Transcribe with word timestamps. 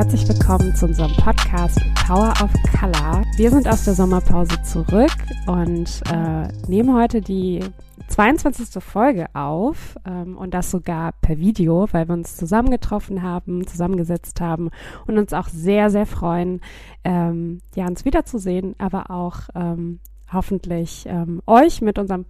herzlich 0.00 0.26
willkommen 0.26 0.74
zu 0.74 0.86
unserem 0.86 1.14
Podcast 1.16 1.78
Power 2.06 2.32
of 2.42 2.50
Color. 2.80 3.22
Wir 3.36 3.50
sind 3.50 3.68
aus 3.68 3.84
der 3.84 3.92
Sommerpause 3.92 4.62
zurück 4.62 5.12
und 5.46 6.00
äh, 6.10 6.48
nehmen 6.66 6.96
heute 6.96 7.20
die 7.20 7.60
22. 8.08 8.82
Folge 8.82 9.26
auf 9.34 9.96
ähm, 10.06 10.38
und 10.38 10.54
das 10.54 10.70
sogar 10.70 11.12
per 11.20 11.36
Video, 11.36 11.86
weil 11.92 12.08
wir 12.08 12.14
uns 12.14 12.34
zusammengetroffen 12.34 13.22
haben, 13.22 13.66
zusammengesetzt 13.66 14.40
haben 14.40 14.70
und 15.06 15.18
uns 15.18 15.34
auch 15.34 15.48
sehr, 15.48 15.90
sehr 15.90 16.06
freuen, 16.06 16.62
ähm, 17.04 17.60
ja, 17.76 17.86
uns 17.86 18.06
wiederzusehen, 18.06 18.76
aber 18.78 19.10
auch 19.10 19.50
ähm, 19.54 20.00
hoffentlich 20.32 21.04
ähm, 21.08 21.42
euch 21.46 21.82
mit 21.82 21.98
unserem, 21.98 22.24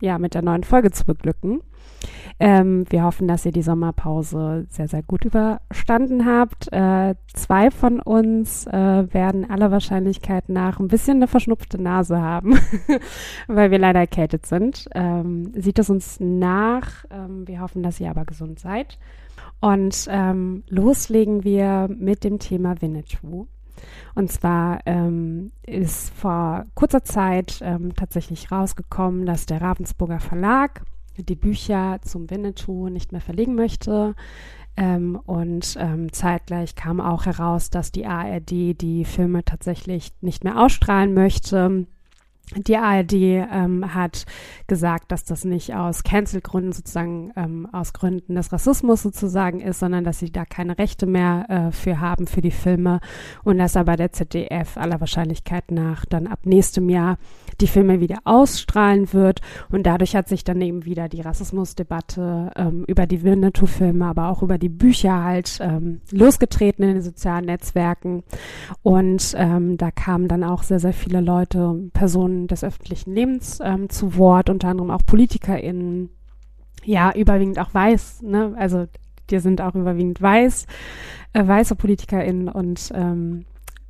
ja, 0.00 0.18
mit 0.18 0.34
der 0.34 0.42
neuen 0.42 0.64
Folge 0.64 0.90
zu 0.90 1.04
beglücken. 1.04 1.60
Ähm, 2.40 2.84
wir 2.90 3.02
hoffen, 3.02 3.26
dass 3.26 3.44
ihr 3.44 3.52
die 3.52 3.62
Sommerpause 3.62 4.66
sehr, 4.68 4.86
sehr 4.86 5.02
gut 5.02 5.24
überstanden 5.24 6.24
habt. 6.24 6.72
Äh, 6.72 7.16
zwei 7.34 7.70
von 7.72 7.98
uns 8.00 8.66
äh, 8.68 9.12
werden 9.12 9.50
aller 9.50 9.72
Wahrscheinlichkeit 9.72 10.48
nach 10.48 10.78
ein 10.78 10.86
bisschen 10.86 11.16
eine 11.16 11.26
verschnupfte 11.26 11.82
Nase 11.82 12.20
haben, 12.20 12.56
weil 13.48 13.72
wir 13.72 13.78
leider 13.78 13.98
erkältet 13.98 14.46
sind. 14.46 14.88
Ähm, 14.94 15.52
sieht 15.54 15.80
es 15.80 15.90
uns 15.90 16.20
nach. 16.20 17.04
Ähm, 17.10 17.48
wir 17.48 17.60
hoffen, 17.60 17.82
dass 17.82 17.98
ihr 17.98 18.10
aber 18.10 18.24
gesund 18.24 18.60
seid. 18.60 18.98
Und 19.60 20.06
ähm, 20.08 20.62
loslegen 20.68 21.42
wir 21.42 21.88
mit 21.88 22.22
dem 22.22 22.38
Thema 22.38 22.80
Winnetou. 22.80 23.48
Und 24.14 24.30
zwar 24.30 24.80
ähm, 24.86 25.52
ist 25.66 26.10
vor 26.14 26.64
kurzer 26.74 27.04
Zeit 27.04 27.60
ähm, 27.62 27.94
tatsächlich 27.94 28.50
rausgekommen, 28.50 29.26
dass 29.26 29.46
der 29.46 29.60
Ravensburger 29.60 30.20
Verlag 30.20 30.82
die 31.16 31.36
Bücher 31.36 31.98
zum 32.02 32.30
Winnetou 32.30 32.88
nicht 32.88 33.12
mehr 33.12 33.20
verlegen 33.20 33.54
möchte. 33.54 34.14
Ähm, 34.76 35.20
und 35.26 35.76
ähm, 35.80 36.12
zeitgleich 36.12 36.76
kam 36.76 37.00
auch 37.00 37.26
heraus, 37.26 37.70
dass 37.70 37.90
die 37.90 38.06
ARD 38.06 38.50
die 38.80 39.04
Filme 39.04 39.44
tatsächlich 39.44 40.12
nicht 40.20 40.44
mehr 40.44 40.60
ausstrahlen 40.60 41.14
möchte. 41.14 41.86
Die 42.56 42.76
ARD 42.76 43.12
ähm, 43.12 43.94
hat 43.94 44.24
gesagt, 44.66 45.12
dass 45.12 45.24
das 45.24 45.44
nicht 45.44 45.74
aus 45.74 46.02
Cancel-Gründen 46.02 46.72
sozusagen, 46.72 47.32
ähm, 47.36 47.68
aus 47.72 47.92
Gründen 47.92 48.34
des 48.36 48.52
Rassismus 48.52 49.02
sozusagen 49.02 49.60
ist, 49.60 49.80
sondern 49.80 50.04
dass 50.04 50.18
sie 50.18 50.32
da 50.32 50.44
keine 50.44 50.78
Rechte 50.78 51.06
mehr 51.06 51.46
äh, 51.48 51.72
für 51.72 52.00
haben 52.00 52.26
für 52.26 52.40
die 52.40 52.50
Filme 52.50 53.00
und 53.44 53.58
dass 53.58 53.76
aber 53.76 53.96
der 53.96 54.12
ZDF 54.12 54.76
aller 54.76 55.00
Wahrscheinlichkeit 55.00 55.70
nach 55.70 56.06
dann 56.06 56.26
ab 56.26 56.40
nächstem 56.44 56.88
Jahr 56.88 57.18
die 57.60 57.66
Filme 57.66 58.00
wieder 58.00 58.18
ausstrahlen 58.24 59.12
wird. 59.12 59.40
Und 59.70 59.86
dadurch 59.86 60.14
hat 60.14 60.28
sich 60.28 60.44
dann 60.44 60.60
eben 60.60 60.84
wieder 60.84 61.08
die 61.08 61.20
Rassismusdebatte 61.20 62.50
ähm, 62.56 62.84
über 62.86 63.06
die 63.06 63.22
Winnetou-Filme, 63.22 64.06
aber 64.06 64.28
auch 64.28 64.42
über 64.42 64.58
die 64.58 64.68
Bücher 64.68 65.24
halt 65.24 65.58
ähm, 65.60 66.00
losgetreten 66.10 66.84
in 66.84 66.94
den 66.94 67.02
sozialen 67.02 67.46
Netzwerken. 67.46 68.22
Und 68.82 69.34
ähm, 69.36 69.76
da 69.76 69.90
kamen 69.90 70.28
dann 70.28 70.44
auch 70.44 70.62
sehr, 70.62 70.78
sehr 70.78 70.92
viele 70.92 71.20
Leute, 71.20 71.90
Personen 71.92 72.46
des 72.46 72.64
öffentlichen 72.64 73.14
Lebens 73.14 73.58
ähm, 73.62 73.88
zu 73.88 74.16
Wort, 74.16 74.50
unter 74.50 74.68
anderem 74.68 74.90
auch 74.90 75.04
PolitikerInnen, 75.04 76.10
ja, 76.84 77.12
überwiegend 77.14 77.58
auch 77.58 77.74
weiß, 77.74 78.22
ne? 78.22 78.54
Also 78.56 78.86
die 79.30 79.38
sind 79.40 79.60
auch 79.60 79.74
überwiegend 79.74 80.22
weiß, 80.22 80.66
äh, 81.34 81.46
weiße 81.46 81.76
PolitikerInnen 81.76 82.48
und 82.48 82.90
ähm, 82.94 83.44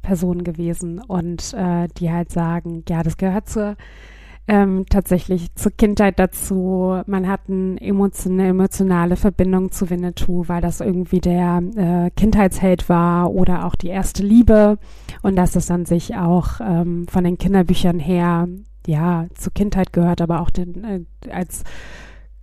Personen 0.09 0.43
gewesen 0.43 1.01
und 1.07 1.53
äh, 1.53 1.87
die 1.99 2.11
halt 2.11 2.33
sagen, 2.33 2.83
ja, 2.89 3.03
das 3.03 3.19
gehört 3.19 3.47
zur 3.47 3.77
ähm, 4.51 4.87
tatsächlich 4.89 5.55
zur 5.55 5.73
Kindheit 5.73 6.19
dazu. 6.19 7.03
Man 7.07 7.29
hat 7.29 7.43
eine 7.49 7.79
emotionale, 7.79 8.49
emotionale 8.49 9.17
Verbindung 9.17 9.71
zu 9.71 9.91
Winnetou, 9.91 10.49
weil 10.49 10.63
das 10.63 10.81
irgendwie 10.81 11.21
der 11.21 11.63
äh, 11.77 12.11
Kindheitsheld 12.17 12.89
war 12.89 13.31
oder 13.33 13.67
auch 13.67 13.75
die 13.75 13.89
erste 13.89 14.23
Liebe 14.23 14.79
und 15.21 15.37
dass 15.37 15.55
es 15.57 15.71
an 15.71 15.85
sich 15.85 16.17
auch 16.17 16.61
ähm, 16.63 17.07
von 17.07 17.25
den 17.25 17.37
Kinderbüchern 17.37 17.99
her 17.99 18.49
ja 18.87 19.27
zur 19.35 19.53
Kindheit 19.53 19.93
gehört, 19.93 20.23
aber 20.23 20.41
auch 20.41 20.49
den, 20.49 20.83
äh, 20.83 21.31
als 21.31 21.65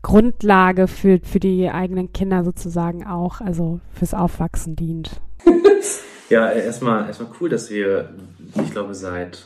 Grundlage 0.05 0.87
für, 0.87 1.19
für 1.23 1.39
die 1.39 1.67
eigenen 1.67 2.13
Kinder 2.13 2.43
sozusagen 2.43 3.07
auch, 3.07 3.41
also 3.41 3.79
fürs 3.91 4.13
Aufwachsen 4.13 4.75
dient. 4.75 5.19
Ja, 6.27 6.51
erstmal 6.51 7.05
erstmal 7.05 7.29
cool, 7.39 7.49
dass 7.49 7.69
wir, 7.69 8.09
ich 8.55 8.71
glaube, 8.71 8.95
seit 8.95 9.45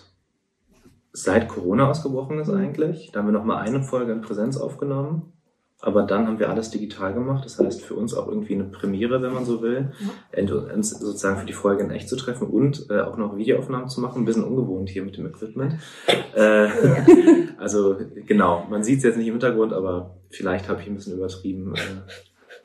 seit 1.11 1.49
Corona 1.49 1.89
ausgebrochen 1.89 2.39
ist 2.39 2.49
eigentlich. 2.49 3.11
Da 3.11 3.19
haben 3.19 3.27
wir 3.27 3.33
noch 3.33 3.43
mal 3.43 3.57
eine 3.57 3.83
Folge 3.83 4.13
in 4.13 4.21
Präsenz 4.21 4.55
aufgenommen. 4.55 5.33
Aber 5.81 6.03
dann 6.03 6.27
haben 6.27 6.39
wir 6.39 6.49
alles 6.49 6.71
digital 6.71 7.13
gemacht. 7.13 7.45
Das 7.45 7.57
heißt, 7.57 7.81
für 7.81 7.93
uns 7.93 8.13
auch 8.13 8.27
irgendwie 8.27 8.53
eine 8.53 8.65
Premiere, 8.65 9.21
wenn 9.21 9.33
man 9.33 9.45
so 9.45 9.61
will, 9.61 9.91
uns 10.73 10.89
sozusagen 10.89 11.39
für 11.39 11.45
die 11.45 11.53
Folge 11.53 11.83
in 11.83 11.91
echt 11.91 12.09
zu 12.09 12.17
treffen 12.17 12.49
und 12.49 12.87
äh, 12.89 12.99
auch 12.99 13.15
noch 13.15 13.37
Videoaufnahmen 13.37 13.87
zu 13.87 14.01
machen. 14.01 14.21
Ein 14.21 14.25
bisschen 14.25 14.43
ungewohnt 14.43 14.89
hier 14.89 15.03
mit 15.03 15.17
dem 15.17 15.27
Equipment. 15.27 15.75
Äh, 16.35 16.67
ja. 16.67 17.05
Also 17.57 17.97
genau, 18.27 18.65
man 18.69 18.83
sieht 18.83 18.99
es 18.99 19.03
jetzt 19.03 19.17
nicht 19.17 19.27
im 19.27 19.33
Hintergrund, 19.33 19.73
aber 19.73 20.19
vielleicht 20.29 20.69
habe 20.69 20.79
ich 20.79 20.87
ein 20.87 20.95
bisschen 20.95 21.15
übertrieben 21.15 21.73
äh, 21.75 22.11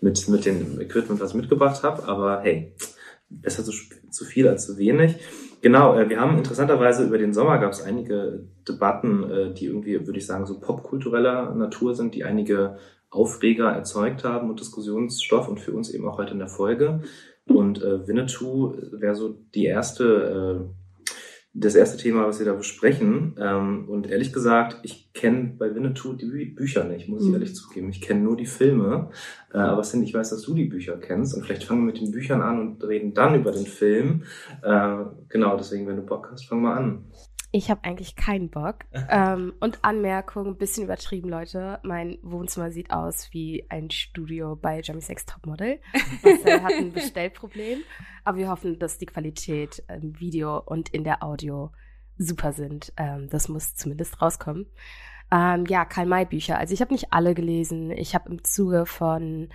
mit, 0.01 0.29
mit 0.29 0.45
dem 0.45 0.81
Equipment, 0.81 1.21
was 1.21 1.31
ich 1.31 1.37
mitgebracht 1.37 1.83
habe. 1.83 2.07
Aber 2.07 2.43
hey, 2.43 2.75
besser 3.29 3.65
zu, 3.65 3.73
zu 4.11 4.25
viel 4.25 4.47
als 4.47 4.67
zu 4.67 4.79
wenig. 4.79 5.17
Genau, 5.63 5.97
äh, 5.97 6.09
wir 6.09 6.21
haben 6.21 6.37
interessanterweise 6.37 7.05
über 7.05 7.19
den 7.19 7.33
Sommer 7.33 7.59
gab 7.59 7.73
es 7.73 7.83
einige 7.83 8.47
Debatten, 8.69 9.31
äh, 9.31 9.55
die 9.55 9.67
irgendwie, 9.67 10.07
würde 10.07 10.19
ich 10.19 10.27
sagen, 10.27 10.47
so 10.47 10.61
popkultureller 10.61 11.55
Natur 11.55 11.95
sind, 11.95 12.15
die 12.15 12.25
einige 12.25 12.77
Aufreger 13.15 13.71
erzeugt 13.71 14.25
haben 14.25 14.51
und 14.51 14.61
Diskussionsstoff 14.61 15.49
und 15.49 15.61
für 15.61 15.73
uns 15.73 15.91
eben 15.91 16.07
auch 16.09 16.19
heute 16.19 16.33
in 16.33 16.39
der 16.39 16.49
Folge. 16.49 17.01
Und 17.47 17.83
äh, 17.83 18.07
Winnetou 18.07 18.75
wäre 18.93 19.15
so 19.15 19.39
die 19.55 19.67
erste 19.67 20.67
äh, 20.67 20.75
das 21.57 21.77
erste 21.77 21.97
Thema, 21.97 22.27
was 22.27 22.41
wir 22.41 22.47
da 22.47 22.53
besprechen. 22.53 23.37
Ähm, 23.39 23.89
und 23.89 24.11
ehrlich 24.11 24.33
gesagt, 24.33 24.81
ich 24.83 25.13
kenne 25.13 25.55
bei 25.57 25.73
Winnetou 25.73 26.15
die 26.15 26.27
Bü 26.27 26.47
Bücher 26.47 26.83
nicht, 26.83 27.09
muss 27.09 27.23
ich 27.23 27.29
mhm. 27.29 27.35
ehrlich 27.35 27.55
zugeben. 27.55 27.91
Ich 27.91 28.01
kenne 28.01 28.21
nur 28.21 28.37
die 28.37 28.47
Filme. 28.47 29.11
Äh, 29.53 29.59
aber 29.59 29.83
Cindy, 29.83 30.09
ich 30.09 30.15
weiß, 30.15 30.31
dass 30.31 30.43
du 30.43 30.55
die 30.55 30.65
Bücher 30.65 30.97
kennst. 30.97 31.35
Und 31.35 31.45
vielleicht 31.45 31.65
fangen 31.65 31.83
wir 31.83 31.93
mit 31.93 32.01
den 32.01 32.11
Büchern 32.11 32.43
an 32.43 32.59
und 32.59 32.85
reden 32.85 33.15
dann 33.15 33.37
über 33.37 33.53
den 33.53 33.67
Film. 33.67 34.25
Äh, 34.63 35.05
genau, 35.29 35.57
deswegen, 35.57 35.87
wenn 35.87 35.97
du 35.97 36.03
Bock 36.03 36.29
hast, 36.33 36.47
fang 36.47 36.61
mal 36.61 36.77
an. 36.77 37.05
Ich 37.57 37.71
habe 37.71 37.85
eigentlich 37.85 38.17
keinen 38.17 38.51
Bock. 38.51 38.79
ähm, 39.09 39.55
und 39.61 39.79
Anmerkung, 39.85 40.49
ein 40.49 40.57
bisschen 40.57 40.83
übertrieben, 40.83 41.29
Leute. 41.29 41.79
Mein 41.85 42.19
Wohnzimmer 42.23 42.73
sieht 42.73 42.91
aus 42.91 43.29
wie 43.31 43.65
ein 43.69 43.93
Studio 43.93 44.57
bei 44.57 44.81
Jamie 44.83 45.01
Sex 45.01 45.25
Topmodel. 45.25 45.79
Marcel 46.25 46.63
hat 46.65 46.73
ein 46.73 46.93
Bestellproblem. 46.93 47.79
Aber 48.25 48.39
wir 48.39 48.49
hoffen, 48.49 48.81
dass 48.81 48.99
die 48.99 49.07
Qualität 49.07 49.85
im 49.87 50.19
Video 50.19 50.59
und 50.59 50.89
in 50.89 51.05
der 51.05 51.23
Audio 51.23 51.71
super 52.19 52.53
sind. 52.53 52.93
Ähm, 52.97 53.29
das 53.31 53.49
muss 53.49 53.77
zumindest 53.77 54.21
rauskommen. 54.21 54.67
Ähm, 55.31 55.65
ja, 55.69 55.85
Karl-May-Bücher. 55.85 56.59
Also 56.59 56.75
ich 56.75 56.81
habe 56.81 56.93
nicht 56.93 57.13
alle 57.13 57.35
gelesen. 57.35 57.93
Ich 57.93 58.17
habe 58.17 58.31
im 58.31 58.43
Zuge 58.43 58.85
von 58.85 59.49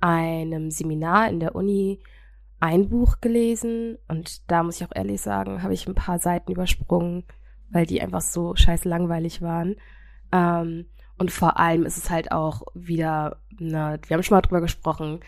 einem 0.00 0.70
Seminar 0.70 1.30
in 1.30 1.40
der 1.40 1.54
Uni 1.54 2.02
ein 2.60 2.90
Buch 2.90 3.22
gelesen 3.22 3.96
und 4.06 4.50
da 4.50 4.62
muss 4.62 4.80
ich 4.80 4.86
auch 4.86 4.94
ehrlich 4.94 5.22
sagen, 5.22 5.62
habe 5.62 5.72
ich 5.72 5.86
ein 5.86 5.94
paar 5.94 6.18
Seiten 6.18 6.52
übersprungen 6.52 7.24
weil 7.70 7.86
die 7.86 8.00
einfach 8.00 8.20
so 8.20 8.54
scheiße 8.56 8.88
langweilig 8.88 9.42
waren. 9.42 9.76
Ähm, 10.32 10.86
und 11.18 11.32
vor 11.32 11.58
allem 11.58 11.84
ist 11.84 11.96
es 11.96 12.10
halt 12.10 12.32
auch 12.32 12.62
wieder, 12.74 13.40
na, 13.58 13.98
wir 14.06 14.14
haben 14.14 14.22
schon 14.22 14.36
mal 14.36 14.42
drüber 14.42 14.60
gesprochen, 14.60 15.20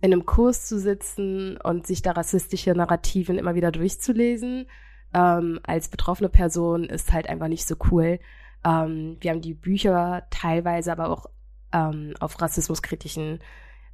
in 0.00 0.12
einem 0.12 0.26
Kurs 0.26 0.66
zu 0.66 0.78
sitzen 0.78 1.56
und 1.58 1.86
sich 1.86 2.02
da 2.02 2.12
rassistische 2.12 2.72
Narrativen 2.72 3.38
immer 3.38 3.54
wieder 3.54 3.72
durchzulesen, 3.72 4.66
ähm, 5.14 5.60
als 5.62 5.88
betroffene 5.88 6.28
Person 6.28 6.84
ist 6.84 7.12
halt 7.12 7.28
einfach 7.28 7.48
nicht 7.48 7.66
so 7.66 7.76
cool. 7.90 8.18
Ähm, 8.64 9.16
wir 9.20 9.30
haben 9.30 9.40
die 9.40 9.54
Bücher 9.54 10.26
teilweise 10.30 10.92
aber 10.92 11.08
auch 11.08 11.26
ähm, 11.72 12.14
auf 12.20 12.40
rassismuskritischen 12.40 13.40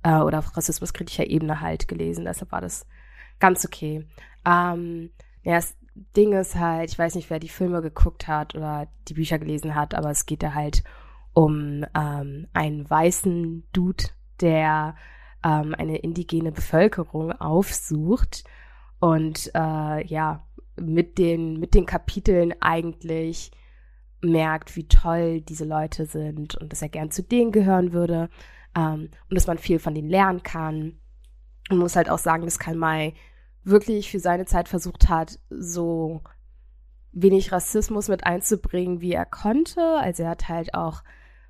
äh, 0.03 0.19
oder 0.19 0.39
auf 0.39 0.57
rassismuskritischer 0.57 1.27
Ebene 1.27 1.61
halt 1.61 1.89
gelesen, 1.89 2.25
deshalb 2.25 2.53
war 2.53 2.61
das 2.61 2.87
ganz 3.39 3.65
okay. 3.65 4.07
Ähm, 4.47 5.11
ja, 5.43 5.57
es 5.57 5.77
Ding 5.95 6.33
ist 6.33 6.57
halt, 6.57 6.91
ich 6.91 6.99
weiß 6.99 7.15
nicht, 7.15 7.31
wer 7.31 7.39
die 7.39 7.49
Filme 7.49 7.83
geguckt 7.83 8.29
hat 8.29 8.55
oder 8.55 8.89
die 9.09 9.15
Bücher 9.15 9.39
gelesen 9.39 9.75
hat, 9.75 9.95
aber 9.95 10.11
es 10.11 10.27
geht 10.27 10.43
da 10.43 10.55
halt 10.55 10.83
um 11.33 11.85
ähm, 11.95 12.47
einen 12.53 12.89
weißen 12.89 13.65
Dude, 13.73 14.05
der 14.41 14.95
ähm, 15.45 15.75
eine 15.77 15.99
indigene 15.99 16.53
Bevölkerung 16.53 17.33
aufsucht 17.33 18.45
und 18.99 19.51
äh, 19.55 20.07
ja, 20.07 20.47
mit 20.77 21.19
den, 21.19 21.59
mit 21.59 21.75
den 21.75 21.87
Kapiteln 21.87 22.55
eigentlich 22.61 23.51
merkt, 24.23 24.77
wie 24.77 24.87
toll 24.87 25.41
diese 25.41 25.65
Leute 25.65 26.07
sind 26.07 26.55
und 26.57 26.73
dass 26.73 26.83
er 26.83 26.89
gern 26.89 27.11
zu 27.11 27.23
denen 27.23 27.53
gehören 27.53 27.93
würde 27.93 28.29
ähm, 28.77 29.11
und 29.29 29.35
dass 29.35 29.47
man 29.47 29.59
viel 29.59 29.79
von 29.79 29.95
denen 29.95 30.11
lernen 30.11 30.43
kann. 30.43 30.99
Man 31.69 31.79
muss 31.79 31.97
halt 31.97 32.11
auch 32.11 32.19
sagen, 32.19 32.45
dass 32.45 32.59
Karl 32.59 32.77
May 32.77 33.15
wirklich 33.65 34.11
für 34.11 34.21
seine 34.21 34.47
Zeit 34.47 34.69
versucht 34.69 35.09
hat, 35.09 35.39
so 35.51 36.23
wenig 37.13 37.53
Rassismus 37.53 38.09
mit 38.09 38.25
einzubringen, 38.25 39.01
wie 39.01 39.13
er 39.13 39.27
konnte. 39.27 39.81
Also 39.99 40.23
er 40.23 40.31
hat 40.31 40.49
halt 40.49 40.75
auch 40.75 41.03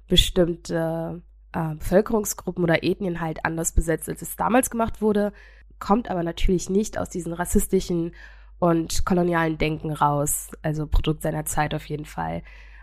bestimmte 0.09 1.23
äh, 1.53 1.75
Bevölkerungsgruppen 1.75 2.65
oder 2.65 2.83
Ethnien 2.83 3.21
halt 3.21 3.45
anders 3.45 3.73
besetzt, 3.73 4.09
als 4.09 4.23
es 4.23 4.37
damals 4.37 4.71
gemacht 4.71 5.03
wurde. 5.03 5.33
kommt 5.79 6.11
aber 6.11 6.23
natürlich 6.23 6.69
nicht 6.69 6.99
aus 6.99 7.09
diesen 7.09 7.33
rassistischen 7.33 8.13
und 8.59 9.07
kolonialen 9.07 9.57
Denken 9.57 9.93
raus. 9.93 10.49
Also 10.63 10.87
Produkt 10.87 11.23
seiner 11.23 11.47
Zeit 11.47 11.75
auf 11.75 11.87
jeden 11.87 12.05
Fall. 12.05 12.43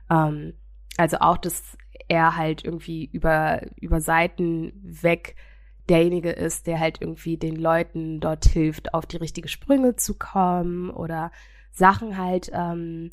Ähm, 0.10 0.54
also 0.98 1.18
auch, 1.20 1.38
dass 1.38 1.78
er 2.08 2.36
halt 2.36 2.64
irgendwie 2.64 3.06
über, 3.06 3.62
über 3.80 4.02
Seiten 4.02 4.74
weg 4.84 5.36
derjenige 5.89 6.31
ist, 6.31 6.68
der 6.68 6.80
halt 6.80 7.01
irgendwie 7.01 7.38
den 7.38 7.56
Leuten 7.56 8.19
dort 8.19 8.45
hilft, 8.45 8.94
auf 8.94 9.06
die 9.06 9.18
richtige 9.18 9.48
Sprünge 9.48 9.95
zu 9.95 10.16
kommen 10.18 10.89
oder 10.89 11.31
Sachen 11.72 12.18
halt 12.18 12.50
ähm, 12.54 13.12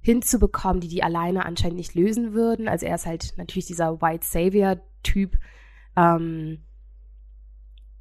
hinzubekommen, 0.00 0.80
die 0.80 0.88
die 0.88 1.02
alleine 1.02 1.44
anscheinend 1.44 1.76
nicht 1.76 1.94
lösen 1.94 2.32
würden. 2.32 2.68
Also 2.68 2.86
er 2.86 2.94
ist 2.94 3.06
halt 3.06 3.34
natürlich 3.36 3.66
dieser 3.66 4.00
White 4.00 4.26
Savior-Typ. 4.26 5.36
Ähm, 5.96 6.64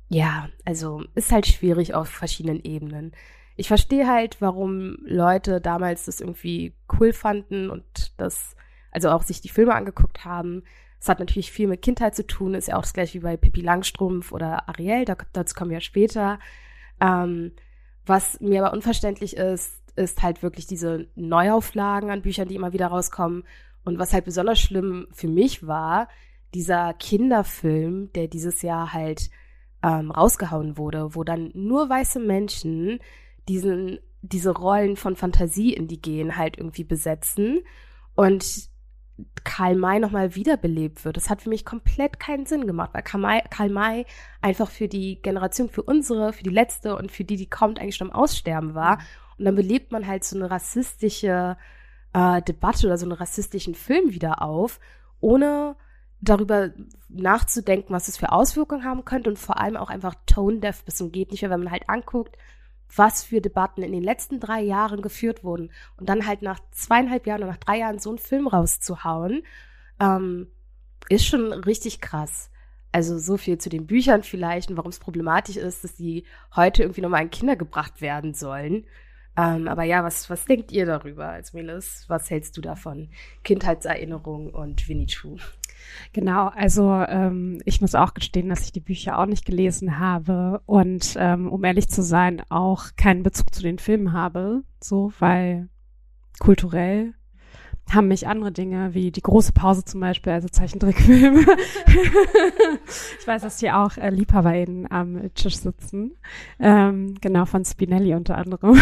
ja, 0.10 0.50
also 0.64 1.04
ist 1.16 1.32
halt 1.32 1.48
schwierig 1.48 1.94
auf 1.94 2.10
verschiedenen 2.10 2.64
Ebenen. 2.64 3.12
Ich 3.56 3.68
verstehe 3.68 4.08
halt, 4.08 4.42
warum 4.42 4.98
Leute 5.04 5.62
damals 5.62 6.06
das 6.06 6.20
irgendwie 6.20 6.76
cool 7.00 7.14
fanden 7.14 7.70
und 7.70 8.14
das, 8.18 8.56
also 8.92 9.10
auch 9.10 9.24
sich 9.24 9.42
die 9.42 9.50
Filme 9.50 9.74
angeguckt 9.74 10.26
haben. 10.26 10.64
Es 11.06 11.10
hat 11.10 11.20
natürlich 11.20 11.52
viel 11.52 11.68
mit 11.68 11.84
Kindheit 11.84 12.16
zu 12.16 12.26
tun, 12.26 12.56
ist 12.56 12.68
ja 12.68 12.78
auch 12.78 12.82
das 12.82 12.94
gleiche 12.94 13.20
wie 13.20 13.24
bei 13.24 13.38
Pippi 13.38 13.62
Langstrumpf 13.62 14.32
oder 14.32 14.68
Ariel, 14.68 15.06
da, 15.06 15.16
dazu 15.34 15.54
kommen 15.54 15.70
wir 15.70 15.80
später. 15.80 16.40
Ähm, 17.00 17.52
was 18.08 18.42
mir 18.42 18.66
aber 18.66 18.74
unverständlich 18.74 19.38
ist, 19.38 19.84
ist 19.96 20.24
halt 20.24 20.42
wirklich 20.42 20.66
diese 20.66 21.06
Neuauflagen 21.14 22.10
an 22.10 22.24
Büchern, 22.24 22.48
die 22.48 22.56
immer 22.56 22.74
wieder 22.74 22.88
rauskommen. 22.88 23.44
Und 23.84 24.00
was 24.00 24.14
halt 24.14 24.26
besonders 24.26 24.60
schlimm 24.60 25.06
für 25.12 25.28
mich 25.28 25.68
war, 25.68 26.08
dieser 26.56 26.96
Kinderfilm, 26.96 28.12
der 28.14 28.28
dieses 28.28 28.64
Jahr 28.64 28.92
halt 28.92 29.30
ähm, 29.84 30.10
rausgehauen 30.10 30.76
wurde, 30.76 31.14
wo 31.14 31.24
dann 31.24 31.52
nur 31.54 31.88
weiße 31.88 32.20
Menschen 32.20 32.98
diesen, 33.48 34.00
diese 34.24 34.50
Rollen 34.50 34.96
von 34.96 35.16
Fantasie-Indigenen 35.16 36.36
halt 36.36 36.58
irgendwie 36.58 36.84
besetzen 36.84 37.60
und 38.16 38.74
Karl 39.44 39.76
May 39.76 40.00
nochmal 40.00 40.36
wiederbelebt 40.36 41.06
wird. 41.06 41.18
Das 41.18 41.30
hat 41.30 41.42
für 41.42 41.50
mich 41.50 41.64
komplett 41.64 42.20
keinen 42.20 42.46
Sinn 42.46 42.68
gemacht, 42.68 42.90
weil 42.94 43.04
Karl 43.04 43.22
May, 43.22 43.42
Karl 43.50 43.70
May 43.70 44.06
einfach 44.42 44.70
für 44.70 44.88
die 44.88 45.22
Generation, 45.22 45.70
für 45.70 45.84
unsere, 45.84 46.34
für 46.34 46.44
die 46.44 46.50
letzte 46.50 46.96
und 46.96 47.12
für 47.12 47.24
die, 47.24 47.38
die 47.38 47.50
kommt, 47.50 47.80
eigentlich 47.80 47.96
schon 47.96 48.12
am 48.12 48.16
Aussterben 48.16 48.76
war. 48.76 49.00
Und 49.38 49.46
dann 49.46 49.56
belebt 49.56 49.92
man 49.92 50.08
halt 50.08 50.24
so 50.24 50.36
eine 50.36 50.52
rassistische 50.52 51.58
äh, 52.14 52.42
Debatte 52.42 52.88
oder 52.88 52.98
so 52.98 53.06
einen 53.06 53.14
rassistischen 53.14 53.76
Film 53.76 54.12
wieder 54.12 54.42
auf, 54.42 54.80
ohne 55.20 55.76
darüber 56.22 56.72
nachzudenken, 57.10 57.94
was 57.94 58.08
es 58.08 58.18
für 58.18 58.32
Auswirkungen 58.32 58.84
haben 58.84 59.06
könnte 59.06 59.30
und 59.30 59.38
vor 59.38 59.60
allem 59.60 59.78
auch 59.78 59.90
einfach 59.90 60.16
tone-deaf 60.26 60.84
bis 60.84 60.96
zum 60.96 61.12
geht 61.12 61.32
nicht 61.32 61.42
mehr, 61.42 61.52
wenn 61.52 61.64
man 61.64 61.72
halt 61.72 61.88
anguckt, 61.90 62.38
was 62.94 63.24
für 63.24 63.42
Debatten 63.42 63.84
in 63.84 63.92
den 63.92 64.04
letzten 64.04 64.40
drei 64.40 64.62
Jahren 64.62 65.02
geführt 65.02 65.44
wurden 65.44 65.72
und 65.98 66.10
dann 66.10 66.26
halt 66.26 66.42
nach 66.42 66.60
zweieinhalb 66.72 67.28
Jahren 67.28 67.44
oder 67.44 67.52
nach 67.52 67.58
drei 67.58 67.80
Jahren 67.80 68.00
so 68.00 68.10
einen 68.10 68.20
Film 68.20 68.48
rauszuhauen, 68.48 69.44
ähm, 70.00 70.48
ist 71.10 71.26
schon 71.26 71.54
richtig 71.54 72.02
krass. 72.02 72.50
Also 72.92 73.18
so 73.18 73.36
viel 73.38 73.58
zu 73.58 73.70
den 73.70 73.88
Büchern 73.88 74.24
vielleicht 74.24 74.70
und 74.70 74.78
warum 74.78 74.90
es 74.90 75.00
problematisch 75.00 75.58
ist, 75.58 75.84
dass 75.84 75.96
die 75.96 76.24
heute 76.56 76.84
irgendwie 76.84 77.02
nochmal 77.02 77.22
an 77.22 77.30
Kinder 77.30 77.56
gebracht 77.56 78.00
werden 78.02 78.34
sollen. 78.34 78.86
Ähm, 79.38 79.68
aber 79.68 79.84
ja, 79.84 80.04
was, 80.04 80.30
was 80.30 80.46
denkt 80.46 80.72
ihr 80.72 80.86
darüber 80.86 81.28
als 81.28 81.54
Melis? 81.54 82.06
Was 82.08 82.30
hältst 82.30 82.56
du 82.56 82.62
davon? 82.62 83.10
Kindheitserinnerung 83.44 84.54
und 84.54 84.88
Winnie 84.88 85.08
Pooh. 85.08 85.38
Genau, 86.14 86.48
also 86.48 86.92
ähm, 87.08 87.62
ich 87.66 87.82
muss 87.82 87.96
auch 87.96 88.14
gestehen, 88.14 88.50
dass 88.50 88.66
ich 88.66 88.72
die 88.72 88.80
Bücher 88.80 89.20
auch 89.20 89.26
nicht 89.26 89.46
gelesen 89.46 90.00
habe 90.00 90.62
und 90.66 91.16
ähm, 91.18 91.52
um 91.52 91.64
ehrlich 91.64 91.90
zu 91.90 92.02
sein, 92.02 92.42
auch 92.50 92.96
keinen 92.96 93.24
Bezug 93.24 93.54
zu 93.54 93.62
den 93.62 93.80
Filmen 93.80 94.14
habe, 94.14 94.64
so, 94.82 95.12
weil 95.20 95.70
kulturell 96.40 97.14
haben 97.94 98.08
mich 98.08 98.28
andere 98.28 98.52
Dinge 98.52 98.94
wie 98.94 99.12
die 99.12 99.22
große 99.22 99.52
Pause 99.52 99.86
zum 99.86 100.00
Beispiel, 100.00 100.34
also 100.34 100.48
Zeichentrickfilme. 100.48 101.42
ich 103.20 103.28
weiß, 103.28 103.44
dass 103.44 103.60
hier 103.60 103.78
auch 103.78 103.98
äh, 103.98 104.10
Liebhaberinnen 104.10 104.92
am 104.92 105.34
Tisch 105.36 105.58
sitzen. 105.58 106.16
Ähm, 106.60 107.16
genau, 107.22 107.46
von 107.46 107.64
Spinelli 107.64 108.16
unter 108.16 108.38
anderem. 108.38 108.76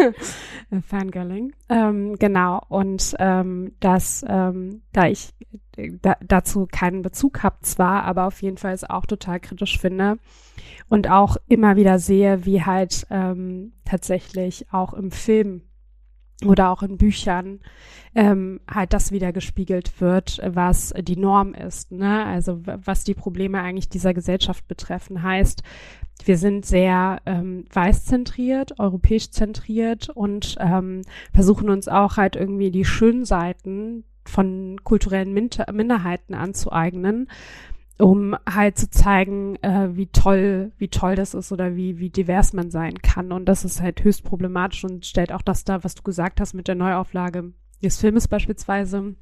Fangirling. 0.86 1.52
Ähm, 1.68 2.16
genau, 2.18 2.62
und 2.68 3.14
ähm, 3.18 3.72
dass, 3.80 4.24
ähm, 4.28 4.82
da 4.92 5.08
ich 5.08 5.34
äh, 5.76 5.92
da, 6.00 6.16
dazu 6.24 6.68
keinen 6.70 7.02
Bezug 7.02 7.42
habe 7.42 7.56
zwar, 7.62 8.04
aber 8.04 8.26
auf 8.26 8.42
jeden 8.42 8.58
Fall 8.58 8.72
es 8.72 8.88
auch 8.88 9.06
total 9.06 9.40
kritisch 9.40 9.78
finde 9.78 10.18
und 10.88 11.10
auch 11.10 11.36
immer 11.48 11.76
wieder 11.76 11.98
sehe, 11.98 12.44
wie 12.46 12.62
halt 12.62 13.06
ähm, 13.10 13.72
tatsächlich 13.84 14.66
auch 14.72 14.94
im 14.94 15.10
Film 15.10 15.62
oder 16.44 16.70
auch 16.70 16.82
in 16.82 16.96
Büchern 16.96 17.60
ähm, 18.14 18.60
halt 18.68 18.92
das 18.92 19.12
wieder 19.12 19.32
gespiegelt 19.32 20.00
wird, 20.00 20.40
was 20.44 20.92
die 20.98 21.16
Norm 21.16 21.54
ist. 21.54 21.92
Ne? 21.92 22.24
Also 22.24 22.60
was 22.64 23.04
die 23.04 23.14
Probleme 23.14 23.60
eigentlich 23.60 23.88
dieser 23.88 24.14
Gesellschaft 24.14 24.66
betreffen, 24.66 25.22
heißt, 25.22 25.62
wir 26.24 26.36
sind 26.36 26.66
sehr 26.66 27.20
ähm, 27.26 27.64
weiß-zentriert, 27.72 28.78
europäisch 28.78 29.30
zentriert 29.30 30.08
und 30.10 30.56
ähm, 30.58 31.02
versuchen 31.32 31.70
uns 31.70 31.88
auch 31.88 32.16
halt 32.16 32.36
irgendwie 32.36 32.70
die 32.70 32.84
schönen 32.84 33.24
Seiten 33.24 34.04
von 34.26 34.78
kulturellen 34.84 35.32
Minderheiten 35.32 36.34
anzueignen 36.34 37.28
um 38.00 38.36
halt 38.48 38.78
zu 38.78 38.90
zeigen, 38.90 39.56
äh, 39.62 39.96
wie 39.96 40.06
toll, 40.06 40.72
wie 40.78 40.88
toll 40.88 41.14
das 41.14 41.34
ist 41.34 41.52
oder 41.52 41.76
wie, 41.76 41.98
wie 41.98 42.10
divers 42.10 42.52
man 42.52 42.70
sein 42.70 43.00
kann. 43.02 43.32
Und 43.32 43.46
das 43.46 43.64
ist 43.64 43.80
halt 43.80 44.02
höchst 44.02 44.24
problematisch 44.24 44.84
und 44.84 45.06
stellt 45.06 45.32
auch 45.32 45.42
das 45.42 45.64
da, 45.64 45.84
was 45.84 45.94
du 45.94 46.02
gesagt 46.02 46.40
hast 46.40 46.54
mit 46.54 46.68
der 46.68 46.74
Neuauflage 46.74 47.52
des 47.82 47.98
Filmes 47.98 48.28
beispielsweise, 48.28 49.14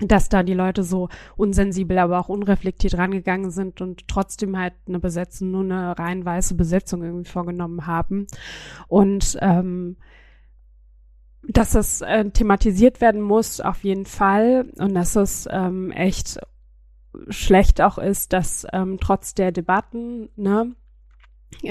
dass 0.00 0.28
da 0.28 0.42
die 0.42 0.54
Leute 0.54 0.84
so 0.84 1.08
unsensibel, 1.36 1.98
aber 1.98 2.20
auch 2.20 2.28
unreflektiert 2.28 2.96
rangegangen 2.96 3.50
sind 3.50 3.80
und 3.80 4.06
trotzdem 4.08 4.56
halt 4.56 4.74
eine 4.86 5.00
Besetzung, 5.00 5.50
nur 5.50 5.64
eine 5.64 5.98
rein 5.98 6.24
weiße 6.24 6.54
Besetzung 6.54 7.02
irgendwie 7.02 7.30
vorgenommen 7.30 7.86
haben. 7.86 8.26
Und 8.86 9.36
ähm, 9.40 9.96
dass 11.42 11.72
das 11.72 12.02
äh, 12.02 12.28
thematisiert 12.30 13.00
werden 13.00 13.22
muss, 13.22 13.60
auf 13.60 13.82
jeden 13.82 14.06
Fall. 14.06 14.70
Und 14.78 14.94
dass 14.94 15.16
es 15.16 15.48
ähm, 15.50 15.90
echt 15.90 16.38
schlecht 17.28 17.80
auch 17.80 17.98
ist, 17.98 18.32
dass 18.32 18.66
ähm, 18.72 18.98
trotz 19.00 19.34
der 19.34 19.52
Debatten, 19.52 20.28
ne, 20.36 20.74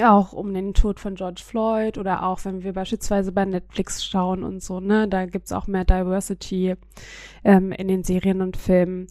auch 0.02 0.32
um 0.32 0.52
den 0.52 0.74
Tod 0.74 1.00
von 1.00 1.14
George 1.14 1.42
Floyd 1.44 1.98
oder 1.98 2.24
auch 2.24 2.44
wenn 2.44 2.62
wir 2.62 2.72
beispielsweise 2.72 3.32
bei 3.32 3.44
Netflix 3.44 4.04
schauen 4.04 4.42
und 4.42 4.62
so, 4.62 4.80
ne, 4.80 5.08
da 5.08 5.26
gibt's 5.26 5.52
auch 5.52 5.66
mehr 5.66 5.84
Diversity 5.84 6.74
ähm, 7.44 7.72
in 7.72 7.88
den 7.88 8.04
Serien 8.04 8.42
und 8.42 8.56
Filmen, 8.56 9.06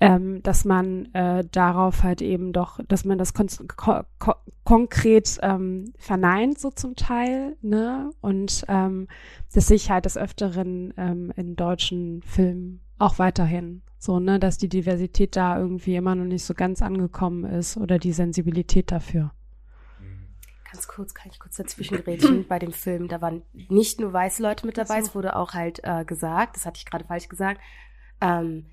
ähm, 0.00 0.42
dass 0.42 0.64
man 0.64 1.12
äh, 1.14 1.44
darauf 1.52 2.02
halt 2.02 2.22
eben 2.22 2.52
doch, 2.52 2.80
dass 2.88 3.04
man 3.04 3.18
das 3.18 3.34
kon 3.34 3.48
ko 3.76 4.00
ko 4.18 4.34
konkret 4.64 5.38
ähm, 5.42 5.92
verneint 5.96 6.58
so 6.58 6.70
zum 6.70 6.96
Teil, 6.96 7.56
ne, 7.62 8.10
und 8.20 8.64
ähm, 8.68 9.06
dass 9.54 9.68
sich 9.68 9.90
halt 9.90 10.06
des 10.06 10.18
Öfteren 10.18 10.92
ähm, 10.96 11.32
in 11.36 11.54
deutschen 11.56 12.22
Filmen 12.22 12.80
auch 12.98 13.18
weiterhin 13.18 13.82
so, 14.06 14.20
ne, 14.20 14.38
dass 14.38 14.56
die 14.56 14.68
Diversität 14.68 15.36
da 15.36 15.58
irgendwie 15.58 15.96
immer 15.96 16.14
noch 16.14 16.24
nicht 16.24 16.44
so 16.44 16.54
ganz 16.54 16.80
angekommen 16.80 17.44
ist 17.44 17.76
oder 17.76 17.98
die 17.98 18.12
Sensibilität 18.12 18.90
dafür. 18.92 19.32
Ganz 20.72 20.88
kurz, 20.88 21.14
kann 21.14 21.30
ich 21.30 21.38
kurz 21.38 21.56
dazwischen 21.56 21.96
reden. 21.96 22.46
Bei 22.48 22.58
dem 22.58 22.72
Film, 22.72 23.08
da 23.08 23.20
waren 23.20 23.42
nicht 23.52 24.00
nur 24.00 24.12
weiße 24.12 24.42
Leute 24.42 24.66
mit 24.66 24.78
dabei, 24.78 25.00
so. 25.00 25.08
es 25.08 25.14
wurde 25.14 25.36
auch 25.36 25.54
halt 25.54 25.80
äh, 25.82 26.04
gesagt, 26.04 26.56
das 26.56 26.66
hatte 26.66 26.78
ich 26.78 26.86
gerade 26.86 27.04
falsch 27.04 27.28
gesagt, 27.28 27.60
ähm, 28.20 28.66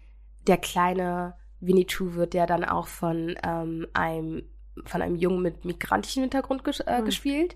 der 0.48 0.58
kleine 0.58 1.36
Winnetou 1.60 2.14
wird 2.14 2.34
ja 2.34 2.46
dann 2.46 2.64
auch 2.64 2.88
von 2.88 3.36
ähm, 3.44 3.88
einem 3.94 4.44
von 4.86 5.02
einem 5.02 5.16
Jungen 5.16 5.42
mit 5.42 5.66
migrantischem 5.66 6.24
Hintergrund 6.24 6.64
ges 6.64 6.80
äh, 6.80 7.02
mhm. 7.02 7.06
gespielt. 7.06 7.56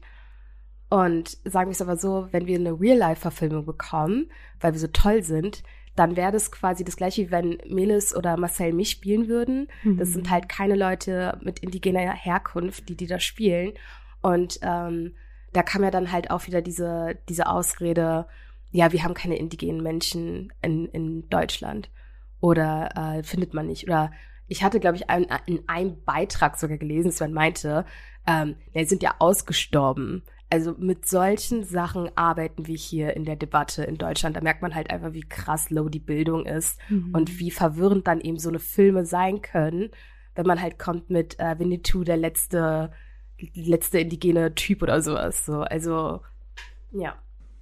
Und 0.89 1.37
sagen 1.43 1.69
wir 1.69 1.73
es 1.73 1.81
aber 1.81 1.97
so, 1.97 2.27
wenn 2.31 2.45
wir 2.45 2.57
eine 2.57 2.79
Real-Life-Verfilmung 2.79 3.65
bekommen, 3.65 4.31
weil 4.61 4.73
wir 4.73 4.79
so 4.79 4.87
toll 4.87 5.23
sind, 5.23 5.63
dann 5.97 6.15
wäre 6.15 6.31
das 6.31 6.51
quasi 6.51 6.83
das 6.83 6.95
gleiche, 6.95 7.27
wie 7.27 7.31
wenn 7.31 7.57
Melis 7.67 8.15
oder 8.15 8.37
Marcel 8.37 8.71
mich 8.71 8.91
spielen 8.91 9.27
würden. 9.27 9.67
Mhm. 9.83 9.97
Das 9.97 10.09
sind 10.09 10.29
halt 10.29 10.47
keine 10.47 10.75
Leute 10.75 11.39
mit 11.41 11.59
indigener 11.59 12.13
Herkunft, 12.13 12.87
die 12.87 12.95
die 12.95 13.07
da 13.07 13.19
spielen. 13.19 13.73
Und 14.21 14.59
ähm, 14.61 15.15
da 15.53 15.63
kam 15.63 15.83
ja 15.83 15.91
dann 15.91 16.11
halt 16.11 16.29
auch 16.29 16.45
wieder 16.45 16.61
diese, 16.61 17.17
diese 17.29 17.47
Ausrede, 17.47 18.27
ja, 18.71 18.91
wir 18.91 19.03
haben 19.03 19.15
keine 19.15 19.37
indigenen 19.37 19.81
Menschen 19.81 20.53
in, 20.61 20.85
in 20.87 21.27
Deutschland. 21.29 21.89
Oder 22.39 22.89
äh, 22.95 23.23
findet 23.23 23.55
man 23.55 23.65
nicht. 23.65 23.85
Oder 23.85 24.11
ich 24.47 24.63
hatte, 24.63 24.79
glaube 24.79 24.97
ich, 24.97 25.09
ein, 25.09 25.25
in 25.47 25.67
einem 25.67 26.03
Beitrag 26.03 26.57
sogar 26.59 26.77
gelesen, 26.77 27.09
dass 27.09 27.19
man 27.19 27.33
meinte, 27.33 27.85
ähm, 28.27 28.55
die 28.75 28.85
sind 28.85 29.01
ja 29.01 29.15
ausgestorben. 29.17 30.21
Also 30.49 30.75
mit 30.77 31.07
solchen 31.07 31.65
Sachen 31.65 32.09
arbeiten 32.15 32.67
wir 32.67 32.77
hier 32.77 33.15
in 33.15 33.25
der 33.25 33.35
Debatte 33.35 33.83
in 33.83 33.97
Deutschland. 33.97 34.37
Da 34.37 34.41
merkt 34.41 34.61
man 34.61 34.75
halt 34.75 34.89
einfach, 34.89 35.13
wie 35.13 35.27
krass 35.27 35.69
low 35.69 35.89
die 35.89 35.99
Bildung 35.99 36.45
ist 36.45 36.79
mhm. 36.89 37.13
und 37.13 37.39
wie 37.39 37.51
verwirrend 37.51 38.07
dann 38.07 38.21
eben 38.21 38.39
so 38.39 38.49
eine 38.49 38.59
Filme 38.59 39.05
sein 39.05 39.41
können, 39.41 39.89
wenn 40.35 40.45
man 40.45 40.61
halt 40.61 40.79
kommt 40.79 41.09
mit 41.09 41.37
äh, 41.39 41.59
Winnetou, 41.59 42.03
der 42.03 42.17
letzte 42.17 42.91
letzte 43.53 43.99
indigene 43.99 44.55
Typ 44.55 44.81
oder 44.81 45.01
sowas. 45.01 45.45
So, 45.45 45.61
also 45.61 46.21
ja. 46.91 47.15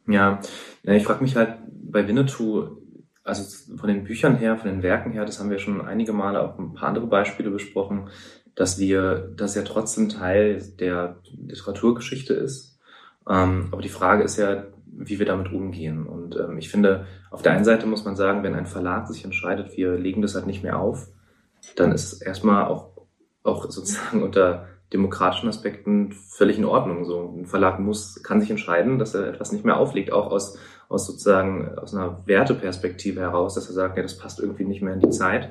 Ja, 0.07 0.39
ja 0.83 0.93
ich 0.93 1.03
frage 1.03 1.23
mich 1.23 1.35
halt 1.35 1.57
bei 1.67 2.07
Winnetou, 2.07 2.77
also 3.23 3.75
von 3.75 3.89
den 3.89 4.03
Büchern 4.03 4.37
her, 4.37 4.57
von 4.57 4.69
den 4.69 4.83
Werken 4.83 5.11
her, 5.11 5.25
das 5.25 5.39
haben 5.39 5.49
wir 5.49 5.57
schon 5.57 5.81
einige 5.81 6.13
Male 6.13 6.41
auch 6.41 6.57
ein 6.59 6.73
paar 6.73 6.89
andere 6.89 7.07
Beispiele 7.07 7.49
besprochen, 7.49 8.09
dass 8.55 8.79
wir, 8.79 9.33
dass 9.35 9.55
ja 9.55 9.63
trotzdem 9.63 10.09
Teil 10.09 10.61
der 10.79 11.21
Literaturgeschichte 11.35 12.33
ist. 12.33 12.74
Ähm, 13.29 13.69
aber 13.71 13.81
die 13.81 13.89
Frage 13.89 14.23
ist 14.23 14.37
ja, 14.37 14.65
wie 14.85 15.19
wir 15.19 15.25
damit 15.25 15.51
umgehen. 15.51 16.05
Und 16.05 16.35
ähm, 16.37 16.57
ich 16.57 16.69
finde, 16.69 17.05
auf 17.31 17.41
der 17.41 17.53
einen 17.53 17.65
Seite 17.65 17.85
muss 17.85 18.05
man 18.05 18.15
sagen, 18.15 18.43
wenn 18.43 18.55
ein 18.55 18.65
Verlag 18.65 19.07
sich 19.07 19.25
entscheidet, 19.25 19.75
wir 19.75 19.97
legen 19.97 20.21
das 20.21 20.35
halt 20.35 20.47
nicht 20.47 20.63
mehr 20.63 20.79
auf, 20.79 21.07
dann 21.75 21.91
ist 21.91 22.21
erstmal 22.21 22.65
auch, 22.65 22.91
auch 23.43 23.69
sozusagen 23.69 24.23
unter 24.23 24.67
demokratischen 24.93 25.49
Aspekten 25.49 26.11
völlig 26.11 26.57
in 26.57 26.65
Ordnung. 26.65 27.05
So 27.05 27.35
ein 27.37 27.45
Verlag 27.45 27.79
muss, 27.79 28.21
kann 28.23 28.39
sich 28.39 28.51
entscheiden, 28.51 28.99
dass 28.99 29.15
er 29.15 29.27
etwas 29.27 29.51
nicht 29.51 29.65
mehr 29.65 29.77
auflegt, 29.77 30.11
auch 30.11 30.31
aus, 30.31 30.57
aus 30.87 31.07
sozusagen 31.07 31.77
aus 31.77 31.93
einer 31.93 32.25
Werteperspektive 32.25 33.19
heraus, 33.19 33.55
dass 33.55 33.67
er 33.67 33.73
sagt, 33.73 33.97
ja, 33.97 34.03
das 34.03 34.17
passt 34.17 34.39
irgendwie 34.39 34.65
nicht 34.65 34.81
mehr 34.81 34.93
in 34.93 34.99
die 34.99 35.09
Zeit. 35.09 35.49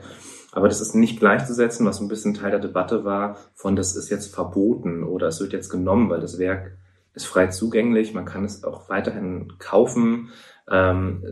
Aber 0.52 0.68
das 0.68 0.80
ist 0.80 0.94
nicht 0.94 1.18
gleichzusetzen, 1.18 1.84
was 1.84 2.00
ein 2.00 2.08
bisschen 2.08 2.34
Teil 2.34 2.52
der 2.52 2.60
Debatte 2.60 3.04
war, 3.04 3.36
von 3.54 3.74
das 3.74 3.96
ist 3.96 4.08
jetzt 4.08 4.32
verboten 4.32 5.02
oder 5.02 5.26
es 5.26 5.40
wird 5.40 5.52
jetzt 5.52 5.68
genommen, 5.68 6.08
weil 6.08 6.20
das 6.20 6.38
Werk 6.38 6.78
ist 7.14 7.26
frei 7.26 7.46
zugänglich, 7.48 8.12
man 8.12 8.24
kann 8.24 8.44
es 8.44 8.64
auch 8.64 8.88
weiterhin 8.88 9.52
kaufen. 9.58 10.30
Ähm, 10.68 11.22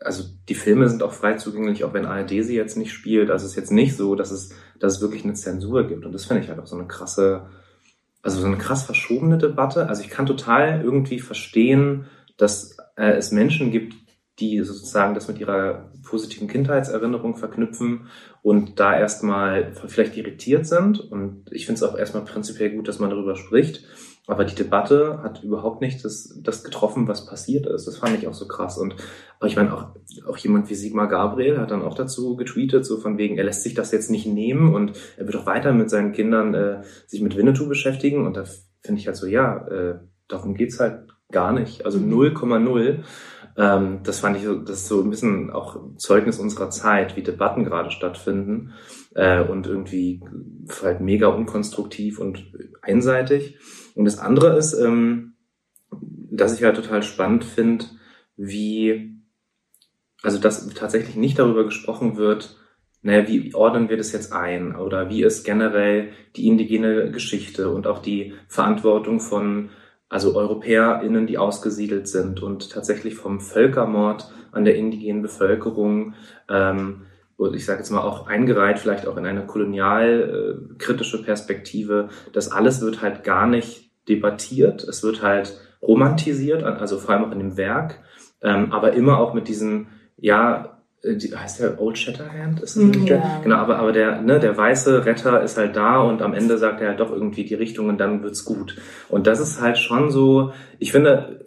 also 0.00 0.24
die 0.48 0.54
Filme 0.54 0.88
sind 0.88 1.02
auch 1.02 1.12
frei 1.12 1.34
zugänglich, 1.34 1.84
auch 1.84 1.92
wenn 1.92 2.06
ARD 2.06 2.30
sie 2.30 2.56
jetzt 2.56 2.76
nicht 2.76 2.92
spielt. 2.92 3.30
Also 3.30 3.46
es 3.46 3.52
ist 3.52 3.56
jetzt 3.56 3.72
nicht 3.72 3.96
so, 3.96 4.14
dass 4.14 4.30
es, 4.30 4.50
dass 4.78 4.96
es 4.96 5.00
wirklich 5.00 5.24
eine 5.24 5.34
Zensur 5.34 5.86
gibt. 5.88 6.04
Und 6.04 6.12
das 6.12 6.26
finde 6.26 6.42
ich 6.42 6.48
halt 6.48 6.60
auch 6.60 6.66
so 6.66 6.76
eine 6.76 6.86
krasse, 6.86 7.46
also 8.22 8.40
so 8.40 8.46
eine 8.46 8.58
krass 8.58 8.84
verschobene 8.84 9.38
Debatte. 9.38 9.88
Also 9.88 10.02
ich 10.02 10.10
kann 10.10 10.26
total 10.26 10.82
irgendwie 10.82 11.18
verstehen, 11.18 12.06
dass 12.36 12.76
äh, 12.96 13.12
es 13.12 13.32
Menschen 13.32 13.70
gibt, 13.70 13.94
die 14.38 14.62
sozusagen 14.62 15.14
das 15.14 15.26
mit 15.26 15.38
ihrer 15.40 15.90
positiven 16.04 16.46
Kindheitserinnerung 16.46 17.36
verknüpfen 17.36 18.06
und 18.42 18.78
da 18.78 18.96
erstmal 18.96 19.72
vielleicht 19.86 20.16
irritiert 20.16 20.66
sind. 20.66 21.00
Und 21.00 21.46
ich 21.50 21.66
finde 21.66 21.82
es 21.82 21.82
auch 21.82 21.98
erstmal 21.98 22.24
prinzipiell 22.24 22.70
gut, 22.70 22.86
dass 22.86 23.00
man 23.00 23.10
darüber 23.10 23.34
spricht. 23.34 23.84
Aber 24.28 24.44
die 24.44 24.54
Debatte 24.54 25.20
hat 25.22 25.42
überhaupt 25.42 25.80
nicht 25.80 26.04
das, 26.04 26.38
das 26.42 26.62
getroffen, 26.62 27.08
was 27.08 27.24
passiert 27.24 27.64
ist. 27.66 27.86
Das 27.86 27.96
fand 27.96 28.16
ich 28.18 28.28
auch 28.28 28.34
so 28.34 28.46
krass. 28.46 28.76
Und 28.76 28.94
aber 29.40 29.48
ich 29.48 29.56
meine, 29.56 29.72
auch, 29.72 29.86
auch 30.28 30.36
jemand 30.36 30.68
wie 30.68 30.74
Sigmar 30.74 31.08
Gabriel 31.08 31.58
hat 31.58 31.70
dann 31.70 31.80
auch 31.80 31.94
dazu 31.94 32.36
getweetet, 32.36 32.84
so 32.84 32.98
von 32.98 33.16
wegen, 33.16 33.38
er 33.38 33.44
lässt 33.44 33.62
sich 33.62 33.72
das 33.72 33.90
jetzt 33.90 34.10
nicht 34.10 34.26
nehmen 34.26 34.74
und 34.74 34.92
er 35.16 35.24
wird 35.24 35.36
auch 35.36 35.46
weiter 35.46 35.72
mit 35.72 35.88
seinen 35.88 36.12
Kindern 36.12 36.52
äh, 36.52 36.82
sich 37.06 37.22
mit 37.22 37.38
Winnetou 37.38 37.68
beschäftigen. 37.68 38.26
Und 38.26 38.36
da 38.36 38.44
finde 38.82 39.00
ich 39.00 39.06
halt 39.06 39.16
so, 39.16 39.26
ja, 39.26 39.66
äh, 39.68 39.98
darum 40.28 40.54
geht's 40.54 40.78
halt 40.78 41.08
gar 41.32 41.52
nicht. 41.52 41.86
Also 41.86 41.98
0,0. 41.98 42.58
Mhm. 42.58 43.04
Ähm, 43.56 44.00
das 44.04 44.20
fand 44.20 44.36
ich, 44.36 44.44
so, 44.44 44.56
das 44.56 44.80
ist 44.80 44.88
so 44.88 45.02
ein 45.02 45.10
bisschen 45.10 45.50
auch 45.50 45.80
Zeugnis 45.96 46.38
unserer 46.38 46.68
Zeit, 46.70 47.16
wie 47.16 47.22
Debatten 47.22 47.64
gerade 47.64 47.90
stattfinden 47.90 48.74
äh, 49.14 49.42
und 49.42 49.66
irgendwie 49.66 50.22
halt 50.82 51.00
mega 51.00 51.28
unkonstruktiv 51.28 52.20
und 52.20 52.44
einseitig. 52.82 53.58
Und 53.98 54.04
das 54.04 54.20
andere 54.20 54.56
ist, 54.56 54.74
ähm, 54.74 55.34
dass 55.90 56.56
ich 56.56 56.62
halt 56.62 56.76
total 56.76 57.02
spannend 57.02 57.42
finde, 57.42 57.84
wie, 58.36 59.20
also 60.22 60.38
dass 60.38 60.68
tatsächlich 60.68 61.16
nicht 61.16 61.40
darüber 61.40 61.64
gesprochen 61.64 62.16
wird, 62.16 62.56
naja, 63.02 63.26
wie 63.26 63.52
ordnen 63.56 63.88
wir 63.88 63.96
das 63.96 64.12
jetzt 64.12 64.32
ein? 64.32 64.76
Oder 64.76 65.10
wie 65.10 65.24
ist 65.24 65.42
generell 65.42 66.10
die 66.36 66.46
indigene 66.46 67.10
Geschichte 67.10 67.70
und 67.70 67.88
auch 67.88 67.98
die 67.98 68.34
Verantwortung 68.46 69.18
von, 69.18 69.70
also 70.08 70.36
EuropäerInnen, 70.36 71.26
die 71.26 71.38
ausgesiedelt 71.38 72.06
sind 72.06 72.40
und 72.40 72.70
tatsächlich 72.70 73.16
vom 73.16 73.40
Völkermord 73.40 74.32
an 74.52 74.64
der 74.64 74.76
indigenen 74.76 75.22
Bevölkerung, 75.22 76.14
ähm, 76.48 77.06
ich 77.52 77.66
sage 77.66 77.80
jetzt 77.80 77.90
mal 77.90 78.02
auch 78.02 78.28
eingereiht, 78.28 78.78
vielleicht 78.78 79.08
auch 79.08 79.16
in 79.16 79.26
eine 79.26 79.44
kolonialkritische 79.44 81.24
Perspektive, 81.24 82.10
das 82.32 82.52
alles 82.52 82.80
wird 82.80 83.02
halt 83.02 83.24
gar 83.24 83.48
nicht 83.48 83.87
debattiert, 84.08 84.84
es 84.84 85.02
wird 85.02 85.22
halt 85.22 85.58
romantisiert, 85.82 86.62
also 86.62 86.98
vor 86.98 87.14
allem 87.14 87.24
auch 87.24 87.32
in 87.32 87.38
dem 87.38 87.56
Werk, 87.56 88.00
ähm, 88.42 88.72
aber 88.72 88.92
immer 88.92 89.18
auch 89.18 89.34
mit 89.34 89.48
diesem, 89.48 89.88
ja, 90.16 90.78
äh, 91.02 91.16
die, 91.16 91.34
heißt 91.34 91.60
der 91.60 91.80
Old 91.80 91.98
Shatterhand? 91.98 92.60
Ist 92.60 92.76
das 92.76 92.82
mm, 92.82 92.90
nicht 92.90 93.08
ja. 93.08 93.40
Genau, 93.42 93.56
aber, 93.56 93.78
aber 93.78 93.92
der, 93.92 94.20
ne, 94.20 94.40
der 94.40 94.56
weiße 94.56 95.04
Retter 95.04 95.42
ist 95.42 95.56
halt 95.56 95.76
da 95.76 96.00
und 96.00 96.22
am 96.22 96.34
Ende 96.34 96.58
sagt 96.58 96.80
er 96.80 96.88
halt 96.88 97.00
doch 97.00 97.12
irgendwie 97.12 97.44
die 97.44 97.54
Richtung 97.54 97.88
und 97.88 97.98
dann 97.98 98.22
wird's 98.22 98.44
gut. 98.44 98.76
Und 99.08 99.26
das 99.26 99.40
ist 99.40 99.60
halt 99.60 99.78
schon 99.78 100.10
so, 100.10 100.52
ich 100.78 100.92
finde, 100.92 101.44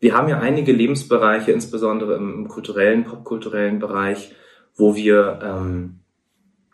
wir 0.00 0.14
haben 0.14 0.28
ja 0.28 0.38
einige 0.40 0.72
Lebensbereiche, 0.72 1.52
insbesondere 1.52 2.16
im, 2.16 2.34
im 2.34 2.48
kulturellen, 2.48 3.04
popkulturellen 3.04 3.78
Bereich, 3.78 4.34
wo 4.76 4.96
wir, 4.96 5.38
ähm, 5.42 6.00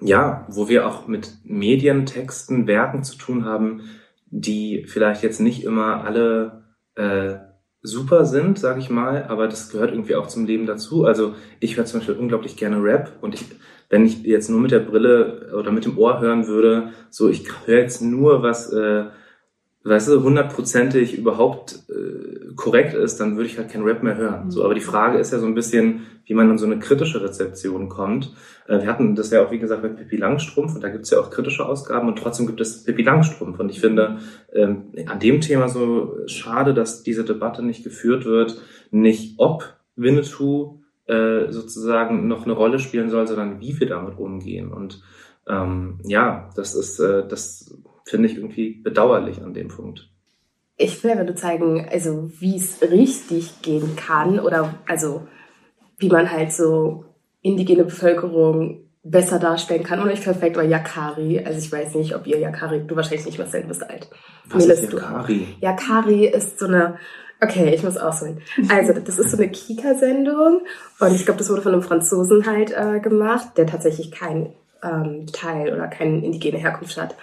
ja, 0.00 0.46
wo 0.48 0.68
wir 0.68 0.86
auch 0.86 1.06
mit 1.06 1.38
Medien, 1.44 2.06
Texten, 2.06 2.66
Werken 2.66 3.04
zu 3.04 3.16
tun 3.16 3.44
haben, 3.44 3.82
die 4.30 4.84
vielleicht 4.86 5.22
jetzt 5.22 5.40
nicht 5.40 5.64
immer 5.64 6.04
alle 6.04 6.64
äh, 6.94 7.36
super 7.82 8.24
sind, 8.24 8.58
sag 8.58 8.78
ich 8.78 8.90
mal, 8.90 9.24
aber 9.28 9.48
das 9.48 9.70
gehört 9.70 9.92
irgendwie 9.92 10.14
auch 10.14 10.26
zum 10.26 10.46
Leben 10.46 10.66
dazu. 10.66 11.04
Also 11.04 11.34
ich 11.60 11.76
höre 11.76 11.86
zum 11.86 12.00
Beispiel 12.00 12.16
unglaublich 12.16 12.56
gerne 12.56 12.82
Rap 12.82 13.12
und 13.20 13.34
ich, 13.34 13.44
wenn 13.88 14.04
ich 14.04 14.22
jetzt 14.22 14.50
nur 14.50 14.60
mit 14.60 14.70
der 14.70 14.80
Brille 14.80 15.52
oder 15.58 15.72
mit 15.72 15.84
dem 15.84 15.98
Ohr 15.98 16.20
hören 16.20 16.46
würde, 16.46 16.92
so 17.10 17.28
ich 17.28 17.44
höre 17.66 17.78
jetzt 17.78 18.02
nur 18.02 18.42
was 18.42 18.72
äh, 18.72 19.06
weißt 19.82 20.08
du, 20.08 20.22
hundertprozentig 20.22 21.16
überhaupt 21.16 21.84
äh, 21.88 22.52
korrekt 22.54 22.92
ist, 22.94 23.18
dann 23.18 23.36
würde 23.36 23.48
ich 23.48 23.56
halt 23.56 23.70
kein 23.70 23.82
Rap 23.82 24.02
mehr 24.02 24.16
hören. 24.16 24.50
So, 24.50 24.64
aber 24.64 24.74
die 24.74 24.80
Frage 24.80 25.18
ist 25.18 25.32
ja 25.32 25.38
so 25.38 25.46
ein 25.46 25.54
bisschen, 25.54 26.02
wie 26.26 26.34
man 26.34 26.50
an 26.50 26.58
so 26.58 26.66
eine 26.66 26.78
kritische 26.78 27.22
Rezeption 27.22 27.88
kommt. 27.88 28.34
Äh, 28.68 28.82
wir 28.82 28.86
hatten 28.86 29.14
das 29.14 29.30
ja 29.30 29.42
auch, 29.42 29.50
wie 29.50 29.58
gesagt, 29.58 29.82
bei 29.82 29.88
Pippi 29.88 30.16
Langstrumpf 30.16 30.74
und 30.74 30.84
da 30.84 30.90
gibt 30.90 31.04
es 31.04 31.10
ja 31.10 31.18
auch 31.18 31.30
kritische 31.30 31.64
Ausgaben 31.64 32.08
und 32.08 32.18
trotzdem 32.18 32.46
gibt 32.46 32.60
es 32.60 32.84
Pippi 32.84 33.02
Langstrumpf. 33.02 33.58
Und 33.58 33.70
ich 33.70 33.80
finde 33.80 34.18
ähm, 34.52 34.92
an 35.06 35.18
dem 35.18 35.40
Thema 35.40 35.68
so 35.68 36.18
schade, 36.26 36.74
dass 36.74 37.02
diese 37.02 37.24
Debatte 37.24 37.64
nicht 37.64 37.82
geführt 37.82 38.26
wird, 38.26 38.60
nicht 38.90 39.34
ob 39.38 39.64
Winnetou 39.96 40.80
äh, 41.06 41.50
sozusagen 41.50 42.28
noch 42.28 42.44
eine 42.44 42.52
Rolle 42.52 42.78
spielen 42.78 43.08
soll, 43.08 43.26
sondern 43.26 43.60
wie 43.60 43.80
wir 43.80 43.88
damit 43.88 44.18
umgehen. 44.18 44.72
Und 44.72 45.02
ähm, 45.48 46.00
ja, 46.04 46.50
das 46.54 46.74
ist 46.74 47.00
äh, 47.00 47.26
das 47.26 47.74
finde 48.10 48.28
ich 48.28 48.36
irgendwie 48.36 48.80
bedauerlich 48.82 49.40
an 49.42 49.54
dem 49.54 49.68
Punkt. 49.68 50.08
Ich 50.76 51.02
will 51.04 51.14
nur 51.14 51.36
zeigen, 51.36 51.86
also 51.90 52.30
wie 52.38 52.56
es 52.56 52.82
richtig 52.82 53.62
gehen 53.62 53.96
kann 53.96 54.40
oder 54.40 54.74
also 54.86 55.26
wie 55.98 56.08
man 56.08 56.30
halt 56.30 56.52
so 56.52 57.04
indigene 57.42 57.84
Bevölkerung 57.84 58.90
besser 59.02 59.38
darstellen 59.38 59.82
kann. 59.82 60.00
Und 60.00 60.08
nicht 60.08 60.24
perfekt, 60.24 60.56
aber 60.56 60.66
Yakari, 60.66 61.38
also 61.44 61.58
ich 61.58 61.70
weiß 61.70 61.94
nicht, 61.94 62.14
ob 62.14 62.26
ihr 62.26 62.38
Yakari, 62.38 62.86
du 62.86 62.96
wahrscheinlich 62.96 63.26
nicht, 63.26 63.38
Marcel, 63.38 63.62
du 63.62 63.68
bist 63.68 63.88
alt. 63.88 64.10
Was 64.48 64.66
Melis, 64.66 64.82
ist 64.82 64.92
Yakari? 64.92 65.46
Du. 65.60 65.66
Yakari 65.66 66.26
ist 66.26 66.58
so 66.58 66.66
eine, 66.66 66.98
okay, 67.40 67.74
ich 67.74 67.82
muss 67.82 67.96
ausholen. 67.96 68.40
Also, 68.68 68.92
das 68.92 69.18
ist 69.18 69.30
so 69.30 69.36
eine 69.36 69.50
Kika-Sendung 69.50 70.62
und 70.98 71.14
ich 71.14 71.24
glaube, 71.24 71.38
das 71.38 71.50
wurde 71.50 71.62
von 71.62 71.72
einem 71.72 71.82
Franzosen 71.82 72.46
halt 72.46 72.72
äh, 72.76 73.00
gemacht, 73.00 73.56
der 73.56 73.66
tatsächlich 73.66 74.10
kein 74.10 74.54
ähm, 74.82 75.26
Teil 75.32 75.72
oder 75.72 75.88
keine 75.88 76.24
indigene 76.24 76.58
Herkunft 76.58 77.00
hat. 77.00 77.14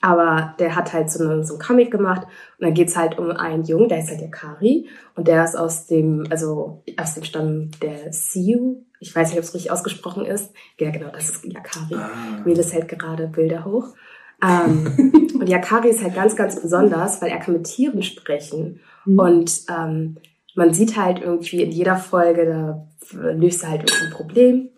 Aber 0.00 0.54
der 0.58 0.76
hat 0.76 0.92
halt 0.92 1.10
so, 1.10 1.22
eine, 1.22 1.44
so 1.44 1.54
ein 1.54 1.60
Comic 1.60 1.90
gemacht 1.90 2.22
und 2.58 2.64
dann 2.66 2.74
geht's 2.74 2.96
halt 2.96 3.18
um 3.18 3.30
einen 3.30 3.64
Jungen, 3.64 3.88
der 3.88 3.98
ist 3.98 4.08
halt 4.08 4.20
der 4.20 4.30
Kari 4.30 4.88
und 5.14 5.28
der 5.28 5.44
ist 5.44 5.56
aus 5.56 5.86
dem, 5.86 6.26
also 6.30 6.82
aus 6.96 7.14
dem 7.14 7.24
Stamm 7.24 7.70
der 7.82 8.12
Sioux. 8.12 8.86
Ich 8.98 9.14
weiß 9.14 9.28
nicht, 9.28 9.38
ob 9.38 9.44
es 9.44 9.54
richtig 9.54 9.70
ausgesprochen 9.70 10.24
ist. 10.24 10.52
Ja, 10.78 10.90
genau, 10.90 11.10
das 11.12 11.28
ist 11.28 11.44
Yakari. 11.44 11.94
Ah. 11.94 12.40
Melis 12.44 12.72
hält 12.72 12.88
gerade 12.88 13.28
Bilder 13.28 13.64
hoch. 13.66 13.88
Ähm, 14.42 15.12
und 15.38 15.48
Yakari 15.48 15.90
ist 15.90 16.02
halt 16.02 16.14
ganz, 16.14 16.34
ganz 16.34 16.60
besonders, 16.60 17.20
weil 17.20 17.30
er 17.30 17.38
kann 17.38 17.54
mit 17.54 17.64
Tieren 17.64 18.02
sprechen. 18.02 18.80
Mhm. 19.04 19.18
Und 19.18 19.60
ähm, 19.68 20.16
man 20.54 20.72
sieht 20.72 20.96
halt 20.96 21.20
irgendwie 21.20 21.62
in 21.62 21.70
jeder 21.70 21.96
Folge, 21.96 22.46
da 22.46 22.86
löst 23.12 23.62
er 23.62 23.70
halt 23.70 23.90
irgendein 23.90 24.16
Problem. 24.16 24.68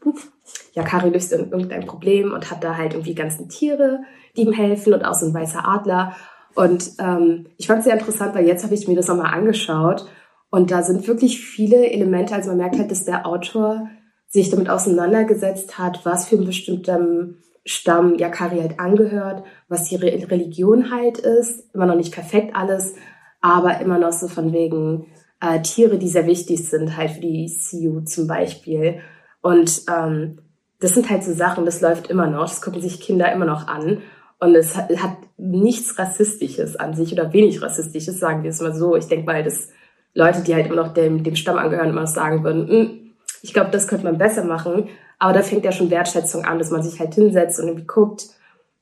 Yakari 0.73 1.11
löst 1.11 1.33
irgendein 1.33 1.87
Problem 1.87 2.33
und 2.33 2.51
hat 2.51 2.65
da 2.65 2.77
halt 2.77 2.95
irgendwie 2.95 3.15
ganzen 3.15 3.49
Tiere 3.49 4.01
die 4.37 4.43
ihm 4.43 4.53
helfen 4.53 4.95
und 4.95 5.05
auch 5.05 5.15
so 5.15 5.27
ein 5.27 5.35
weißer 5.35 5.67
Adler. 5.67 6.15
Und 6.55 6.93
ähm, 6.99 7.47
ich 7.57 7.67
fand 7.67 7.81
es 7.81 7.85
sehr 7.85 7.95
interessant, 7.95 8.35
weil 8.35 8.47
jetzt 8.47 8.65
habe 8.65 8.75
ich 8.75 8.89
mir 8.89 8.97
das 8.97 9.09
nochmal 9.09 9.33
angeschaut 9.35 10.07
und 10.51 10.71
da 10.71 10.83
sind 10.83 11.09
wirklich 11.09 11.41
viele 11.41 11.91
Elemente, 11.91 12.35
also 12.35 12.51
man 12.51 12.59
merkt 12.59 12.79
halt, 12.79 12.91
dass 12.91 13.05
der 13.05 13.27
Autor 13.27 13.89
sich 14.29 14.51
damit 14.51 14.69
auseinandergesetzt 14.69 15.79
hat, 15.79 16.05
was 16.05 16.29
für 16.29 16.37
einen 16.37 16.45
bestimmten 16.45 17.39
Stamm 17.65 18.17
Yakari 18.19 18.59
halt 18.59 18.79
angehört, 18.79 19.45
was 19.69 19.89
die 19.89 19.97
Re 19.97 20.31
Religion 20.31 20.91
halt 20.91 21.19
ist, 21.19 21.75
immer 21.75 21.87
noch 21.87 21.95
nicht 21.95 22.13
perfekt 22.13 22.55
alles, 22.55 22.95
aber 23.41 23.81
immer 23.81 23.99
noch 23.99 24.13
so 24.13 24.29
von 24.29 24.53
wegen 24.53 25.07
äh, 25.41 25.63
Tiere, 25.63 25.99
die 25.99 26.09
sehr 26.09 26.27
wichtig 26.27 26.69
sind, 26.69 26.97
halt 26.97 27.13
für 27.13 27.21
die 27.21 27.49
Sioux 27.49 28.01
zum 28.03 28.27
Beispiel. 28.27 29.01
Und 29.41 29.83
ähm, 29.89 30.39
das 30.81 30.93
sind 30.93 31.09
halt 31.09 31.25
so 31.25 31.33
Sachen, 31.33 31.65
das 31.65 31.81
läuft 31.81 32.09
immer 32.09 32.27
noch, 32.27 32.49
das 32.49 32.61
gucken 32.61 32.83
sich 32.83 33.01
Kinder 33.01 33.33
immer 33.33 33.47
noch 33.47 33.69
an. 33.69 34.03
Und 34.43 34.57
es 34.57 34.77
hat, 34.77 34.89
nichts 35.37 35.97
Rassistisches 36.01 36.75
an 36.75 36.95
sich 36.95 37.13
oder 37.13 37.33
wenig 37.33 37.63
Rassistisches, 37.63 38.19
sagen 38.19 38.43
wir 38.43 38.51
es 38.51 38.61
mal 38.61 38.75
so. 38.75 38.97
Ich 38.97 39.07
denke 39.07 39.25
mal, 39.25 39.45
dass 39.45 39.69
Leute, 40.15 40.43
die 40.43 40.53
halt 40.53 40.67
immer 40.67 40.83
noch 40.83 40.93
dem, 40.93 41.23
dem 41.23 41.37
Stamm 41.37 41.59
angehören, 41.59 41.91
immer 41.91 42.09
sagen 42.09 42.43
würden, 42.43 42.69
hm, 42.69 43.13
ich 43.43 43.55
glaube, 43.55 43.71
das 43.71 43.87
könnte 43.87 44.05
man 44.05 44.19
besser 44.19 44.43
machen. 44.43 44.89
Aber 45.21 45.33
da 45.33 45.43
fängt 45.43 45.65
ja 45.65 45.71
schon 45.71 45.93
Wertschätzung 45.93 46.45
an, 46.45 46.59
dass 46.59 46.73
man 46.73 46.83
sich 46.83 46.99
halt 46.99 47.15
hinsetzt 47.15 47.61
und 47.61 47.69
irgendwie 47.69 47.87
guckt, 47.87 48.31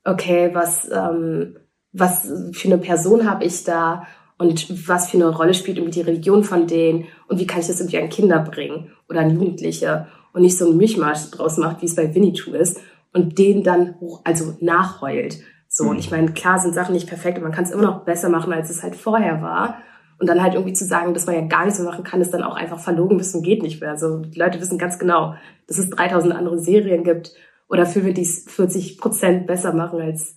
okay, 0.03 0.49
was, 0.55 0.91
ähm, 0.91 1.57
was 1.93 2.27
für 2.53 2.69
eine 2.69 2.79
Person 2.79 3.29
habe 3.29 3.45
ich 3.45 3.63
da 3.63 4.07
und 4.39 4.89
was 4.89 5.11
für 5.11 5.19
eine 5.19 5.29
Rolle 5.29 5.53
spielt 5.53 5.77
irgendwie 5.77 6.01
die 6.01 6.07
Religion 6.07 6.43
von 6.43 6.69
denen 6.69 7.05
und 7.29 7.39
wie 7.39 7.47
kann 7.47 7.61
ich 7.61 7.67
das 7.67 7.81
irgendwie 7.81 7.99
an 7.99 8.09
Kinder 8.09 8.39
bringen 8.39 8.93
oder 9.11 9.21
an 9.21 9.35
Jugendliche 9.35 10.07
und 10.33 10.41
nicht 10.41 10.57
so 10.57 10.71
ein 10.71 10.79
Mischmasch 10.79 11.31
draus 11.33 11.59
macht, 11.59 11.83
wie 11.83 11.87
es 11.87 11.97
bei 11.97 12.15
Winnetou 12.15 12.53
ist 12.53 12.81
und 13.13 13.39
den 13.39 13.63
dann 13.63 13.99
hoch, 14.01 14.21
also 14.25 14.57
nachheult. 14.61 15.41
So, 15.69 15.85
mhm. 15.85 15.91
und 15.91 15.99
ich 15.99 16.11
meine, 16.11 16.33
klar 16.33 16.59
sind 16.59 16.75
Sachen 16.75 16.95
nicht 16.95 17.09
perfekt 17.09 17.39
und 17.39 17.45
man 17.45 17.53
kann 17.53 17.65
es 17.65 17.71
immer 17.71 17.83
noch 17.83 18.05
besser 18.05 18.29
machen, 18.29 18.53
als 18.53 18.71
es 18.71 18.83
halt 18.83 18.97
vorher 18.97 19.43
war. 19.43 19.79
Und 20.19 20.29
dann 20.29 20.43
halt 20.43 20.53
irgendwie 20.53 20.75
zu 20.75 20.85
sagen, 20.85 21.15
dass 21.15 21.27
man 21.27 21.35
ja 21.35 21.47
gar 21.47 21.65
nichts 21.65 21.81
mehr 21.81 21.91
machen 21.91 22.05
kann, 22.05 22.21
ist 22.21 22.35
dann 22.35 22.43
auch 22.43 22.55
einfach 22.55 22.79
verlogen 22.79 23.17
bis 23.17 23.35
und 23.35 23.43
geht 23.43 23.63
nicht 23.63 23.81
mehr. 23.81 23.91
Also 23.91 24.19
die 24.19 24.39
Leute 24.39 24.61
wissen 24.61 24.77
ganz 24.77 24.99
genau, 24.99 25.35
dass 25.67 25.79
es 25.79 25.89
3000 25.89 26.35
andere 26.35 26.59
Serien 26.59 27.05
gibt 27.05 27.33
oder 27.71 27.87
Filme, 27.87 28.13
die 28.13 28.23
es 28.23 28.45
40 28.49 28.99
Prozent 28.99 29.47
besser 29.47 29.73
machen 29.73 30.01
als 30.01 30.35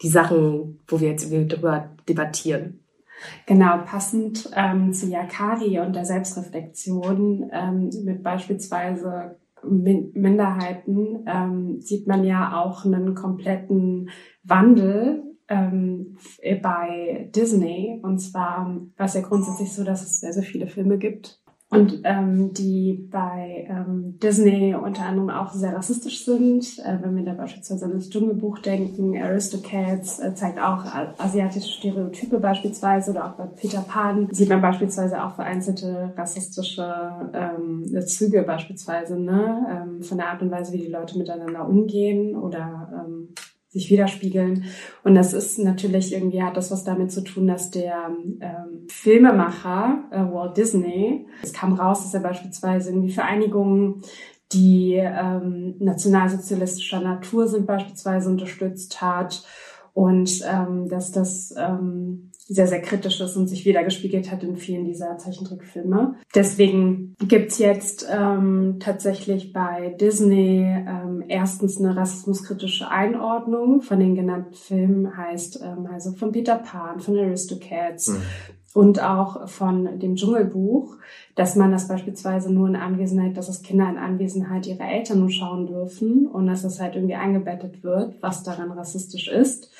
die 0.00 0.08
Sachen, 0.08 0.80
wo 0.88 1.00
wir 1.00 1.10
jetzt 1.10 1.30
darüber 1.30 1.90
debattieren. 2.08 2.80
Genau, 3.46 3.78
passend 3.84 4.48
ähm, 4.54 4.92
zu 4.92 5.06
Yakari 5.06 5.80
und 5.80 5.94
der 5.94 6.04
Selbstreflexion 6.04 7.50
ähm, 7.52 7.90
mit 8.04 8.22
beispielsweise 8.22 9.36
Minderheiten 9.64 11.24
ähm, 11.26 11.80
sieht 11.80 12.06
man 12.06 12.24
ja 12.24 12.62
auch 12.62 12.84
einen 12.84 13.14
kompletten 13.14 14.10
Wandel 14.42 15.22
ähm, 15.48 16.16
bei 16.62 17.30
Disney. 17.34 18.00
Und 18.02 18.18
zwar 18.18 18.80
war 18.96 19.06
es 19.06 19.14
ja 19.14 19.22
grundsätzlich 19.22 19.72
so, 19.72 19.84
dass 19.84 20.02
es 20.02 20.20
sehr, 20.20 20.32
sehr 20.32 20.42
viele 20.42 20.66
Filme 20.66 20.98
gibt. 20.98 21.40
Und 21.70 22.00
ähm, 22.04 22.54
die 22.54 23.08
bei 23.10 23.66
ähm, 23.68 24.18
Disney 24.22 24.74
unter 24.74 25.02
anderem 25.02 25.28
auch 25.28 25.52
sehr 25.52 25.76
rassistisch 25.76 26.24
sind. 26.24 26.78
Äh, 26.78 26.98
wenn 27.02 27.14
wir 27.14 27.24
da 27.24 27.34
beispielsweise 27.34 27.84
an 27.84 27.92
das 27.92 28.08
Dschungelbuch 28.08 28.60
denken, 28.60 29.20
Aristocats 29.20 30.18
äh, 30.18 30.34
zeigt 30.34 30.58
auch 30.58 30.84
asiatische 31.18 31.68
Stereotype 31.68 32.40
beispielsweise 32.40 33.10
oder 33.10 33.26
auch 33.26 33.32
bei 33.32 33.44
Peter 33.44 33.82
Pan 33.82 34.28
sieht 34.30 34.48
man 34.48 34.62
beispielsweise 34.62 35.22
auch 35.22 35.34
vereinzelte 35.34 36.14
rassistische 36.16 37.12
ähm, 37.34 37.84
Züge 38.06 38.44
beispielsweise 38.44 39.18
ne? 39.18 39.66
ähm, 39.70 40.02
von 40.02 40.16
der 40.16 40.28
Art 40.28 40.40
und 40.40 40.50
Weise, 40.50 40.72
wie 40.72 40.78
die 40.78 40.90
Leute 40.90 41.18
miteinander 41.18 41.68
umgehen 41.68 42.34
oder 42.34 43.04
ähm, 43.04 43.28
sich 43.68 43.90
widerspiegeln. 43.90 44.64
Und 45.04 45.14
das 45.14 45.34
ist 45.34 45.58
natürlich 45.58 46.14
irgendwie, 46.14 46.42
hat 46.42 46.56
das 46.56 46.70
was 46.70 46.84
damit 46.84 47.12
zu 47.12 47.22
tun, 47.22 47.46
dass 47.46 47.70
der 47.70 48.10
ähm, 48.40 48.86
Filmemacher 48.88 50.04
äh, 50.10 50.20
Walt 50.32 50.56
Disney, 50.56 51.26
es 51.42 51.52
kam 51.52 51.74
raus, 51.74 52.02
dass 52.02 52.14
er 52.14 52.20
beispielsweise 52.20 52.90
irgendwie 52.90 53.12
Vereinigungen, 53.12 54.02
die 54.52 54.94
ähm, 54.94 55.74
nationalsozialistischer 55.78 57.00
Natur 57.00 57.48
sind, 57.48 57.66
beispielsweise 57.66 58.30
unterstützt 58.30 59.02
hat 59.02 59.44
und 59.92 60.42
ähm, 60.50 60.88
dass 60.88 61.12
das 61.12 61.54
ähm, 61.58 62.27
sehr, 62.50 62.66
sehr 62.66 62.80
kritisch 62.80 63.20
ist 63.20 63.36
und 63.36 63.46
sich 63.46 63.66
wiedergespiegelt 63.66 64.30
hat 64.30 64.42
in 64.42 64.56
vielen 64.56 64.86
dieser 64.86 65.18
Zeichentrickfilme. 65.18 66.14
Deswegen 66.34 67.14
gibt's 67.20 67.58
jetzt 67.58 68.08
ähm, 68.10 68.76
tatsächlich 68.80 69.52
bei 69.52 69.94
Disney 70.00 70.62
ähm, 70.62 71.22
erstens 71.28 71.78
eine 71.78 71.94
rassismuskritische 71.94 72.90
Einordnung 72.90 73.82
von 73.82 74.00
den 74.00 74.14
genannten 74.14 74.54
Filmen, 74.54 75.14
heißt 75.14 75.60
ähm, 75.62 75.88
also 75.92 76.12
von 76.12 76.32
Peter 76.32 76.56
Pan, 76.56 77.00
von 77.00 77.18
Aristocats, 77.18 78.08
mhm. 78.08 78.22
und 78.72 79.02
auch 79.02 79.46
von 79.46 79.98
dem 79.98 80.16
Dschungelbuch, 80.16 80.96
dass 81.34 81.54
man 81.54 81.70
das 81.70 81.86
beispielsweise 81.86 82.50
nur 82.50 82.66
in 82.66 82.76
Anwesenheit, 82.76 83.36
dass 83.36 83.48
das 83.48 83.62
Kinder 83.62 83.90
in 83.90 83.98
Anwesenheit 83.98 84.66
ihrer 84.66 84.90
Eltern 84.90 85.20
nur 85.20 85.30
schauen 85.30 85.66
dürfen 85.66 86.26
und 86.26 86.46
dass 86.46 86.62
das 86.62 86.80
halt 86.80 86.94
irgendwie 86.94 87.14
eingebettet 87.14 87.84
wird, 87.84 88.22
was 88.22 88.42
daran 88.42 88.72
rassistisch 88.72 89.28
ist. 89.28 89.70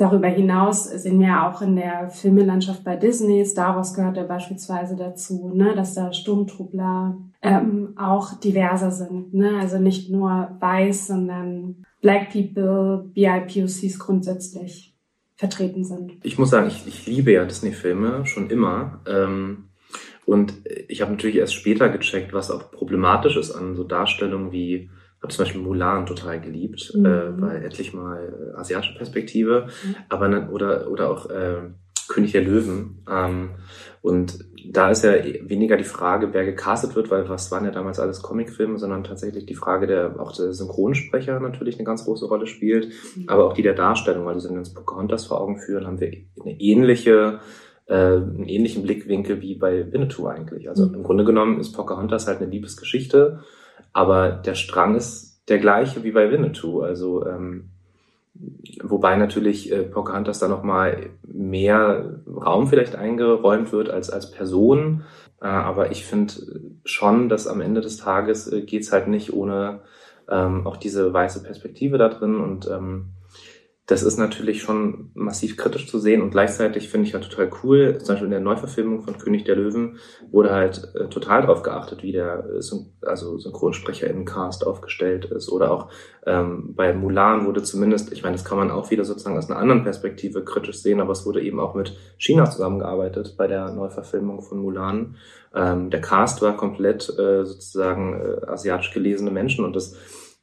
Darüber 0.00 0.28
hinaus 0.28 0.84
sind 0.84 1.20
wir 1.20 1.46
auch 1.46 1.60
in 1.60 1.76
der 1.76 2.08
Filmelandschaft 2.08 2.84
bei 2.84 2.96
Disney. 2.96 3.44
Star 3.44 3.76
Wars 3.76 3.92
gehört 3.92 4.16
ja 4.16 4.22
beispielsweise 4.22 4.96
dazu, 4.96 5.52
ne, 5.54 5.74
dass 5.74 5.92
da 5.92 6.10
Sturmtruppler 6.10 7.18
ähm, 7.42 7.92
auch 7.98 8.40
diverser 8.40 8.92
sind. 8.92 9.34
Ne? 9.34 9.58
Also 9.60 9.78
nicht 9.78 10.10
nur 10.10 10.56
weiß, 10.58 11.08
sondern 11.08 11.84
Black 12.00 12.32
People, 12.32 13.10
BIPOCs 13.12 13.98
grundsätzlich 13.98 14.96
vertreten 15.36 15.84
sind. 15.84 16.12
Ich 16.22 16.38
muss 16.38 16.48
sagen, 16.48 16.68
ich, 16.68 16.86
ich 16.86 17.06
liebe 17.06 17.32
ja 17.32 17.44
Disney-Filme 17.44 18.24
schon 18.24 18.48
immer. 18.48 19.02
Ähm, 19.06 19.64
und 20.24 20.54
ich 20.88 21.02
habe 21.02 21.10
natürlich 21.10 21.36
erst 21.36 21.52
später 21.52 21.90
gecheckt, 21.90 22.32
was 22.32 22.50
auch 22.50 22.70
problematisch 22.70 23.36
ist 23.36 23.50
an 23.50 23.76
so 23.76 23.84
Darstellungen 23.84 24.50
wie 24.50 24.88
habe 25.22 25.32
zum 25.32 25.44
Beispiel 25.44 25.60
Mulan 25.60 26.06
total 26.06 26.40
geliebt, 26.40 26.92
mhm. 26.94 27.06
äh, 27.06 27.30
bei 27.38 27.56
etlich 27.56 27.92
mal 27.92 28.52
äh, 28.54 28.58
asiatische 28.58 28.96
Perspektive, 28.96 29.68
mhm. 29.84 29.96
aber 30.08 30.48
oder 30.50 30.90
oder 30.90 31.10
auch 31.10 31.28
äh, 31.30 31.58
König 32.08 32.32
der 32.32 32.42
Löwen. 32.42 33.04
Ähm, 33.08 33.50
und 34.02 34.38
da 34.68 34.90
ist 34.90 35.04
ja 35.04 35.12
weniger 35.42 35.76
die 35.76 35.84
Frage, 35.84 36.32
wer 36.32 36.44
gecastet 36.44 36.96
wird, 36.96 37.10
weil 37.10 37.28
was 37.28 37.50
waren 37.52 37.64
ja 37.64 37.70
damals 37.70 38.00
alles 38.00 38.22
Comicfilme, 38.22 38.78
sondern 38.78 39.04
tatsächlich 39.04 39.46
die 39.46 39.54
Frage 39.54 39.86
der 39.86 40.18
auch 40.18 40.32
der 40.32 40.52
Synchronsprecher 40.52 41.38
natürlich 41.38 41.76
eine 41.76 41.84
ganz 41.84 42.04
große 42.04 42.26
Rolle 42.26 42.46
spielt, 42.46 42.88
mhm. 43.16 43.28
aber 43.28 43.46
auch 43.46 43.52
die 43.52 43.62
der 43.62 43.74
Darstellung, 43.74 44.24
weil 44.26 44.34
die 44.34 44.40
sind 44.40 44.56
uns 44.56 44.74
Pocahontas 44.74 45.26
vor 45.26 45.40
Augen 45.40 45.58
führen, 45.58 45.86
haben 45.86 46.00
wir 46.00 46.12
eine 46.42 46.60
ähnliche 46.60 47.40
äh, 47.86 47.94
einen 47.94 48.48
ähnlichen 48.48 48.82
Blickwinkel 48.82 49.40
wie 49.42 49.54
bei 49.56 49.92
Winnetou 49.92 50.26
eigentlich. 50.26 50.68
Also 50.68 50.86
mhm. 50.86 50.94
im 50.94 51.02
Grunde 51.02 51.24
genommen 51.24 51.60
ist 51.60 51.72
Pocahontas 51.72 52.26
halt 52.26 52.38
eine 52.40 52.50
Liebesgeschichte 52.50 53.40
aber 53.92 54.30
der 54.30 54.54
Strang 54.54 54.94
ist 54.94 55.42
der 55.48 55.58
gleiche 55.58 56.04
wie 56.04 56.12
bei 56.12 56.30
Winnetou. 56.30 56.80
Also 56.82 57.26
ähm, 57.26 57.70
wobei 58.82 59.16
natürlich 59.16 59.72
äh, 59.72 59.82
Pocahontas 59.82 60.38
da 60.38 60.48
noch 60.48 60.62
mal 60.62 61.10
mehr 61.22 62.20
Raum 62.26 62.66
vielleicht 62.68 62.96
eingeräumt 62.96 63.72
wird 63.72 63.90
als 63.90 64.10
als 64.10 64.30
Person. 64.30 65.02
Äh, 65.40 65.46
aber 65.46 65.90
ich 65.90 66.04
finde 66.04 66.34
schon, 66.84 67.28
dass 67.28 67.46
am 67.46 67.60
Ende 67.60 67.80
des 67.80 67.96
Tages 67.96 68.50
äh, 68.52 68.62
geht's 68.62 68.92
halt 68.92 69.08
nicht 69.08 69.32
ohne 69.32 69.80
ähm, 70.28 70.66
auch 70.66 70.76
diese 70.76 71.12
weiße 71.12 71.42
Perspektive 71.42 71.98
da 71.98 72.08
drin 72.08 72.40
und 72.40 72.68
ähm, 72.68 73.06
das 73.90 74.04
ist 74.04 74.18
natürlich 74.18 74.62
schon 74.62 75.10
massiv 75.14 75.56
kritisch 75.56 75.88
zu 75.88 75.98
sehen 75.98 76.22
und 76.22 76.30
gleichzeitig 76.30 76.88
finde 76.88 77.08
ich 77.08 77.14
halt 77.14 77.28
total 77.28 77.50
cool, 77.64 77.98
zum 77.98 78.14
Beispiel 78.14 78.26
in 78.26 78.30
der 78.30 78.38
Neuverfilmung 78.38 79.02
von 79.02 79.18
König 79.18 79.44
der 79.44 79.56
Löwen 79.56 79.98
wurde 80.30 80.52
halt 80.52 80.92
äh, 80.94 81.08
total 81.08 81.42
drauf 81.42 81.64
geachtet, 81.64 82.04
wie 82.04 82.12
der 82.12 82.44
äh, 82.48 82.60
also 83.04 83.38
Synchronsprecher 83.38 84.06
in 84.06 84.24
Cast 84.24 84.64
aufgestellt 84.64 85.24
ist 85.24 85.50
oder 85.50 85.72
auch 85.72 85.88
ähm, 86.24 86.72
bei 86.76 86.92
Mulan 86.92 87.46
wurde 87.46 87.64
zumindest, 87.64 88.12
ich 88.12 88.22
meine, 88.22 88.36
das 88.36 88.44
kann 88.44 88.58
man 88.58 88.70
auch 88.70 88.92
wieder 88.92 89.04
sozusagen 89.04 89.36
aus 89.36 89.50
einer 89.50 89.58
anderen 89.58 89.82
Perspektive 89.82 90.44
kritisch 90.44 90.78
sehen, 90.78 91.00
aber 91.00 91.10
es 91.10 91.26
wurde 91.26 91.42
eben 91.42 91.58
auch 91.58 91.74
mit 91.74 91.96
China 92.16 92.48
zusammengearbeitet 92.48 93.34
bei 93.36 93.48
der 93.48 93.72
Neuverfilmung 93.72 94.42
von 94.42 94.58
Mulan. 94.58 95.16
Ähm, 95.52 95.90
der 95.90 96.00
Cast 96.00 96.42
war 96.42 96.56
komplett 96.56 97.08
äh, 97.18 97.44
sozusagen 97.44 98.20
äh, 98.20 98.46
asiatisch 98.46 98.92
gelesene 98.92 99.32
Menschen 99.32 99.64
und 99.64 99.74
das 99.74 99.96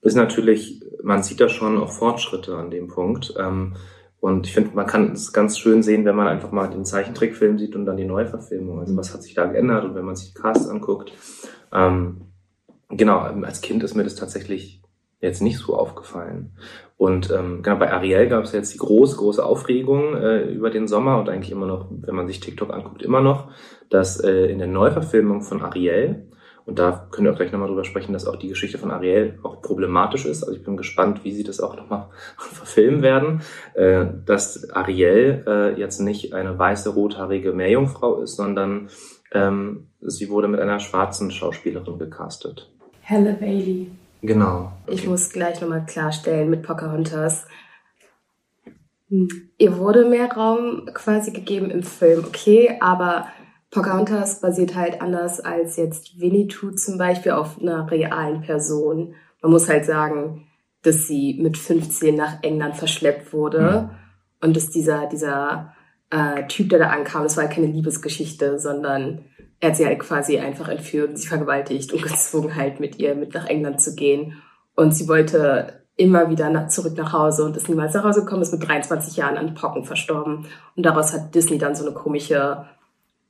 ist 0.07 0.15
natürlich, 0.15 0.81
man 1.03 1.21
sieht 1.21 1.39
da 1.39 1.49
schon 1.49 1.77
auch 1.77 1.91
Fortschritte 1.91 2.55
an 2.55 2.71
dem 2.71 2.87
Punkt. 2.87 3.33
Ähm, 3.37 3.75
und 4.19 4.47
ich 4.47 4.53
finde, 4.53 4.71
man 4.73 4.87
kann 4.87 5.11
es 5.11 5.31
ganz 5.31 5.59
schön 5.59 5.83
sehen, 5.83 6.05
wenn 6.05 6.15
man 6.15 6.27
einfach 6.27 6.51
mal 6.51 6.67
den 6.67 6.85
Zeichentrickfilm 6.85 7.59
sieht 7.59 7.75
und 7.75 7.85
dann 7.85 7.97
die 7.97 8.05
Neuverfilmung. 8.05 8.79
Also 8.79 8.97
was 8.97 9.13
hat 9.13 9.21
sich 9.21 9.35
da 9.35 9.45
geändert 9.45 9.85
und 9.85 9.95
wenn 9.95 10.05
man 10.05 10.15
sich 10.15 10.33
die 10.33 10.41
Cast 10.41 10.69
anguckt. 10.69 11.11
Ähm, 11.71 12.21
genau, 12.89 13.19
als 13.19 13.61
Kind 13.61 13.83
ist 13.83 13.95
mir 13.95 14.03
das 14.03 14.15
tatsächlich 14.15 14.81
jetzt 15.19 15.41
nicht 15.41 15.57
so 15.57 15.75
aufgefallen. 15.75 16.51
Und 16.95 17.29
ähm, 17.31 17.61
genau 17.61 17.77
bei 17.77 17.91
Ariel 17.91 18.27
gab 18.27 18.43
es 18.43 18.53
jetzt 18.53 18.73
die 18.73 18.79
große, 18.79 19.17
große 19.17 19.43
Aufregung 19.43 20.15
äh, 20.15 20.43
über 20.51 20.69
den 20.69 20.87
Sommer 20.87 21.19
und 21.19 21.29
eigentlich 21.29 21.51
immer 21.51 21.67
noch, 21.67 21.87
wenn 21.91 22.15
man 22.15 22.27
sich 22.27 22.39
TikTok 22.39 22.73
anguckt, 22.73 23.03
immer 23.03 23.21
noch, 23.21 23.49
dass 23.89 24.19
äh, 24.19 24.47
in 24.47 24.57
der 24.57 24.67
Neuverfilmung 24.67 25.41
von 25.41 25.61
Ariel 25.61 26.27
und 26.67 26.77
da 26.77 27.07
können 27.11 27.25
wir 27.25 27.31
auch 27.31 27.37
gleich 27.37 27.53
nochmal 27.53 27.69
drüber 27.69 27.85
sprechen, 27.85 28.11
dass 28.11 28.27
auch 28.27 28.35
die 28.35 28.49
Geschichte 28.49 28.77
von 28.77 28.91
Ariel 28.91 29.39
auch 29.41 29.61
problematisch 29.61 30.25
ist. 30.25 30.43
Also 30.43 30.53
ich 30.53 30.65
bin 30.65 30.75
gespannt, 30.75 31.23
wie 31.23 31.31
sie 31.31 31.45
das 31.45 31.61
auch 31.61 31.77
nochmal 31.77 32.09
verfilmen 32.37 33.01
werden, 33.01 33.41
äh, 33.73 34.05
dass 34.25 34.69
Ariel 34.71 35.45
äh, 35.47 35.79
jetzt 35.79 36.01
nicht 36.01 36.33
eine 36.33 36.59
weiße, 36.59 36.89
rothaarige 36.89 37.53
Meerjungfrau 37.53 38.21
ist, 38.21 38.35
sondern 38.35 38.89
ähm, 39.31 39.87
sie 40.01 40.29
wurde 40.29 40.49
mit 40.49 40.59
einer 40.59 40.81
schwarzen 40.81 41.31
Schauspielerin 41.31 41.99
gecastet. 41.99 42.69
Halle 43.05 43.33
Bailey. 43.33 43.89
Genau. 44.21 44.73
Okay. 44.87 44.95
Ich 44.95 45.07
muss 45.07 45.29
gleich 45.29 45.61
nochmal 45.61 45.85
klarstellen 45.85 46.49
mit 46.49 46.63
Pocahontas. 46.63 47.45
Hm. 49.09 49.29
Ihr 49.57 49.77
wurde 49.77 50.03
mehr 50.03 50.29
Raum 50.33 50.89
quasi 50.93 51.31
gegeben 51.31 51.71
im 51.71 51.83
Film, 51.83 52.25
okay, 52.27 52.77
aber 52.81 53.27
Pocahontas 53.77 54.41
basiert 54.41 54.75
halt 54.75 55.01
anders 55.01 55.39
als 55.39 55.77
jetzt 55.77 56.19
Winnetou 56.19 56.71
zum 56.71 56.97
Beispiel 56.97 57.33
auf 57.33 57.61
einer 57.61 57.89
realen 57.89 58.41
Person. 58.41 59.13
Man 59.41 59.51
muss 59.51 59.69
halt 59.69 59.85
sagen, 59.85 60.47
dass 60.81 61.07
sie 61.07 61.37
mit 61.39 61.57
15 61.57 62.15
nach 62.15 62.41
England 62.41 62.75
verschleppt 62.75 63.33
wurde. 63.33 63.91
Mhm. 63.91 64.45
Und 64.45 64.55
dass 64.55 64.69
dieser, 64.69 65.07
dieser 65.07 65.73
äh, 66.09 66.45
Typ, 66.47 66.69
der 66.69 66.79
da 66.79 66.89
ankam, 66.89 67.23
das 67.23 67.37
war 67.37 67.45
halt 67.45 67.53
keine 67.53 67.67
Liebesgeschichte, 67.67 68.59
sondern 68.59 69.25
er 69.59 69.69
hat 69.69 69.77
sie 69.77 69.85
halt 69.85 69.99
quasi 69.99 70.37
einfach 70.37 70.69
entführt 70.69 71.09
und 71.09 71.17
sie 71.17 71.27
vergewaltigt 71.27 71.91
und 71.93 72.01
gezwungen 72.03 72.55
halt 72.55 72.79
mit 72.79 72.99
ihr 72.99 73.15
mit 73.15 73.33
nach 73.33 73.47
England 73.47 73.81
zu 73.81 73.95
gehen. 73.95 74.41
Und 74.75 74.95
sie 74.95 75.07
wollte 75.07 75.81
immer 75.95 76.29
wieder 76.29 76.49
nach, 76.49 76.67
zurück 76.67 76.95
nach 76.95 77.11
Hause 77.11 77.43
und 77.43 77.57
ist 77.57 77.67
niemals 77.67 77.93
nach 77.93 78.03
Hause 78.03 78.21
gekommen, 78.21 78.43
ist 78.43 78.53
mit 78.53 78.67
23 78.67 79.17
Jahren 79.17 79.37
an 79.37 79.55
Pocken 79.55 79.83
verstorben. 79.83 80.45
Und 80.75 80.85
daraus 80.85 81.13
hat 81.13 81.33
Disney 81.33 81.57
dann 81.57 81.75
so 81.75 81.83
eine 81.85 81.93
komische 81.93 82.65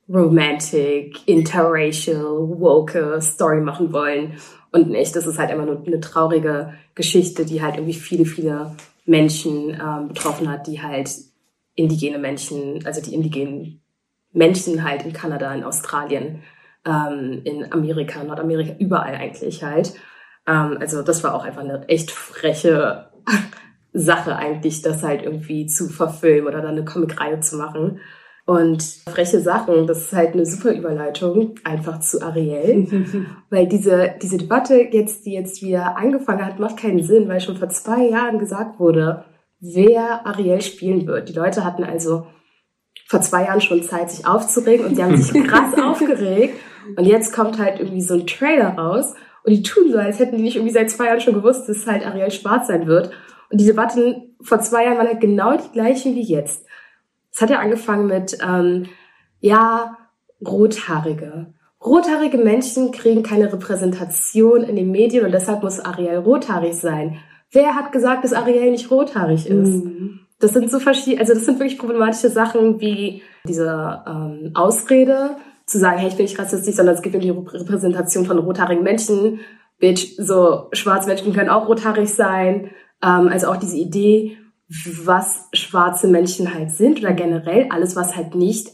romantic, 0.08 1.26
interracial, 1.26 2.48
woke 2.58 3.20
Story 3.20 3.60
machen 3.60 3.92
wollen. 3.92 4.34
Und 4.72 4.90
nicht, 4.90 5.14
das 5.14 5.26
ist 5.26 5.38
halt 5.38 5.50
immer 5.50 5.64
nur 5.64 5.82
eine 5.86 6.00
traurige 6.00 6.74
Geschichte, 6.94 7.44
die 7.44 7.62
halt 7.62 7.76
irgendwie 7.76 7.94
viele, 7.94 8.24
viele 8.24 8.74
Menschen 9.06 9.70
ähm, 9.70 10.08
betroffen 10.08 10.50
hat, 10.50 10.66
die 10.66 10.82
halt 10.82 11.10
indigene 11.74 12.18
Menschen, 12.18 12.84
also 12.84 13.00
die 13.00 13.14
indigenen 13.14 13.80
Menschen 14.32 14.84
halt 14.84 15.04
in 15.04 15.12
Kanada, 15.12 15.54
in 15.54 15.64
Australien, 15.64 16.42
ähm, 16.84 17.40
in 17.44 17.72
Amerika, 17.72 18.22
Nordamerika, 18.22 18.74
überall 18.78 19.14
eigentlich 19.14 19.62
halt. 19.62 19.94
Ähm, 20.46 20.76
also 20.80 21.02
das 21.02 21.22
war 21.24 21.34
auch 21.34 21.44
einfach 21.44 21.62
eine 21.62 21.88
echt 21.88 22.10
freche 22.10 23.08
Sache 23.92 24.36
eigentlich, 24.36 24.82
das 24.82 25.02
halt 25.02 25.22
irgendwie 25.22 25.66
zu 25.66 25.88
verfilmen 25.88 26.48
oder 26.48 26.60
dann 26.60 26.72
eine 26.72 26.84
Comicreihe 26.84 27.40
zu 27.40 27.56
machen. 27.56 28.00
Und 28.48 28.82
freche 28.82 29.40
Sachen, 29.40 29.86
das 29.86 30.04
ist 30.04 30.12
halt 30.14 30.32
eine 30.32 30.46
super 30.46 30.72
Überleitung 30.72 31.56
einfach 31.64 32.00
zu 32.00 32.22
Ariel. 32.22 33.26
weil 33.50 33.66
diese, 33.66 34.14
diese 34.22 34.38
Debatte 34.38 34.88
jetzt, 34.90 35.26
die 35.26 35.34
jetzt 35.34 35.60
wieder 35.60 35.98
angefangen 35.98 36.46
hat, 36.46 36.58
macht 36.58 36.78
keinen 36.78 37.02
Sinn, 37.02 37.28
weil 37.28 37.42
schon 37.42 37.58
vor 37.58 37.68
zwei 37.68 38.08
Jahren 38.08 38.38
gesagt 38.38 38.80
wurde, 38.80 39.26
wer 39.60 40.26
Ariel 40.26 40.62
spielen 40.62 41.06
wird. 41.06 41.28
Die 41.28 41.34
Leute 41.34 41.62
hatten 41.62 41.84
also 41.84 42.26
vor 43.06 43.20
zwei 43.20 43.44
Jahren 43.44 43.60
schon 43.60 43.82
Zeit, 43.82 44.10
sich 44.10 44.26
aufzuregen 44.26 44.86
und 44.86 44.96
sie 44.96 45.04
haben 45.04 45.18
sich 45.18 45.44
krass 45.46 45.74
aufgeregt. 45.78 46.54
Und 46.96 47.04
jetzt 47.04 47.34
kommt 47.34 47.58
halt 47.58 47.78
irgendwie 47.78 48.00
so 48.00 48.14
ein 48.14 48.26
Trailer 48.26 48.78
raus 48.78 49.12
und 49.44 49.52
die 49.52 49.62
tun 49.62 49.92
so, 49.92 49.98
als 49.98 50.20
hätten 50.20 50.38
die 50.38 50.42
nicht 50.42 50.56
irgendwie 50.56 50.72
seit 50.72 50.90
zwei 50.90 51.08
Jahren 51.08 51.20
schon 51.20 51.34
gewusst, 51.34 51.68
dass 51.68 51.86
halt 51.86 52.06
Ariel 52.06 52.30
schwarz 52.30 52.68
sein 52.68 52.86
wird. 52.86 53.10
Und 53.50 53.60
die 53.60 53.66
Debatten 53.66 54.36
vor 54.40 54.60
zwei 54.60 54.84
Jahren 54.84 54.96
waren 54.96 55.08
halt 55.08 55.20
genau 55.20 55.54
die 55.54 55.70
gleichen 55.70 56.14
wie 56.14 56.22
jetzt. 56.22 56.64
Es 57.38 57.42
hat 57.42 57.50
ja 57.50 57.60
angefangen 57.60 58.08
mit, 58.08 58.36
ähm, 58.44 58.86
ja, 59.38 59.96
Rothaarige. 60.44 61.54
Rothaarige 61.84 62.36
Menschen 62.36 62.90
kriegen 62.90 63.22
keine 63.22 63.52
Repräsentation 63.52 64.64
in 64.64 64.74
den 64.74 64.90
Medien 64.90 65.24
und 65.24 65.30
deshalb 65.30 65.62
muss 65.62 65.78
Ariel 65.78 66.16
rothaarig 66.16 66.74
sein. 66.74 67.18
Wer 67.52 67.76
hat 67.76 67.92
gesagt, 67.92 68.24
dass 68.24 68.32
Ariel 68.32 68.72
nicht 68.72 68.90
rothaarig 68.90 69.46
ist? 69.46 69.84
Mhm. 69.84 70.18
Das 70.40 70.52
sind 70.52 70.68
so 70.68 70.80
verschiedene, 70.80 71.20
also 71.20 71.32
das 71.32 71.44
sind 71.44 71.60
wirklich 71.60 71.78
problematische 71.78 72.28
Sachen 72.28 72.80
wie 72.80 73.22
diese 73.46 74.02
ähm, 74.04 74.50
Ausrede, 74.54 75.36
zu 75.64 75.78
sagen, 75.78 75.98
hey, 75.98 76.08
ich 76.08 76.16
bin 76.16 76.24
nicht 76.24 76.40
rassistisch, 76.40 76.74
sondern 76.74 76.96
es 76.96 77.02
gibt 77.02 77.14
ja 77.14 77.20
die 77.20 77.30
Repräsentation 77.30 78.26
von 78.26 78.40
rothaarigen 78.40 78.82
Menschen. 78.82 79.38
Bitch, 79.78 80.16
so 80.18 80.66
schwarze 80.72 81.06
Menschen 81.06 81.32
können 81.32 81.50
auch 81.50 81.68
rothaarig 81.68 82.12
sein. 82.12 82.72
Ähm, 83.00 83.28
also 83.28 83.46
auch 83.46 83.58
diese 83.58 83.76
Idee, 83.76 84.38
was 84.68 85.48
schwarze 85.52 86.08
Menschen 86.08 86.54
halt 86.54 86.70
sind 86.70 87.00
oder 87.00 87.12
generell 87.12 87.66
alles, 87.70 87.96
was 87.96 88.16
halt 88.16 88.34
nicht 88.34 88.68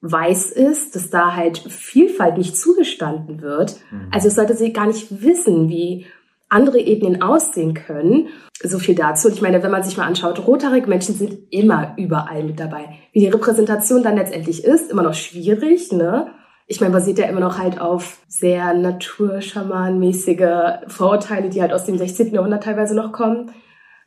weiß 0.00 0.50
ist, 0.50 0.94
dass 0.94 1.10
da 1.10 1.34
halt 1.34 1.58
Vielfalt 1.58 2.38
nicht 2.38 2.56
zugestanden 2.56 3.40
wird. 3.40 3.76
Mhm. 3.90 4.08
Also 4.10 4.28
es 4.28 4.34
sollte 4.34 4.56
sie 4.56 4.72
gar 4.72 4.86
nicht 4.86 5.22
wissen, 5.22 5.68
wie 5.68 6.06
andere 6.48 6.80
Ethnien 6.80 7.22
aussehen 7.22 7.74
können. 7.74 8.28
So 8.62 8.78
viel 8.78 8.94
dazu. 8.94 9.28
Und 9.28 9.34
ich 9.34 9.42
meine, 9.42 9.62
wenn 9.62 9.70
man 9.70 9.82
sich 9.82 9.96
mal 9.96 10.06
anschaut, 10.06 10.46
rothaarige 10.46 10.88
Menschen 10.88 11.14
sind 11.14 11.38
immer 11.50 11.94
überall 11.96 12.44
mit 12.44 12.60
dabei. 12.60 12.98
Wie 13.12 13.20
die 13.20 13.28
Repräsentation 13.28 14.02
dann 14.02 14.16
letztendlich 14.16 14.64
ist, 14.64 14.90
immer 14.90 15.02
noch 15.02 15.14
schwierig, 15.14 15.92
ne? 15.92 16.28
Ich 16.66 16.80
meine, 16.80 16.92
basiert 16.92 17.18
ja 17.18 17.26
immer 17.26 17.40
noch 17.40 17.58
halt 17.58 17.80
auf 17.80 18.18
sehr 18.28 18.72
naturschamanmäßige 18.74 20.86
Vorurteile, 20.86 21.48
die 21.48 21.60
halt 21.60 21.72
aus 21.72 21.84
dem 21.84 21.98
16. 21.98 22.32
Jahrhundert 22.32 22.62
teilweise 22.62 22.94
noch 22.94 23.12
kommen. 23.12 23.50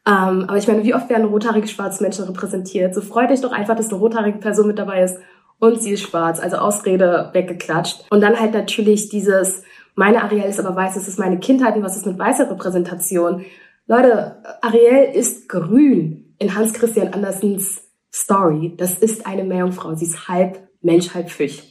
Ähm, 0.07 0.45
aber 0.47 0.57
ich 0.57 0.67
meine, 0.67 0.83
wie 0.83 0.93
oft 0.93 1.09
werden 1.09 1.25
rothaarige 1.25 1.67
schwarze 1.67 2.03
Menschen 2.03 2.25
repräsentiert? 2.25 2.93
So 2.93 3.01
freut 3.01 3.31
euch 3.31 3.41
doch 3.41 3.51
einfach, 3.51 3.75
dass 3.75 3.89
eine 3.89 3.99
rothaarige 3.99 4.37
Person 4.37 4.67
mit 4.67 4.77
dabei 4.77 5.03
ist 5.03 5.17
und 5.59 5.81
sie 5.81 5.91
ist 5.91 6.03
schwarz, 6.03 6.39
also 6.39 6.57
Ausrede 6.57 7.29
weggeklatscht. 7.33 8.05
Und 8.11 8.21
dann 8.21 8.39
halt 8.39 8.53
natürlich 8.53 9.09
dieses, 9.09 9.63
meine 9.95 10.23
Ariel 10.23 10.43
ist 10.43 10.59
aber 10.59 10.75
weiß, 10.75 10.93
das 10.93 11.07
ist 11.07 11.17
meine 11.17 11.39
Kindheit 11.39 11.75
und 11.75 11.83
was 11.83 11.97
ist 11.97 12.05
mit 12.05 12.19
weißer 12.19 12.49
Repräsentation? 12.51 13.45
Leute, 13.87 14.37
Ariel 14.61 15.15
ist 15.15 15.49
grün 15.49 16.35
in 16.37 16.55
Hans 16.55 16.73
Christian 16.73 17.13
Andersens 17.13 17.81
Story. 18.13 18.73
Das 18.77 18.99
ist 18.99 19.25
eine 19.25 19.43
Meerjungfrau. 19.43 19.95
Sie 19.95 20.05
ist 20.05 20.27
halb 20.27 20.59
Mensch, 20.81 21.13
halb 21.13 21.29
Fisch. 21.29 21.63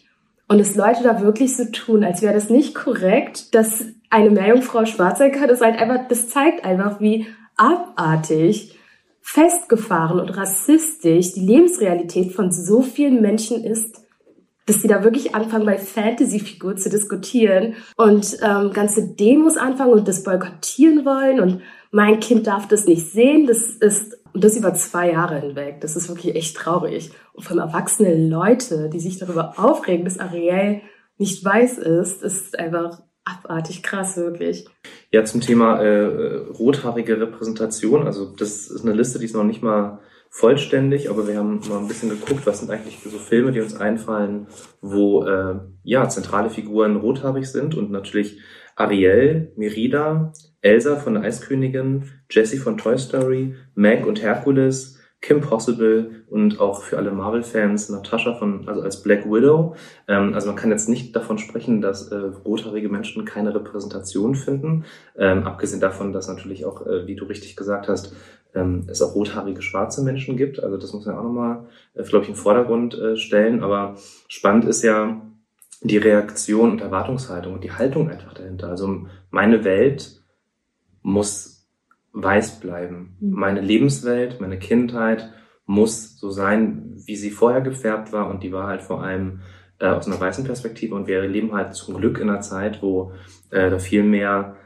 Und 0.48 0.60
es 0.60 0.74
Leute 0.74 1.02
da 1.02 1.22
wirklich 1.22 1.56
so 1.56 1.64
tun, 1.66 2.04
als 2.04 2.20
wäre 2.20 2.34
das 2.34 2.50
nicht 2.50 2.74
korrekt, 2.74 3.54
dass 3.54 3.84
eine 4.10 4.30
Meerjungfrau 4.30 4.84
schwarz 4.84 5.18
sein 5.18 5.32
kann, 5.32 5.48
das 5.48 5.60
halt 5.60 5.78
einfach, 5.78 6.06
das 6.08 6.28
zeigt 6.28 6.64
einfach, 6.64 7.00
wie 7.00 7.26
abartig, 7.56 8.78
festgefahren 9.20 10.20
und 10.20 10.36
rassistisch 10.36 11.32
die 11.32 11.46
Lebensrealität 11.46 12.32
von 12.32 12.52
so 12.52 12.82
vielen 12.82 13.22
Menschen 13.22 13.64
ist, 13.64 14.02
dass 14.66 14.80
sie 14.80 14.88
da 14.88 15.04
wirklich 15.04 15.34
anfangen, 15.34 15.66
bei 15.66 15.78
Fantasy-Figur 15.78 16.76
zu 16.76 16.88
diskutieren 16.88 17.74
und 17.96 18.38
ähm, 18.42 18.72
ganze 18.72 19.14
Demos 19.14 19.56
anfangen 19.56 19.92
und 19.92 20.08
das 20.08 20.22
boykottieren 20.22 21.04
wollen 21.04 21.40
und 21.40 21.62
mein 21.90 22.18
Kind 22.18 22.46
darf 22.46 22.66
das 22.66 22.86
nicht 22.86 23.12
sehen. 23.12 23.46
Das 23.46 23.68
ist, 23.68 24.18
und 24.32 24.42
das 24.42 24.56
über 24.56 24.74
zwei 24.74 25.12
Jahre 25.12 25.40
hinweg. 25.40 25.80
Das 25.80 25.94
ist 25.94 26.08
wirklich 26.08 26.34
echt 26.34 26.56
traurig. 26.56 27.12
Und 27.34 27.44
von 27.44 27.58
erwachsene 27.58 28.28
Leute, 28.28 28.90
die 28.90 28.98
sich 28.98 29.18
darüber 29.18 29.54
aufregen, 29.58 30.04
dass 30.04 30.18
Ariel 30.18 30.80
nicht 31.18 31.44
weiß 31.44 31.78
ist, 31.78 32.22
ist 32.22 32.58
einfach 32.58 33.00
abartig 33.24 33.82
krass, 33.82 34.16
wirklich. 34.16 34.66
Ja, 35.10 35.24
zum 35.24 35.40
Thema 35.40 35.80
äh, 35.80 36.36
rothaarige 36.36 37.20
Repräsentation. 37.20 38.06
Also 38.06 38.34
das 38.34 38.68
ist 38.68 38.84
eine 38.84 38.94
Liste, 38.94 39.18
die 39.18 39.24
ist 39.24 39.34
noch 39.34 39.44
nicht 39.44 39.62
mal 39.62 40.00
vollständig, 40.30 41.10
aber 41.10 41.28
wir 41.28 41.38
haben 41.38 41.60
mal 41.68 41.78
ein 41.78 41.86
bisschen 41.86 42.10
geguckt, 42.10 42.44
was 42.44 42.58
sind 42.58 42.70
eigentlich 42.70 42.98
so 43.04 43.18
Filme, 43.18 43.52
die 43.52 43.60
uns 43.60 43.76
einfallen, 43.76 44.48
wo 44.80 45.24
äh, 45.24 45.60
ja 45.84 46.08
zentrale 46.08 46.50
Figuren 46.50 46.96
rothaarig 46.96 47.46
sind 47.46 47.76
und 47.76 47.92
natürlich 47.92 48.40
Ariel, 48.74 49.52
Merida, 49.56 50.32
Elsa 50.60 50.96
von 50.96 51.14
der 51.14 51.22
Eiskönigin, 51.22 52.10
Jessie 52.30 52.58
von 52.58 52.76
Toy 52.76 52.98
Story, 52.98 53.54
Meg 53.74 54.06
und 54.06 54.22
Hercules, 54.22 54.93
Kim 55.24 55.40
Possible 55.40 56.24
und 56.28 56.60
auch 56.60 56.82
für 56.82 56.98
alle 56.98 57.10
Marvel-Fans 57.10 57.88
Natascha 57.88 58.34
von, 58.34 58.68
also 58.68 58.82
als 58.82 59.02
Black 59.02 59.24
Widow. 59.24 59.74
Ähm, 60.06 60.34
also 60.34 60.48
man 60.48 60.56
kann 60.56 60.70
jetzt 60.70 60.86
nicht 60.86 61.16
davon 61.16 61.38
sprechen, 61.38 61.80
dass 61.80 62.08
äh, 62.08 62.16
rothaarige 62.44 62.90
Menschen 62.90 63.24
keine 63.24 63.54
Repräsentation 63.54 64.34
finden. 64.34 64.84
Ähm, 65.16 65.44
abgesehen 65.44 65.80
davon, 65.80 66.12
dass 66.12 66.28
natürlich 66.28 66.66
auch, 66.66 66.86
äh, 66.86 67.06
wie 67.06 67.16
du 67.16 67.24
richtig 67.24 67.56
gesagt 67.56 67.88
hast, 67.88 68.14
ähm, 68.54 68.84
es 68.86 69.00
auch 69.00 69.14
rothaarige 69.14 69.62
schwarze 69.62 70.02
Menschen 70.02 70.36
gibt. 70.36 70.62
Also 70.62 70.76
das 70.76 70.92
muss 70.92 71.06
man 71.06 71.16
auch 71.16 71.22
nochmal, 71.22 71.68
äh, 71.94 72.02
glaube 72.02 72.24
ich, 72.24 72.30
den 72.30 72.36
Vordergrund 72.36 72.92
äh, 72.92 73.16
stellen. 73.16 73.62
Aber 73.62 73.96
spannend 74.28 74.66
ist 74.66 74.82
ja 74.82 75.22
die 75.80 75.98
Reaktion 75.98 76.72
und 76.72 76.82
Erwartungshaltung 76.82 77.54
und 77.54 77.64
die 77.64 77.72
Haltung 77.72 78.10
einfach 78.10 78.34
dahinter. 78.34 78.68
Also 78.68 79.06
meine 79.30 79.64
Welt 79.64 80.22
muss 81.00 81.53
weiß 82.14 82.60
bleiben. 82.60 83.16
Mhm. 83.20 83.30
Meine 83.32 83.60
Lebenswelt, 83.60 84.40
meine 84.40 84.58
Kindheit 84.58 85.30
muss 85.66 86.18
so 86.18 86.30
sein, 86.30 86.94
wie 87.04 87.16
sie 87.16 87.30
vorher 87.30 87.60
gefärbt 87.60 88.12
war 88.12 88.30
und 88.30 88.42
die 88.42 88.52
war 88.52 88.66
halt 88.66 88.82
vor 88.82 89.02
allem 89.02 89.40
äh, 89.78 89.86
aus 89.86 90.06
einer 90.06 90.20
weißen 90.20 90.44
Perspektive 90.44 90.94
und 90.94 91.06
wir 91.08 91.22
leben 91.22 91.52
halt 91.52 91.74
zum 91.74 91.96
Glück 91.96 92.18
in 92.18 92.30
einer 92.30 92.40
Zeit, 92.40 92.82
wo 92.82 93.12
äh, 93.50 93.70
da 93.70 93.78
viel 93.78 94.04
mehr 94.04 94.56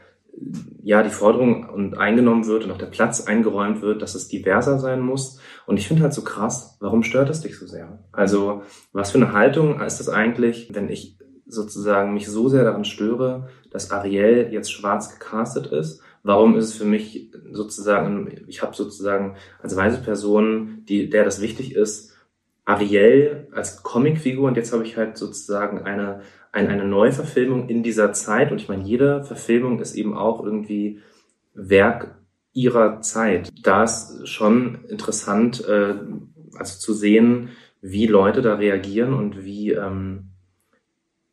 ja 0.83 1.03
die 1.03 1.11
Forderung 1.11 1.69
und 1.69 1.99
eingenommen 1.99 2.47
wird 2.47 2.65
und 2.65 2.71
auch 2.71 2.79
der 2.79 2.87
Platz 2.87 3.27
eingeräumt 3.27 3.83
wird, 3.83 4.03
dass 4.03 4.15
es 4.15 4.29
diverser 4.29 4.79
sein 4.79 5.01
muss. 5.01 5.41
Und 5.67 5.79
ich 5.79 5.89
finde 5.89 6.05
halt 6.05 6.15
so 6.15 6.23
krass, 6.23 6.77
warum 6.81 7.03
stört 7.03 7.29
es 7.29 7.41
dich 7.41 7.59
so 7.59 7.67
sehr? 7.67 8.05
Also 8.13 8.63
was 8.93 9.11
für 9.11 9.19
eine 9.19 9.33
Haltung 9.33 9.81
ist 9.81 9.99
das 9.99 10.09
eigentlich, 10.09 10.71
wenn 10.73 10.91
ich 10.91 11.19
sozusagen 11.47 12.15
mich 12.15 12.29
so 12.29 12.49
sehr 12.49 12.63
daran 12.63 12.85
störe, 12.85 13.49
dass 13.73 13.91
Ariel 13.91 14.49
jetzt 14.53 14.71
schwarz 14.71 15.19
gecastet 15.19 15.67
ist 15.67 16.03
warum 16.23 16.57
ist 16.57 16.67
es 16.67 16.75
für 16.75 16.85
mich 16.85 17.31
sozusagen, 17.53 18.45
ich 18.47 18.63
habe 18.63 18.75
sozusagen 18.75 19.37
als 19.63 19.77
weise 19.77 19.99
Person, 19.99 20.85
die, 20.89 21.09
der 21.09 21.25
das 21.25 21.41
wichtig 21.41 21.75
ist, 21.75 22.15
Ariel 22.65 23.49
als 23.53 23.83
Comicfigur 23.83 24.47
und 24.47 24.57
jetzt 24.57 24.73
habe 24.73 24.85
ich 24.85 24.97
halt 24.97 25.17
sozusagen 25.17 25.83
eine, 25.83 26.21
eine, 26.53 26.69
eine 26.69 26.85
Neuverfilmung 26.85 27.69
in 27.69 27.83
dieser 27.83 28.13
Zeit 28.13 28.53
und 28.53 28.61
ich 28.61 28.69
meine, 28.69 28.85
jede 28.85 29.25
Verfilmung 29.25 29.81
ist 29.81 29.95
eben 29.95 30.17
auch 30.17 30.45
irgendwie 30.45 31.01
Werk 31.55 32.15
ihrer 32.53 33.01
Zeit. 33.01 33.51
Da 33.63 33.85
ist 33.85 34.29
schon 34.29 34.85
interessant, 34.89 35.67
äh, 35.67 35.95
also 36.59 36.79
zu 36.79 36.93
sehen, 36.93 37.51
wie 37.81 38.07
Leute 38.07 38.43
da 38.43 38.57
reagieren 38.57 39.15
und 39.15 39.45
wie, 39.45 39.73
ähm, 39.73 40.28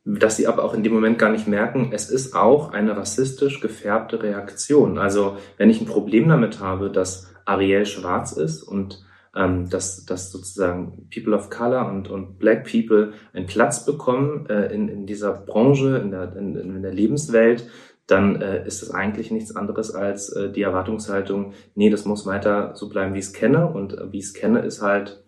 dass 0.06 0.38
sie 0.38 0.48
aber 0.48 0.64
auch 0.64 0.76
in 0.76 0.84
dem 0.84 0.94
Moment 0.94 1.18
gar 1.18 1.32
nicht 1.32 1.48
merken, 1.48 1.90
es 1.92 2.12
ist 2.12 2.36
auch 2.36 2.72
eine 2.72 2.96
rassistisch 2.96 3.60
gefärbte 3.60 4.22
Reaktion. 4.22 5.00
Also 5.00 5.38
wenn 5.58 5.72
ich 5.72 5.82
ein 5.82 5.88
Problem 5.88 6.30
damit 6.30 6.60
habe, 6.60 6.92
dass 6.92 7.34
Ariel 7.46 7.86
schwarz 7.88 8.32
ist 8.32 8.62
und 8.62 9.04
ähm, 9.36 9.70
dass, 9.70 10.06
dass 10.06 10.32
sozusagen 10.32 11.10
People 11.14 11.36
of 11.36 11.50
Color 11.50 11.90
und, 11.90 12.10
und 12.10 12.40
Black 12.40 12.72
People 12.72 13.14
einen 13.34 13.48
Platz 13.48 13.86
bekommen 13.86 14.46
äh, 14.48 14.74
in, 14.74 14.88
in 14.88 15.06
dieser 15.08 15.34
Branche, 15.34 15.98
in 15.98 16.12
der, 16.12 16.36
in, 16.36 16.56
in 16.56 16.82
der 16.82 16.94
Lebenswelt, 16.94 17.68
dann 18.08 18.42
äh, 18.42 18.66
ist 18.66 18.84
es 18.84 18.92
eigentlich 18.92 19.32
nichts 19.32 19.56
anderes 19.56 19.94
als 19.94 20.30
äh, 20.30 20.52
die 20.52 20.62
Erwartungshaltung, 20.62 21.54
nee, 21.74 21.90
das 21.90 22.06
muss 22.06 22.26
weiter 22.28 22.76
so 22.76 22.88
bleiben, 22.88 23.16
wie 23.16 23.20
ich 23.20 23.26
es 23.26 23.34
kenne. 23.34 23.68
Und 23.68 23.98
äh, 23.98 24.12
wie 24.12 24.20
ich 24.20 24.26
es 24.26 24.34
kenne, 24.34 24.60
ist 24.60 24.82
halt 24.82 25.24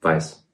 weiß 0.00 0.46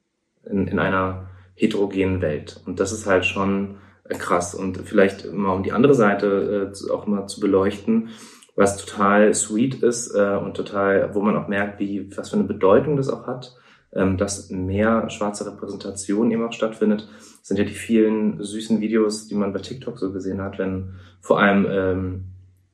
in, 0.49 0.67
in 0.67 0.79
einer 0.79 1.30
heterogenen 1.61 2.21
Welt. 2.21 2.59
Und 2.65 2.79
das 2.79 2.91
ist 2.91 3.05
halt 3.05 3.25
schon 3.25 3.77
äh, 4.09 4.15
krass. 4.15 4.55
Und 4.55 4.79
vielleicht 4.79 5.31
mal 5.31 5.53
um 5.53 5.63
die 5.63 5.71
andere 5.71 5.93
Seite 5.93 6.73
äh, 6.73 6.91
auch 6.91 7.05
mal 7.05 7.27
zu 7.27 7.39
beleuchten, 7.39 8.09
was 8.55 8.77
total 8.77 9.33
sweet 9.33 9.75
ist 9.75 10.13
äh, 10.15 10.35
und 10.35 10.55
total, 10.55 11.13
wo 11.13 11.21
man 11.21 11.37
auch 11.37 11.47
merkt, 11.47 11.79
wie 11.79 12.09
was 12.17 12.29
für 12.31 12.35
eine 12.35 12.45
Bedeutung 12.45 12.97
das 12.97 13.09
auch 13.09 13.27
hat, 13.27 13.55
ähm, 13.93 14.17
dass 14.17 14.49
mehr 14.49 15.09
schwarze 15.09 15.45
Repräsentation 15.45 16.31
eben 16.31 16.43
auch 16.43 16.51
stattfindet, 16.51 17.07
sind 17.41 17.57
ja 17.57 17.63
die 17.63 17.73
vielen 17.73 18.41
süßen 18.41 18.81
Videos, 18.81 19.27
die 19.27 19.35
man 19.35 19.53
bei 19.53 19.59
TikTok 19.59 19.99
so 19.99 20.11
gesehen 20.11 20.41
hat, 20.41 20.59
wenn 20.59 20.95
vor 21.21 21.39
allem 21.39 21.67
ähm, 21.69 22.23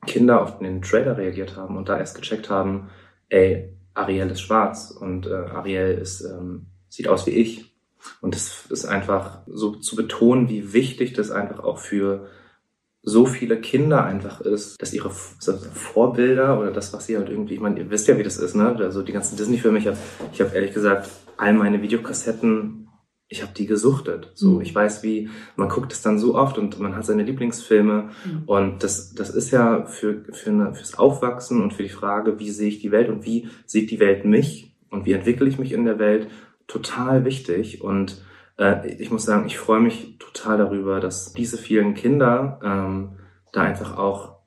Kinder 0.05 0.41
auf 0.41 0.59
den 0.59 0.81
Trailer 0.81 1.17
reagiert 1.17 1.57
haben 1.57 1.77
und 1.77 1.89
da 1.89 1.99
erst 1.99 2.19
gecheckt 2.19 2.49
haben, 2.49 2.89
ey, 3.29 3.73
Ariel 3.93 4.29
ist 4.29 4.41
schwarz 4.41 4.91
und 4.91 5.27
äh, 5.27 5.33
Ariel 5.33 5.97
ist, 5.97 6.21
ähm, 6.21 6.67
sieht 6.87 7.07
aus 7.07 7.25
wie 7.27 7.31
ich. 7.31 7.76
Und 8.21 8.35
das 8.35 8.65
ist 8.69 8.85
einfach 8.85 9.39
so 9.47 9.71
zu 9.71 9.95
betonen, 9.95 10.49
wie 10.49 10.73
wichtig 10.73 11.13
das 11.13 11.31
einfach 11.31 11.59
auch 11.59 11.79
für 11.79 12.27
so 13.03 13.25
viele 13.25 13.61
Kinder 13.61 14.03
einfach 14.03 14.41
ist, 14.41 14.81
dass 14.81 14.93
ihre 14.93 15.09
Vorbilder 15.09 16.59
oder 16.59 16.71
das, 16.71 16.91
was 16.91 17.05
sie 17.05 17.17
halt 17.17 17.29
irgendwie, 17.29 17.53
ich 17.53 17.61
meine, 17.61 17.79
ihr 17.79 17.89
wisst 17.89 18.07
ja, 18.07 18.17
wie 18.17 18.23
das 18.23 18.37
ist, 18.37 18.53
ne? 18.53 18.75
Also 18.79 19.01
die 19.01 19.13
ganzen 19.13 19.37
Disney-Filme, 19.37 19.79
ich 19.79 19.87
habe 19.87 19.97
ich 20.33 20.41
hab 20.41 20.53
ehrlich 20.53 20.73
gesagt 20.73 21.09
all 21.37 21.53
meine 21.53 21.81
Videokassetten, 21.81 22.89
ich 23.29 23.41
habe 23.41 23.53
die 23.55 23.65
gesuchtet. 23.65 24.31
So, 24.35 24.55
mhm. 24.55 24.61
ich 24.61 24.75
weiß, 24.75 25.03
wie, 25.03 25.29
man 25.55 25.69
guckt 25.69 25.93
es 25.93 26.01
dann 26.01 26.19
so 26.19 26.35
oft 26.35 26.57
und 26.57 26.79
man 26.79 26.95
hat 26.95 27.05
seine 27.05 27.23
Lieblingsfilme 27.23 28.09
mhm. 28.25 28.43
und 28.45 28.83
das, 28.83 29.13
das 29.13 29.29
ist 29.29 29.51
ja 29.51 29.85
für, 29.85 30.25
für 30.31 30.49
eine, 30.49 30.73
fürs 30.73 30.97
Aufwachsen 30.97 31.61
und 31.61 31.73
für 31.73 31.83
die 31.83 31.89
Frage, 31.89 32.39
wie 32.39 32.49
sehe 32.49 32.67
ich 32.69 32.79
die 32.79 32.91
Welt 32.91 33.09
und 33.09 33.25
wie 33.25 33.47
sieht 33.65 33.89
die 33.89 33.99
Welt 33.99 34.25
mich 34.25 34.75
und 34.89 35.05
wie 35.05 35.13
entwickle 35.13 35.47
ich 35.47 35.59
mich 35.59 35.71
in 35.71 35.85
der 35.85 35.99
Welt, 35.99 36.27
total 36.67 37.25
wichtig 37.25 37.81
und 37.81 38.21
äh, 38.57 38.87
ich 38.95 39.11
muss 39.11 39.25
sagen, 39.25 39.47
ich 39.47 39.57
freue 39.57 39.79
mich 39.79 40.17
total 40.19 40.57
darüber, 40.57 40.99
dass 40.99 41.33
diese 41.33 41.57
vielen 41.57 41.93
Kinder 41.93 42.59
ähm, 42.63 43.17
da 43.53 43.61
einfach 43.61 43.97
auch 43.97 44.37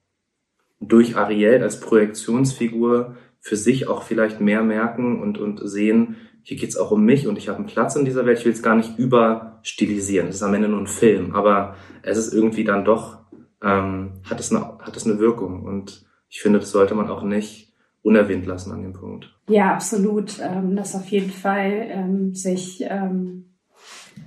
durch 0.81 1.17
Ariel 1.17 1.63
als 1.63 1.81
Projektionsfigur 1.81 3.17
für 3.41 3.57
sich 3.57 3.89
auch 3.89 4.03
vielleicht 4.03 4.41
mehr 4.41 4.63
merken 4.63 5.21
und, 5.21 5.39
und 5.39 5.61
sehen, 5.65 6.17
hier 6.43 6.57
geht's 6.57 6.77
auch 6.77 6.91
um 6.91 7.05
mich 7.05 7.27
und 7.27 7.39
ich 7.39 7.49
habe 7.49 7.59
einen 7.59 7.67
Platz 7.67 7.97
in 7.97 8.05
dieser 8.05 8.27
Welt. 8.27 8.39
Ich 8.39 8.45
will 8.45 8.53
es 8.53 8.63
gar 8.63 8.77
nicht 8.77 8.99
überstilisieren. 8.99 10.29
Es 10.29 10.37
ist 10.37 10.43
am 10.43 10.55
Ende 10.55 10.69
nur 10.69 10.81
ein 10.81 10.87
Film, 10.87 11.35
aber 11.35 11.77
es 12.03 12.19
ist 12.19 12.33
irgendwie 12.33 12.65
dann 12.65 12.85
doch, 12.85 13.19
ähm, 13.63 14.23
hat, 14.29 14.41
es 14.41 14.51
eine, 14.51 14.79
hat 14.79 14.97
es 14.97 15.07
eine 15.07 15.19
Wirkung. 15.19 15.65
Und 15.65 16.07
ich 16.29 16.41
finde, 16.41 16.59
das 16.59 16.71
sollte 16.71 16.95
man 16.95 17.11
auch 17.11 17.23
nicht 17.23 17.70
unerwähnt 18.03 18.47
lassen 18.47 18.73
an 18.73 18.83
dem 18.83 18.93
Punkt. 18.93 19.35
Ja, 19.49 19.75
absolut. 19.75 20.41
Ähm, 20.41 20.77
dass 20.77 20.95
auf 20.95 21.07
jeden 21.07 21.31
Fall 21.31 21.87
ähm, 21.91 22.35
sich 22.35 22.85
ähm, 22.89 23.51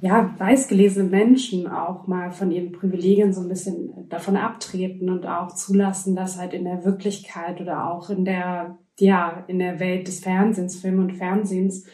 ja, 0.01 0.33
weißgelesene 0.37 1.09
Menschen 1.09 1.67
auch 1.67 2.07
mal 2.07 2.31
von 2.31 2.51
ihren 2.51 2.71
Privilegien 2.71 3.33
so 3.33 3.41
ein 3.41 3.47
bisschen 3.47 4.09
davon 4.09 4.35
abtreten 4.35 5.09
und 5.09 5.25
auch 5.25 5.53
zulassen, 5.53 6.15
dass 6.15 6.37
halt 6.37 6.53
in 6.53 6.65
der 6.65 6.83
Wirklichkeit 6.83 7.61
oder 7.61 7.89
auch 7.89 8.09
in 8.09 8.25
der, 8.25 8.77
ja, 8.99 9.45
in 9.47 9.59
der 9.59 9.79
Welt 9.79 10.07
des 10.07 10.19
Fernsehens, 10.19 10.81
Film 10.81 10.99
und 10.99 11.13
Fernsehens 11.13 11.85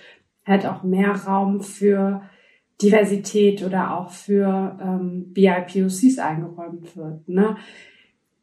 halt 0.46 0.66
auch 0.66 0.84
mehr 0.84 1.12
Raum 1.12 1.62
für 1.62 2.24
Diversität 2.82 3.64
oder 3.64 3.96
auch 3.98 4.10
für 4.10 4.78
ähm, 4.82 5.32
BIPOCs 5.34 6.18
eingeräumt 6.18 6.96
wird. 6.96 7.28
Ne? 7.28 7.58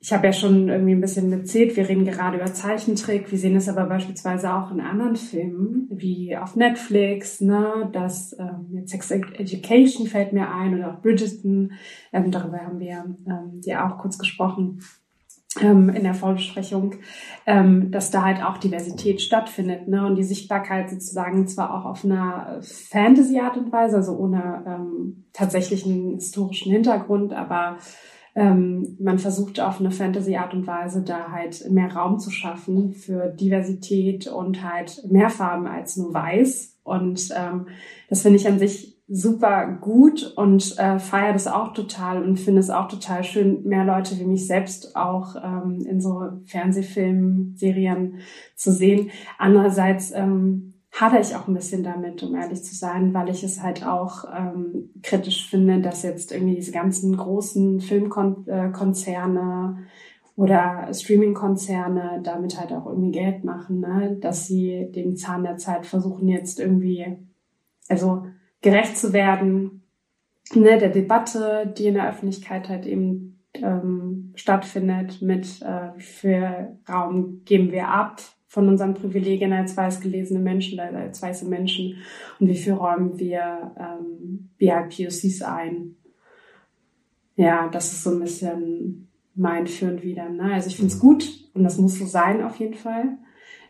Ich 0.07 0.13
habe 0.13 0.29
ja 0.29 0.33
schon 0.33 0.69
irgendwie 0.69 0.95
ein 0.95 1.01
bisschen 1.01 1.33
erzählt, 1.33 1.77
wir 1.77 1.89
reden 1.89 2.05
gerade 2.05 2.37
über 2.37 2.47
Zeichentrick, 2.47 3.29
wir 3.33 3.39
sehen 3.39 3.57
es 3.57 3.69
aber 3.69 3.87
beispielsweise 3.87 4.55
auch 4.55 4.71
in 4.71 4.81
anderen 4.81 5.17
Filmen, 5.17 5.89
wie 5.91 6.37
auf 6.37 6.55
Netflix, 6.55 7.41
ne, 7.41 7.91
das 7.93 8.37
ähm, 8.39 8.87
Sex 8.87 9.11
Education 9.11 10.07
fällt 10.07 10.33
mir 10.33 10.49
ein 10.49 10.79
oder 10.79 10.93
auch 10.93 11.03
Bridgerton, 11.03 11.73
ähm, 12.13 12.31
darüber 12.31 12.59
haben 12.59 12.79
wir 12.79 13.05
ähm, 13.27 13.61
ja 13.65 13.91
auch 13.91 13.99
kurz 13.99 14.17
gesprochen 14.17 14.79
ähm, 15.61 15.89
in 15.89 16.05
der 16.05 16.15
Vorbesprechung, 16.15 16.95
ähm, 17.45 17.91
dass 17.91 18.13
da 18.13 18.23
halt 18.23 18.45
auch 18.45 18.59
Diversität 18.59 19.21
stattfindet 19.21 19.89
ne, 19.89 20.07
und 20.07 20.15
die 20.15 20.23
Sichtbarkeit 20.23 20.89
sozusagen 20.89 21.49
zwar 21.49 21.75
auch 21.75 21.85
auf 21.85 22.05
einer 22.05 22.61
Fantasy-Art 22.63 23.57
und 23.57 23.73
Weise, 23.73 23.97
also 23.97 24.17
ohne 24.17 24.63
ähm, 24.69 25.25
tatsächlichen 25.33 26.15
historischen 26.15 26.71
Hintergrund, 26.71 27.33
aber 27.33 27.79
ähm, 28.37 28.97
man 29.01 29.19
versucht 29.19 29.61
auf 29.61 29.81
eine 29.81 29.91
Fantasy-Art 29.91 30.53
und 30.53 30.67
Weise 30.67 31.03
da 31.03 31.33
halt 31.33 31.69
mehr 31.71 31.91
Raum 31.91 32.19
zu 32.19 32.31
schaffen 32.31 32.93
für 32.93 33.29
Diversität 33.29 34.27
und 34.29 34.63
halt 34.63 35.03
mehr 35.11 35.31
Farben 35.31 35.67
als 35.67 35.97
nur 35.97 36.13
weiß. 36.13 36.77
Und 36.85 37.31
ähm, 37.35 37.67
das 38.11 38.21
finde 38.21 38.37
ich 38.39 38.47
an 38.47 38.59
sich 38.59 39.01
super 39.09 39.79
gut 39.81 40.35
und 40.37 40.79
äh, 40.79 40.99
feiere 40.99 41.33
das 41.33 41.47
auch 41.47 41.73
total 41.73 42.23
und 42.23 42.39
finde 42.39 42.61
es 42.61 42.71
auch 42.71 42.89
total 42.89 43.25
schön, 43.25 43.63
mehr 43.65 43.85
Leute 43.85 44.19
wie 44.19 44.25
mich 44.25 44.47
selbst 44.47 44.97
auch 44.97 45.37
ähm, 45.43 45.87
in 45.89 46.03
so 46.03 46.29
Fernsehfilmen, 46.45 47.55
Serien 47.57 48.19
zu 48.55 48.71
sehen. 48.71 49.11
Andererseits 49.39 50.13
ähm, 50.13 50.76
hadere 50.97 51.21
ich 51.21 51.37
auch 51.37 51.47
ein 51.47 51.55
bisschen 51.55 51.85
damit, 51.85 52.23
um 52.23 52.35
ehrlich 52.35 52.65
zu 52.65 52.75
sein, 52.75 53.13
weil 53.13 53.29
ich 53.29 53.45
es 53.45 53.63
halt 53.63 53.87
auch 53.87 54.25
ähm, 54.35 54.91
kritisch 55.03 55.49
finde, 55.49 55.83
dass 55.83 56.03
jetzt 56.03 56.33
irgendwie 56.33 56.55
diese 56.55 56.73
ganzen 56.73 57.15
großen 57.17 57.81
Filmkonzerne 57.81 59.79
oder 60.37 60.89
Streaming-Konzerne 60.93 62.21
damit 62.23 62.59
halt 62.59 62.73
auch 62.73 62.87
irgendwie 62.87 63.13
Geld 63.13 63.45
machen, 63.45 63.81
ne? 63.81 64.17
dass 64.21 64.47
sie 64.47 64.91
den 64.91 65.17
Zahn 65.17 65.45
der 65.45 65.59
Zeit 65.59 65.85
versuchen 65.85 66.29
jetzt 66.29 66.59
irgendwie, 66.61 67.19
also 67.89 68.27
gerecht 68.63 68.97
zu 68.97 69.13
werden, 69.13 69.83
ne, 70.55 70.79
der 70.79 70.91
Debatte, 70.91 71.73
die 71.77 71.89
in 71.89 71.95
der 71.95 72.09
Öffentlichkeit 72.09 72.71
halt 72.71 72.87
eben 72.87 73.39
ähm, 73.55 74.33
stattfindet, 74.35 75.21
mit 75.21 75.61
äh, 75.63 75.99
viel 75.99 76.79
Raum 76.89 77.43
geben 77.45 77.71
wir 77.71 77.89
ab, 77.89 78.21
von 78.57 78.71
unseren 78.71 78.95
Privilegien 78.95 79.53
als 79.53 79.77
weiß 79.77 80.01
gelesene 80.01 80.41
Menschen 80.41 80.81
als 80.81 81.21
weiße 81.21 81.45
Menschen 81.45 81.99
und 82.41 82.49
wie 82.49 82.57
viel 82.57 82.73
räumen 82.73 83.19
wir 83.19 83.73
ähm, 83.79 84.49
BIPOCs 84.57 85.43
ein. 85.43 85.97
Ja, 87.35 87.69
das 87.69 87.93
ist 87.93 88.05
so 88.05 88.13
ein 88.13 88.21
bisschen 88.21 89.09
mein 89.35 89.67
Für 89.67 89.91
und 89.91 90.03
Wider. 90.03 90.31
Ne? 90.31 90.55
Also 90.55 90.69
ich 90.69 90.77
finde 90.77 90.91
es 90.91 90.97
mhm. 90.97 91.07
gut 91.07 91.29
und 91.53 91.65
das 91.65 91.77
muss 91.77 91.99
so 91.99 92.07
sein 92.07 92.43
auf 92.43 92.57
jeden 92.57 92.73
Fall. 92.73 93.19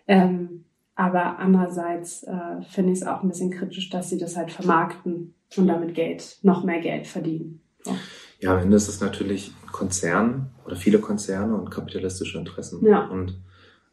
Ähm, 0.06 0.64
aber 0.94 1.40
andererseits 1.40 2.22
äh, 2.22 2.62
finde 2.70 2.92
ich 2.92 3.00
es 3.00 3.06
auch 3.08 3.24
ein 3.24 3.28
bisschen 3.28 3.50
kritisch, 3.50 3.90
dass 3.90 4.08
sie 4.08 4.18
das 4.18 4.36
halt 4.36 4.52
vermarkten 4.52 5.34
und 5.56 5.66
damit 5.66 5.96
Geld, 5.96 6.38
noch 6.42 6.62
mehr 6.62 6.80
Geld 6.80 7.08
verdienen. 7.08 7.60
So. 7.82 7.92
Ja, 8.38 8.54
am 8.54 8.62
Ende 8.62 8.76
ist 8.76 8.86
es 8.86 9.00
natürlich 9.00 9.50
Konzern 9.72 10.52
oder 10.64 10.76
viele 10.76 11.00
Konzerne 11.00 11.56
und 11.56 11.72
kapitalistische 11.72 12.38
Interessen. 12.38 12.86
Ja. 12.86 13.08
Und 13.08 13.40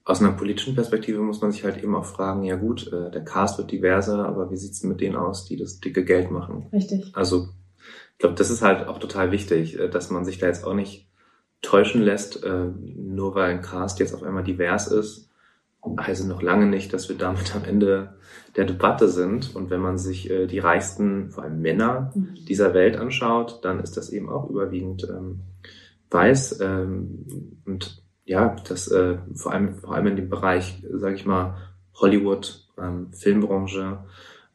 aus 0.06 0.20
einer 0.20 0.34
politischen 0.34 0.76
Perspektive 0.76 1.22
muss 1.22 1.42
man 1.42 1.52
sich 1.52 1.64
halt 1.64 1.82
eben 1.82 1.96
auch 1.96 2.06
fragen, 2.06 2.44
ja 2.44 2.56
gut, 2.56 2.92
äh, 2.92 3.10
der 3.10 3.24
Cast 3.24 3.58
wird 3.58 3.72
diverser, 3.72 4.28
aber 4.28 4.52
wie 4.52 4.58
sieht's 4.58 4.84
mit 4.84 5.00
denen 5.00 5.16
aus, 5.16 5.46
die 5.46 5.56
das 5.56 5.80
dicke 5.80 6.04
Geld 6.04 6.30
machen? 6.30 6.68
Richtig. 6.74 7.16
Also 7.16 7.50
ich 8.12 8.20
glaube, 8.20 8.36
das 8.36 8.50
ist 8.50 8.62
halt 8.62 8.88
auch 8.88 9.00
total 9.00 9.32
wichtig, 9.32 9.80
äh, 9.80 9.90
dass 9.90 10.10
man 10.10 10.26
sich 10.26 10.40
da 10.40 10.48
jetzt 10.48 10.66
auch 10.66 10.74
nicht 10.74 11.08
täuschen 11.62 12.02
lässt, 12.02 12.44
äh, 12.44 12.66
nur 12.96 13.36
weil 13.36 13.52
ein 13.52 13.62
Cast 13.62 14.00
jetzt 14.00 14.14
auf 14.14 14.24
einmal 14.24 14.44
divers 14.44 14.88
ist, 14.88 15.30
heißt 15.86 16.28
noch 16.28 16.42
lange 16.42 16.66
nicht, 16.66 16.94
dass 16.94 17.08
wir 17.08 17.18
damit 17.18 17.56
am 17.56 17.64
Ende 17.64 18.16
der 18.58 18.66
Debatte 18.66 19.08
sind. 19.10 19.54
Und 19.54 19.70
wenn 19.70 19.82
man 19.82 19.98
sich 19.98 20.32
die 20.50 20.60
reichsten, 20.60 21.30
vor 21.30 21.44
allem 21.44 21.62
Männer 21.62 22.14
mhm. 22.16 22.36
dieser 22.48 22.74
Welt 22.74 22.96
anschaut, 22.96 23.60
dann 23.64 23.82
ist 23.82 23.98
das 23.98 24.10
eben 24.10 24.30
auch 24.30 24.50
überwiegend 24.50 25.06
ähm, 25.10 25.42
weiß. 26.10 26.62
Ähm, 26.62 27.26
und 27.66 28.03
ja, 28.26 28.56
das 28.68 28.88
äh, 28.90 29.18
vor 29.36 29.52
allem 29.52 29.76
vor 29.76 29.96
allem 29.96 30.08
in 30.08 30.16
dem 30.16 30.30
Bereich, 30.30 30.82
sage 30.92 31.16
ich 31.16 31.26
mal, 31.26 31.56
Hollywood, 31.96 32.66
ähm, 32.78 33.12
Filmbranche, 33.12 34.00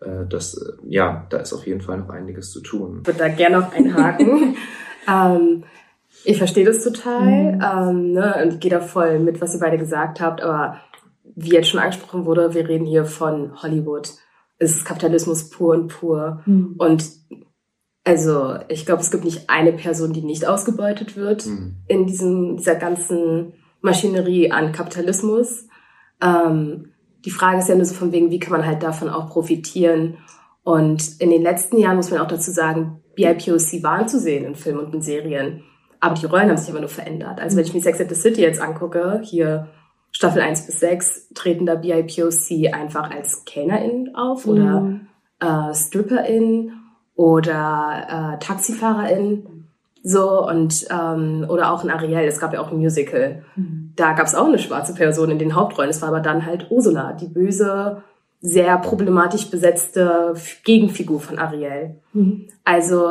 äh, 0.00 0.26
das 0.28 0.54
äh, 0.54 0.72
ja, 0.86 1.26
da 1.30 1.38
ist 1.38 1.52
auf 1.52 1.66
jeden 1.66 1.80
Fall 1.80 1.98
noch 1.98 2.10
einiges 2.10 2.50
zu 2.50 2.60
tun. 2.60 3.00
Ich 3.02 3.06
würde 3.06 3.18
da 3.18 3.28
gerne 3.28 3.58
noch 3.58 3.72
einhaken. 3.72 4.56
ähm, 5.08 5.64
ich 6.24 6.38
verstehe 6.38 6.64
das 6.64 6.82
total 6.82 7.54
mhm. 7.54 7.62
ähm, 7.62 8.12
ne, 8.12 8.42
und 8.42 8.60
gehe 8.60 8.70
da 8.70 8.80
voll 8.80 9.18
mit, 9.18 9.40
was 9.40 9.54
ihr 9.54 9.60
beide 9.60 9.78
gesagt 9.78 10.20
habt, 10.20 10.42
aber 10.42 10.80
wie 11.36 11.52
jetzt 11.52 11.68
schon 11.68 11.80
angesprochen 11.80 12.24
wurde, 12.24 12.54
wir 12.54 12.68
reden 12.68 12.86
hier 12.86 13.04
von 13.04 13.62
Hollywood. 13.62 14.10
Es 14.58 14.72
ist 14.72 14.84
Kapitalismus 14.84 15.50
pur 15.50 15.74
und 15.74 15.88
pur. 15.88 16.42
Mhm. 16.46 16.74
Und 16.78 17.04
also 18.08 18.56
ich 18.68 18.86
glaube, 18.86 19.02
es 19.02 19.10
gibt 19.10 19.26
nicht 19.26 19.50
eine 19.50 19.70
Person, 19.70 20.14
die 20.14 20.22
nicht 20.22 20.46
ausgebeutet 20.46 21.14
wird 21.14 21.44
mhm. 21.44 21.74
in 21.88 22.06
diesem, 22.06 22.56
dieser 22.56 22.74
ganzen 22.74 23.52
Maschinerie 23.82 24.50
an 24.50 24.72
Kapitalismus. 24.72 25.68
Ähm, 26.22 26.94
die 27.26 27.30
Frage 27.30 27.58
ist 27.58 27.68
ja 27.68 27.74
nur 27.74 27.84
so 27.84 27.94
von 27.94 28.10
wegen, 28.10 28.30
wie 28.30 28.38
kann 28.38 28.52
man 28.52 28.64
halt 28.64 28.82
davon 28.82 29.10
auch 29.10 29.28
profitieren? 29.28 30.16
Und 30.64 31.20
in 31.20 31.28
den 31.28 31.42
letzten 31.42 31.76
Jahren 31.76 31.96
muss 31.96 32.10
man 32.10 32.20
auch 32.20 32.28
dazu 32.28 32.50
sagen, 32.50 33.02
BIPOC 33.14 33.82
waren 33.82 34.08
zu 34.08 34.18
sehen 34.18 34.46
in 34.46 34.54
Filmen 34.54 34.86
und 34.86 34.94
in 34.94 35.02
Serien. 35.02 35.64
Aber 36.00 36.14
die 36.14 36.24
Rollen 36.24 36.48
haben 36.48 36.56
sich 36.56 36.70
immer 36.70 36.80
nur 36.80 36.88
verändert. 36.88 37.42
Also 37.42 37.58
wenn 37.58 37.66
ich 37.66 37.74
mir 37.74 37.82
Sex 37.82 38.00
and 38.00 38.08
the 38.08 38.16
City 38.16 38.40
jetzt 38.40 38.62
angucke, 38.62 39.20
hier 39.22 39.68
Staffel 40.12 40.40
1 40.40 40.64
bis 40.64 40.80
6, 40.80 41.34
treten 41.34 41.66
da 41.66 41.74
BIPOC 41.74 42.72
einfach 42.72 43.10
als 43.10 43.44
KellnerInnen 43.44 44.14
auf 44.14 44.46
mhm. 44.46 44.52
oder 44.52 45.00
äh, 45.40 45.74
StripperInnen 45.74 46.77
oder 47.18 48.36
äh, 48.36 48.38
TaxifahrerInnen. 48.38 49.66
So, 50.04 50.46
und 50.46 50.86
ähm, 50.88 51.44
oder 51.48 51.72
auch 51.72 51.82
in 51.82 51.90
Ariel, 51.90 52.28
es 52.28 52.38
gab 52.38 52.52
ja 52.54 52.60
auch 52.60 52.70
ein 52.70 52.78
Musical. 52.78 53.42
Mhm. 53.56 53.92
Da 53.96 54.12
gab 54.12 54.28
es 54.28 54.36
auch 54.36 54.46
eine 54.46 54.60
schwarze 54.60 54.94
Person 54.94 55.32
in 55.32 55.40
den 55.40 55.56
Hauptrollen. 55.56 55.90
Es 55.90 56.00
war 56.00 56.10
aber 56.10 56.20
dann 56.20 56.46
halt 56.46 56.68
Ursula, 56.70 57.14
die 57.14 57.26
böse, 57.26 58.02
sehr 58.40 58.78
problematisch 58.78 59.50
besetzte 59.50 60.34
Gegenfigur 60.64 61.18
von 61.18 61.40
Ariel. 61.40 61.96
Mhm. 62.12 62.46
Also, 62.64 63.08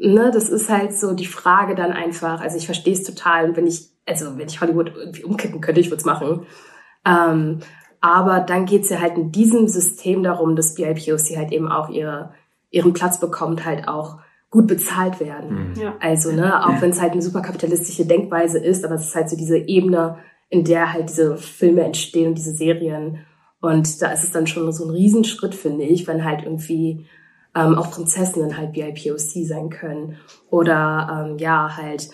ne, 0.00 0.32
das 0.34 0.48
ist 0.48 0.68
halt 0.68 0.92
so 0.92 1.14
die 1.14 1.24
Frage 1.26 1.76
dann 1.76 1.92
einfach, 1.92 2.40
also 2.40 2.56
ich 2.56 2.66
verstehe 2.66 2.94
es 2.94 3.04
total, 3.04 3.56
wenn 3.56 3.68
ich, 3.68 3.86
also 4.04 4.36
wenn 4.36 4.48
ich 4.48 4.60
Hollywood 4.60 4.92
irgendwie 4.96 5.22
umkippen 5.22 5.60
könnte, 5.60 5.80
ich 5.80 5.90
würde 5.90 6.00
es 6.00 6.04
machen. 6.04 6.44
Ähm, 7.06 7.60
aber 8.00 8.40
dann 8.40 8.66
geht's 8.66 8.90
ja 8.90 9.00
halt 9.00 9.16
in 9.16 9.30
diesem 9.30 9.68
System 9.68 10.24
darum, 10.24 10.56
dass 10.56 10.74
BIPOC 10.74 11.36
halt 11.36 11.52
eben 11.52 11.70
auch 11.70 11.88
ihre, 11.88 12.30
ihren 12.70 12.92
Platz 12.92 13.20
bekommt, 13.20 13.64
halt 13.64 13.88
auch 13.88 14.18
gut 14.50 14.66
bezahlt 14.66 15.20
werden. 15.20 15.70
Mhm. 15.70 15.80
Ja. 15.80 15.94
Also, 16.00 16.32
ne, 16.32 16.66
auch 16.66 16.80
wenn 16.80 16.90
es 16.90 17.00
halt 17.00 17.12
eine 17.12 17.22
super 17.22 17.42
kapitalistische 17.42 18.06
Denkweise 18.06 18.58
ist, 18.58 18.84
aber 18.84 18.94
es 18.94 19.08
ist 19.08 19.14
halt 19.14 19.28
so 19.28 19.36
diese 19.36 19.58
Ebene, 19.58 20.16
in 20.48 20.64
der 20.64 20.92
halt 20.92 21.10
diese 21.10 21.36
Filme 21.36 21.82
entstehen 21.82 22.28
und 22.28 22.34
diese 22.38 22.54
Serien. 22.54 23.18
Und 23.60 24.00
da 24.00 24.10
ist 24.12 24.24
es 24.24 24.32
dann 24.32 24.46
schon 24.46 24.70
so 24.72 24.84
ein 24.84 24.90
Riesenschritt, 24.90 25.54
finde 25.54 25.84
ich, 25.84 26.06
wenn 26.06 26.24
halt 26.24 26.44
irgendwie 26.44 27.06
ähm, 27.54 27.76
auch 27.76 27.90
Prinzessinnen 27.90 28.56
halt 28.56 28.72
BIPOC 28.72 29.18
sein 29.18 29.68
können. 29.68 30.16
Oder 30.48 31.26
ähm, 31.28 31.38
ja, 31.38 31.76
halt 31.76 32.10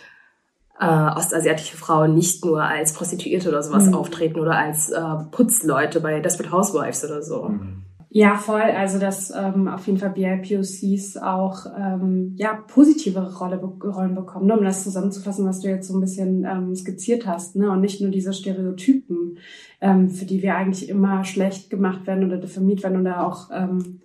äh, 0.81 1.17
ostasiatische 1.17 1.77
Frauen 1.77 2.15
nicht 2.15 2.45
nur 2.45 2.63
als 2.63 2.95
Prostituierte 2.95 3.49
oder 3.49 3.63
sowas 3.63 3.87
mhm. 3.87 3.95
auftreten 3.95 4.41
oder 4.41 4.57
als 4.57 4.91
äh, 4.91 5.01
Putzleute 5.31 6.01
bei 6.01 6.21
Desperate 6.21 6.53
Housewives 6.53 7.05
oder 7.05 7.23
so. 7.23 7.51
Mhm. 7.51 7.84
Ja, 8.17 8.37
voll. 8.37 8.61
Also 8.61 9.01
dass 9.01 9.33
ähm, 9.35 9.67
auf 9.67 9.89
jeden 9.89 9.99
Fall 9.99 10.11
BIPOCs 10.11 11.17
auch 11.17 11.67
ähm, 11.77 12.35
ja 12.37 12.55
positive 12.55 13.19
Rolle, 13.41 13.57
Rollen 13.57 14.15
bekommen, 14.15 14.47
ne? 14.47 14.57
um 14.57 14.65
das 14.65 14.85
zusammenzufassen, 14.85 15.45
was 15.45 15.59
du 15.59 15.69
jetzt 15.69 15.89
so 15.89 15.99
ein 15.99 16.01
bisschen 16.01 16.45
ähm, 16.45 16.77
skizziert 16.77 17.27
hast, 17.27 17.57
ne? 17.57 17.69
Und 17.73 17.81
nicht 17.81 18.01
nur 18.01 18.13
diese 18.13 18.33
Stereotypen, 18.33 19.39
ähm, 19.81 20.11
für 20.11 20.27
die 20.27 20.43
wir 20.43 20.55
eigentlich 20.55 20.89
immer 20.89 21.25
schlecht 21.25 21.71
gemacht 21.71 22.07
werden 22.07 22.25
oder 22.25 22.37
diffamiert 22.37 22.85
werden 22.85 23.01
oder 23.01 23.27
auch 23.27 23.51
ähm, 23.53 24.01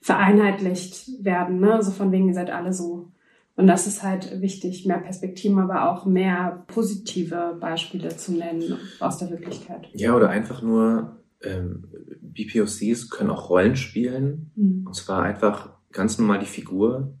vereinheitlicht 0.00 1.24
werden, 1.24 1.60
ne? 1.60 1.80
So 1.84 1.92
von 1.92 2.10
wegen, 2.10 2.26
ihr 2.26 2.34
seid 2.34 2.50
alle 2.50 2.72
so. 2.72 3.12
Und 3.54 3.68
das 3.68 3.86
ist 3.86 4.02
halt 4.02 4.40
wichtig, 4.40 4.86
mehr 4.86 4.98
Perspektiven, 4.98 5.60
aber 5.60 5.88
auch 5.88 6.04
mehr 6.04 6.64
positive 6.66 7.56
Beispiele 7.60 8.08
zu 8.16 8.32
nennen 8.32 8.76
aus 8.98 9.18
der 9.18 9.30
Wirklichkeit. 9.30 9.88
Ja, 9.92 10.16
oder 10.16 10.30
einfach 10.30 10.62
nur 10.62 11.21
ähm, 11.44 11.84
BPOCs 12.20 13.10
können 13.10 13.30
auch 13.30 13.50
Rollen 13.50 13.76
spielen. 13.76 14.50
Mhm. 14.56 14.86
Und 14.86 14.94
zwar 14.94 15.22
einfach 15.22 15.70
ganz 15.92 16.18
normal 16.18 16.38
die 16.38 16.46
Figur, 16.46 17.14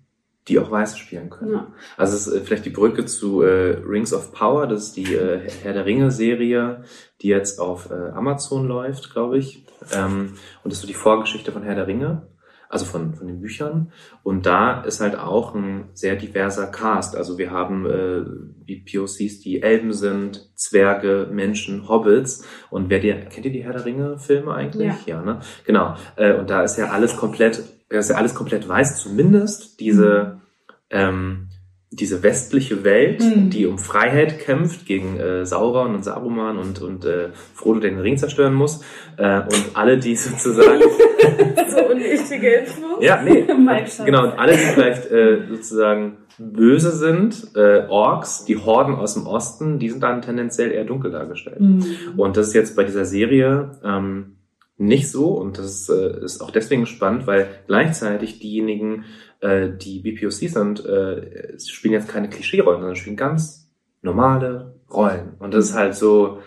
die 0.48 0.58
auch 0.58 0.70
Weiße 0.70 0.98
spielen 0.98 1.30
können. 1.30 1.52
Ja. 1.52 1.72
Also 1.96 2.16
es 2.16 2.26
ist 2.26 2.34
äh, 2.34 2.40
vielleicht 2.40 2.64
die 2.64 2.70
Brücke 2.70 3.04
zu 3.06 3.42
äh, 3.42 3.78
Rings 3.86 4.12
of 4.12 4.32
Power, 4.32 4.66
das 4.66 4.88
ist 4.88 4.96
die 4.96 5.14
äh, 5.14 5.48
Herr 5.62 5.72
der 5.72 5.86
Ringe-Serie, 5.86 6.82
die 7.20 7.28
jetzt 7.28 7.60
auf 7.60 7.90
äh, 7.90 8.10
Amazon 8.10 8.66
läuft, 8.66 9.12
glaube 9.12 9.38
ich. 9.38 9.64
Ähm, 9.92 10.34
und 10.64 10.72
das 10.72 10.78
ist 10.78 10.82
so 10.82 10.88
die 10.88 10.94
Vorgeschichte 10.94 11.52
von 11.52 11.62
Herr 11.62 11.76
der 11.76 11.86
Ringe 11.86 12.31
also 12.72 12.86
von, 12.86 13.14
von 13.14 13.26
den 13.26 13.40
Büchern. 13.40 13.92
Und 14.22 14.46
da 14.46 14.80
ist 14.80 15.02
halt 15.02 15.14
auch 15.14 15.54
ein 15.54 15.90
sehr 15.92 16.16
diverser 16.16 16.66
Cast. 16.68 17.14
Also 17.14 17.36
wir 17.36 17.50
haben 17.50 17.84
äh, 17.84 18.24
die 18.66 18.76
POCs, 18.80 19.40
die 19.40 19.60
Elben 19.60 19.92
sind, 19.92 20.50
Zwerge, 20.56 21.28
Menschen, 21.30 21.86
Hobbits. 21.86 22.46
Und 22.70 22.88
wer 22.88 22.98
die, 22.98 23.12
kennt 23.12 23.44
ihr 23.44 23.52
die 23.52 23.62
Herr 23.62 23.74
der 23.74 23.84
Ringe-Filme 23.84 24.54
eigentlich? 24.54 25.06
Ja, 25.06 25.18
ja 25.18 25.22
ne? 25.22 25.40
Genau. 25.66 25.96
Äh, 26.16 26.32
und 26.32 26.48
da 26.48 26.62
ist 26.62 26.78
ja 26.78 26.88
alles 26.88 27.14
komplett, 27.14 27.62
ist 27.90 28.08
ja 28.08 28.16
alles 28.16 28.34
komplett 28.34 28.66
weiß, 28.66 29.02
zumindest 29.02 29.78
diese, 29.78 30.40
ähm, 30.88 31.48
diese 31.92 32.22
westliche 32.22 32.84
Welt, 32.84 33.20
mhm. 33.22 33.50
die 33.50 33.66
um 33.66 33.78
Freiheit 33.78 34.38
kämpft 34.38 34.86
gegen 34.86 35.20
äh, 35.20 35.44
Sauron 35.44 35.94
und 35.94 36.02
Saruman 36.04 36.56
und, 36.56 36.80
und 36.80 37.04
äh, 37.04 37.28
Frodo 37.54 37.80
den 37.80 37.98
Ring 37.98 38.16
zerstören 38.16 38.54
muss. 38.54 38.80
Äh, 39.18 39.40
und 39.40 39.70
alle, 39.74 39.98
die 39.98 40.16
sozusagen... 40.16 40.80
so 41.68 41.84
unwichtige 41.90 42.48
Info. 42.48 43.00
Ja, 43.00 43.20
nee. 43.22 43.42
genau, 44.04 44.24
und 44.24 44.38
alle, 44.38 44.52
die 44.52 44.58
vielleicht 44.58 45.10
äh, 45.10 45.46
sozusagen 45.50 46.16
böse 46.38 46.92
sind, 46.92 47.48
äh, 47.54 47.86
Orks, 47.88 48.46
die 48.46 48.56
Horden 48.56 48.94
aus 48.94 49.12
dem 49.12 49.26
Osten, 49.26 49.78
die 49.78 49.90
sind 49.90 50.02
dann 50.02 50.22
tendenziell 50.22 50.72
eher 50.72 50.84
dunkel 50.84 51.10
dargestellt. 51.10 51.60
Mhm. 51.60 51.84
Und 52.16 52.38
das 52.38 52.48
ist 52.48 52.54
jetzt 52.54 52.74
bei 52.74 52.84
dieser 52.84 53.04
Serie... 53.04 53.72
Ähm, 53.84 54.36
nicht 54.78 55.10
so 55.10 55.28
und 55.28 55.58
das 55.58 55.88
äh, 55.88 56.24
ist 56.24 56.40
auch 56.40 56.50
deswegen 56.50 56.86
spannend, 56.86 57.26
weil 57.26 57.46
gleichzeitig 57.68 58.40
diejenigen, 58.40 59.04
äh, 59.42 59.70
die 59.70 60.00
BPOC 60.00 60.48
sind, 60.48 60.86
äh, 60.86 61.58
spielen 61.58 61.94
jetzt 61.94 62.08
keine 62.08 62.30
Klischee-Rollen, 62.30 62.80
sondern 62.80 62.96
spielen 62.96 63.16
ganz 63.16 63.70
normale 64.00 64.76
Rollen. 64.90 65.34
Und 65.38 65.52
das 65.52 65.66
ist 65.66 65.74
halt 65.74 65.94
so, 65.94 66.38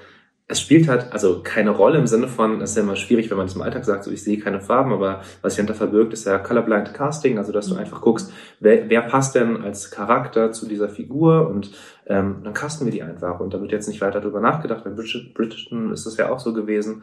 es 0.47 0.61
spielt 0.61 0.87
halt 0.87 1.11
also 1.11 1.41
keine 1.43 1.71
Rolle 1.71 1.97
im 1.97 2.05
Sinne 2.05 2.27
von, 2.27 2.61
es 2.61 2.71
ist 2.71 2.77
ja 2.77 2.83
immer 2.83 2.95
schwierig, 2.95 3.29
wenn 3.29 3.37
man 3.37 3.47
das 3.47 3.55
im 3.55 3.63
Alltag 3.63 3.83
sagt, 3.83 4.03
so 4.03 4.11
ich 4.11 4.23
sehe 4.23 4.37
keine 4.37 4.61
Farben, 4.61 4.93
aber 4.93 5.21
was 5.41 5.53
sich 5.53 5.57
dahinter 5.57 5.73
verbirgt, 5.73 6.13
ist 6.13 6.25
ja 6.25 6.37
Colorblind 6.37 6.93
Casting, 6.93 7.37
also 7.39 7.51
dass 7.51 7.67
du 7.67 7.73
mhm. 7.73 7.79
einfach 7.79 7.99
guckst, 7.99 8.31
wer, 8.59 8.87
wer 8.89 9.01
passt 9.01 9.33
denn 9.33 9.63
als 9.63 9.89
Charakter 9.89 10.51
zu 10.51 10.67
dieser 10.67 10.87
Figur 10.87 11.49
und 11.49 11.71
ähm, 12.05 12.41
dann 12.43 12.53
casten 12.53 12.85
wir 12.85 12.93
die 12.93 13.01
einfach 13.01 13.39
und 13.39 13.53
da 13.53 13.61
wird 13.61 13.71
jetzt 13.71 13.87
nicht 13.87 14.01
weiter 14.01 14.21
drüber 14.21 14.39
nachgedacht, 14.39 14.83
bei 14.83 14.91
British, 14.91 15.33
Britischen 15.33 15.91
ist 15.91 16.05
das 16.05 16.17
ja 16.17 16.31
auch 16.31 16.39
so 16.39 16.53
gewesen 16.53 17.01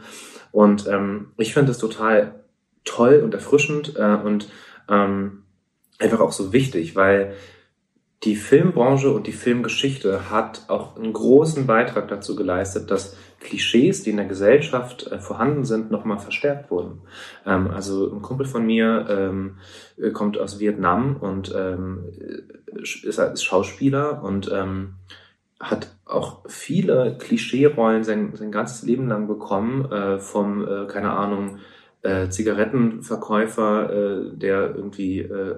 und 0.52 0.86
ähm, 0.86 1.32
ich 1.36 1.52
finde 1.52 1.72
es 1.72 1.78
total 1.78 2.44
toll 2.84 3.22
und 3.24 3.34
erfrischend 3.34 3.96
äh, 3.96 4.18
und 4.22 4.48
ähm, 4.88 5.41
einfach 6.02 6.20
auch 6.20 6.32
so 6.32 6.52
wichtig, 6.52 6.96
weil 6.96 7.34
die 8.24 8.36
Filmbranche 8.36 9.10
und 9.10 9.26
die 9.26 9.32
Filmgeschichte 9.32 10.30
hat 10.30 10.66
auch 10.68 10.96
einen 10.96 11.12
großen 11.12 11.66
Beitrag 11.66 12.08
dazu 12.08 12.36
geleistet, 12.36 12.90
dass 12.90 13.16
Klischees, 13.40 14.04
die 14.04 14.10
in 14.10 14.18
der 14.18 14.26
Gesellschaft 14.26 15.08
äh, 15.08 15.18
vorhanden 15.18 15.64
sind, 15.64 15.90
nochmal 15.90 16.18
verstärkt 16.18 16.70
wurden. 16.70 17.00
Ähm, 17.44 17.68
also 17.70 18.12
ein 18.12 18.22
Kumpel 18.22 18.46
von 18.46 18.64
mir 18.64 19.06
ähm, 19.08 19.56
äh, 19.96 20.10
kommt 20.10 20.38
aus 20.38 20.60
Vietnam 20.60 21.16
und 21.16 21.52
ähm, 21.56 22.04
ist, 23.02 23.42
Schauspieler 23.42 24.22
und 24.22 24.50
hat 25.62 25.94
auch 26.04 26.42
viele 26.48 27.16
Klischeerollen 27.18 28.02
sein, 28.02 28.32
sein 28.34 28.50
ganzes 28.50 28.82
Leben 28.82 29.08
lang 29.08 29.28
bekommen, 29.28 29.90
äh, 29.90 30.18
vom, 30.18 30.66
äh, 30.66 30.86
keine 30.86 31.12
Ahnung, 31.12 31.58
äh, 32.02 32.28
Zigarettenverkäufer, 32.28 33.90
äh, 33.90 34.36
der 34.36 34.74
irgendwie 34.74 35.20
äh, 35.20 35.56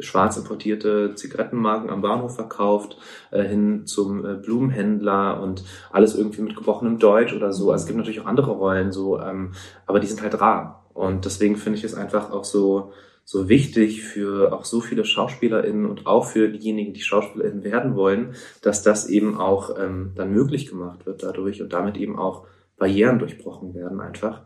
schwarz 0.00 0.36
importierte 0.36 1.14
Zigarettenmarken 1.14 1.90
am 1.90 2.02
Bahnhof 2.02 2.34
verkauft, 2.34 2.96
äh, 3.30 3.42
hin 3.42 3.86
zum 3.86 4.24
äh, 4.24 4.34
Blumenhändler 4.34 5.40
und 5.40 5.64
alles 5.92 6.16
irgendwie 6.16 6.42
mit 6.42 6.56
gebrochenem 6.56 6.98
Deutsch 6.98 7.32
oder 7.32 7.52
so. 7.52 7.70
Also 7.70 7.82
es 7.82 7.86
gibt 7.86 7.98
natürlich 7.98 8.20
auch 8.20 8.26
andere 8.26 8.52
Rollen 8.52 8.92
so, 8.92 9.20
ähm, 9.20 9.52
aber 9.86 10.00
die 10.00 10.06
sind 10.06 10.22
halt 10.22 10.40
rar. 10.40 10.86
Und 10.92 11.24
deswegen 11.24 11.56
finde 11.56 11.78
ich 11.78 11.84
es 11.84 11.94
einfach 11.94 12.30
auch 12.30 12.44
so, 12.44 12.92
so 13.24 13.48
wichtig 13.48 14.02
für 14.02 14.52
auch 14.52 14.64
so 14.64 14.80
viele 14.80 15.04
SchauspielerInnen 15.04 15.86
und 15.86 16.06
auch 16.06 16.26
für 16.26 16.48
diejenigen, 16.48 16.92
die 16.92 17.02
SchauspielerInnen 17.02 17.64
werden 17.64 17.94
wollen, 17.96 18.34
dass 18.62 18.82
das 18.82 19.08
eben 19.08 19.38
auch 19.38 19.78
ähm, 19.78 20.12
dann 20.14 20.32
möglich 20.32 20.66
gemacht 20.66 21.06
wird 21.06 21.22
dadurch 21.22 21.62
und 21.62 21.72
damit 21.72 21.96
eben 21.96 22.18
auch 22.18 22.46
Barrieren 22.76 23.18
durchbrochen 23.18 23.74
werden 23.74 24.00
einfach. 24.00 24.42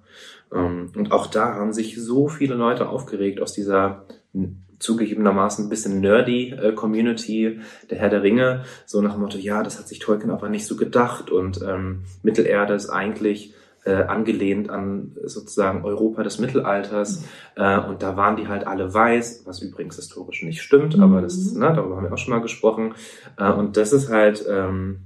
Ähm, 0.54 0.92
und 0.96 1.12
auch 1.12 1.26
da 1.26 1.54
haben 1.54 1.72
sich 1.72 2.00
so 2.02 2.28
viele 2.28 2.54
Leute 2.54 2.88
aufgeregt 2.88 3.40
aus 3.40 3.52
dieser 3.52 4.04
zugegebenermaßen 4.78 5.66
ein 5.66 5.68
bisschen 5.68 6.00
nerdy 6.00 6.50
äh, 6.50 6.72
Community, 6.72 7.60
der 7.90 7.98
Herr 7.98 8.10
der 8.10 8.22
Ringe, 8.22 8.64
so 8.86 9.00
nach 9.00 9.14
dem 9.14 9.22
Motto, 9.22 9.38
ja, 9.38 9.62
das 9.62 9.78
hat 9.78 9.88
sich 9.88 9.98
Tolkien 9.98 10.30
aber 10.30 10.48
nicht 10.48 10.66
so 10.66 10.76
gedacht. 10.76 11.30
Und 11.30 11.60
ähm, 11.62 12.04
Mittelerde 12.22 12.74
ist 12.74 12.88
eigentlich 12.88 13.54
äh, 13.84 14.02
angelehnt 14.04 14.70
an 14.70 15.16
sozusagen 15.24 15.84
Europa 15.84 16.22
des 16.22 16.38
Mittelalters. 16.38 17.24
Äh, 17.56 17.78
und 17.80 18.02
da 18.02 18.16
waren 18.16 18.36
die 18.36 18.48
halt 18.48 18.66
alle 18.66 18.92
weiß, 18.92 19.42
was 19.46 19.62
übrigens 19.62 19.96
historisch 19.96 20.42
nicht 20.42 20.62
stimmt, 20.62 20.96
mhm. 20.96 21.02
aber 21.02 21.22
das, 21.22 21.52
ne, 21.52 21.72
darüber 21.74 21.96
haben 21.96 22.04
wir 22.04 22.12
auch 22.12 22.18
schon 22.18 22.34
mal 22.34 22.42
gesprochen. 22.42 22.94
Äh, 23.36 23.50
und 23.50 23.76
das 23.76 23.92
ist 23.92 24.10
halt 24.10 24.44
ähm, 24.48 25.00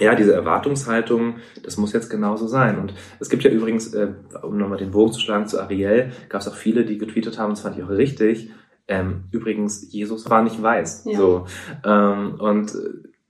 ja, 0.00 0.14
diese 0.14 0.34
Erwartungshaltung, 0.34 1.36
das 1.62 1.76
muss 1.76 1.92
jetzt 1.92 2.10
genauso 2.10 2.48
sein. 2.48 2.78
Und 2.78 2.94
es 3.20 3.30
gibt 3.30 3.44
ja 3.44 3.50
übrigens, 3.50 3.94
äh, 3.94 4.08
um 4.42 4.58
nochmal 4.58 4.78
den 4.78 4.90
Bogen 4.90 5.12
zu 5.12 5.20
schlagen 5.20 5.46
zu 5.46 5.60
Ariel, 5.60 6.12
gab 6.28 6.40
es 6.40 6.48
auch 6.48 6.56
viele, 6.56 6.84
die 6.84 6.98
getweetet 6.98 7.38
haben, 7.38 7.50
das 7.50 7.60
fand 7.60 7.76
ich 7.76 7.84
auch 7.84 7.90
richtig, 7.90 8.50
ähm, 8.86 9.24
übrigens, 9.30 9.92
Jesus 9.92 10.28
war 10.28 10.42
nicht 10.42 10.60
weiß. 10.60 11.04
Ja. 11.06 11.16
So. 11.16 11.46
Ähm, 11.84 12.34
und 12.38 12.72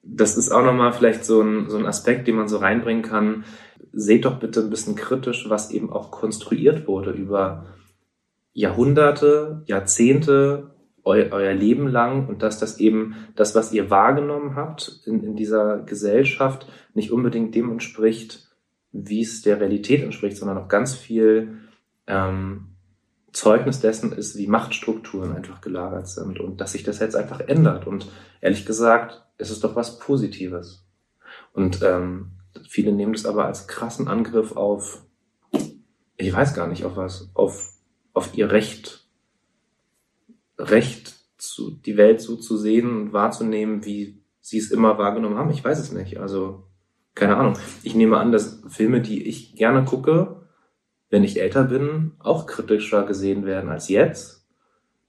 das 0.02 0.36
ist 0.36 0.50
auch 0.50 0.64
nochmal 0.64 0.92
vielleicht 0.92 1.24
so 1.24 1.40
ein, 1.40 1.70
so 1.70 1.76
ein 1.76 1.86
Aspekt, 1.86 2.26
den 2.26 2.36
man 2.36 2.48
so 2.48 2.58
reinbringen 2.58 3.02
kann. 3.02 3.44
seht 3.92 4.24
doch 4.24 4.40
bitte 4.40 4.60
ein 4.60 4.70
bisschen 4.70 4.96
kritisch, 4.96 5.48
was 5.48 5.70
eben 5.70 5.92
auch 5.92 6.10
konstruiert 6.10 6.88
wurde 6.88 7.12
über 7.12 7.66
Jahrhunderte, 8.52 9.62
Jahrzehnte, 9.66 10.73
eu, 11.04 11.30
euer 11.30 11.54
Leben 11.54 11.88
lang 11.88 12.28
und 12.28 12.42
dass 12.42 12.58
das 12.58 12.78
eben 12.78 13.14
das, 13.36 13.54
was 13.54 13.72
ihr 13.72 13.90
wahrgenommen 13.90 14.56
habt 14.56 15.02
in, 15.06 15.22
in 15.22 15.36
dieser 15.36 15.78
Gesellschaft, 15.78 16.66
nicht 16.94 17.12
unbedingt 17.12 17.54
dem 17.54 17.70
entspricht, 17.70 18.48
wie 18.92 19.22
es 19.22 19.42
der 19.42 19.60
Realität 19.60 20.02
entspricht, 20.02 20.36
sondern 20.36 20.58
auch 20.58 20.68
ganz 20.68 20.94
viel 20.94 21.58
ähm, 22.06 22.68
Zeugnis 23.32 23.80
dessen 23.80 24.12
ist, 24.12 24.36
wie 24.36 24.46
Machtstrukturen 24.46 25.34
einfach 25.34 25.60
gelagert 25.60 26.08
sind 26.08 26.38
und 26.38 26.60
dass 26.60 26.72
sich 26.72 26.84
das 26.84 27.00
jetzt 27.00 27.16
einfach 27.16 27.40
ändert. 27.40 27.86
Und 27.86 28.06
ehrlich 28.40 28.64
gesagt, 28.64 29.26
ist 29.38 29.50
es 29.50 29.60
doch 29.60 29.74
was 29.74 29.98
Positives. 29.98 30.86
Und 31.52 31.82
ähm, 31.82 32.30
viele 32.68 32.92
nehmen 32.92 33.12
das 33.12 33.26
aber 33.26 33.46
als 33.46 33.66
krassen 33.66 34.06
Angriff 34.06 34.56
auf, 34.56 35.04
ich 36.16 36.32
weiß 36.32 36.54
gar 36.54 36.68
nicht, 36.68 36.84
auf 36.84 36.96
was, 36.96 37.30
auf, 37.34 37.72
auf 38.12 38.36
ihr 38.36 38.52
Recht, 38.52 39.03
Recht, 40.58 41.14
zu, 41.44 41.70
die 41.70 41.96
Welt 41.96 42.20
so 42.20 42.36
zu 42.36 42.56
sehen 42.56 42.90
und 42.96 43.12
wahrzunehmen, 43.12 43.84
wie 43.84 44.22
sie 44.40 44.58
es 44.58 44.70
immer 44.70 44.98
wahrgenommen 44.98 45.36
haben. 45.36 45.50
Ich 45.50 45.64
weiß 45.64 45.78
es 45.78 45.92
nicht. 45.92 46.18
Also, 46.18 46.64
keine 47.14 47.36
Ahnung. 47.36 47.54
Ich 47.82 47.94
nehme 47.94 48.18
an, 48.18 48.32
dass 48.32 48.62
Filme, 48.68 49.00
die 49.00 49.26
ich 49.26 49.54
gerne 49.56 49.84
gucke, 49.84 50.42
wenn 51.10 51.24
ich 51.24 51.40
älter 51.40 51.64
bin, 51.64 52.12
auch 52.18 52.46
kritischer 52.46 53.04
gesehen 53.04 53.46
werden 53.46 53.70
als 53.70 53.88
jetzt. 53.88 54.48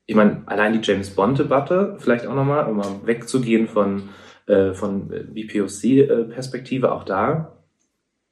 Ich 0.06 0.16
meine, 0.16 0.44
allein 0.46 0.74
die 0.74 0.88
James 0.88 1.10
Bond-Debatte, 1.10 1.96
vielleicht 2.00 2.28
auch 2.28 2.36
nochmal, 2.36 2.70
um 2.70 2.78
mal 2.78 3.02
wegzugehen 3.06 3.68
von, 3.68 4.10
äh, 4.46 4.74
von 4.74 5.08
BPOC-Perspektive, 5.08 6.92
auch 6.92 7.04
da 7.04 7.55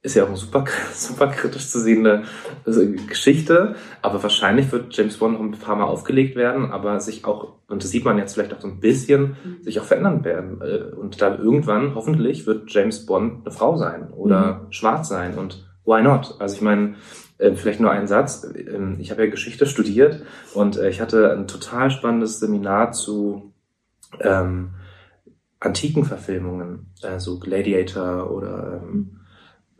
ist 0.04 0.14
ja 0.14 0.24
auch 0.24 0.28
eine 0.28 0.36
super, 0.36 0.64
super 0.92 1.28
kritisch 1.28 1.68
zu 1.68 1.80
sehende 1.80 2.24
also 2.64 2.82
Geschichte, 3.08 3.74
aber 4.02 4.22
wahrscheinlich 4.22 4.70
wird 4.70 4.94
James 4.94 5.16
Bond 5.16 5.34
noch 5.34 5.40
ein 5.40 5.52
paar 5.52 5.76
Mal 5.76 5.84
aufgelegt 5.84 6.36
werden, 6.36 6.70
aber 6.70 7.00
sich 7.00 7.24
auch, 7.24 7.54
und 7.68 7.82
das 7.82 7.90
sieht 7.90 8.04
man 8.04 8.18
jetzt 8.18 8.34
vielleicht 8.34 8.52
auch 8.52 8.60
so 8.60 8.68
ein 8.68 8.80
bisschen, 8.80 9.36
mhm. 9.42 9.62
sich 9.62 9.80
auch 9.80 9.84
verändern 9.84 10.22
werden. 10.24 10.60
Äh, 10.60 10.94
und 10.94 11.20
da 11.22 11.34
irgendwann, 11.34 11.94
hoffentlich, 11.94 12.46
wird 12.46 12.70
James 12.70 13.06
Bond 13.06 13.46
eine 13.46 13.54
Frau 13.54 13.76
sein 13.76 14.10
oder 14.12 14.66
mhm. 14.66 14.72
schwarz 14.72 15.08
sein 15.08 15.38
und 15.38 15.66
why 15.86 16.02
not? 16.02 16.36
Also 16.38 16.54
ich 16.54 16.62
meine, 16.62 16.96
äh, 17.38 17.52
vielleicht 17.54 17.80
nur 17.80 17.90
ein 17.90 18.06
Satz. 18.06 18.46
Ähm, 18.54 18.98
ich 19.00 19.10
habe 19.10 19.24
ja 19.24 19.30
Geschichte 19.30 19.64
studiert 19.64 20.22
und 20.52 20.76
äh, 20.76 20.90
ich 20.90 21.00
hatte 21.00 21.32
ein 21.32 21.48
total 21.48 21.90
spannendes 21.90 22.40
Seminar 22.40 22.92
zu 22.92 23.54
ähm, 24.20 24.74
antiken 25.60 26.04
Verfilmungen, 26.04 26.92
also 27.02 27.38
Gladiator 27.38 28.30
oder 28.30 28.82
ähm, 28.82 29.20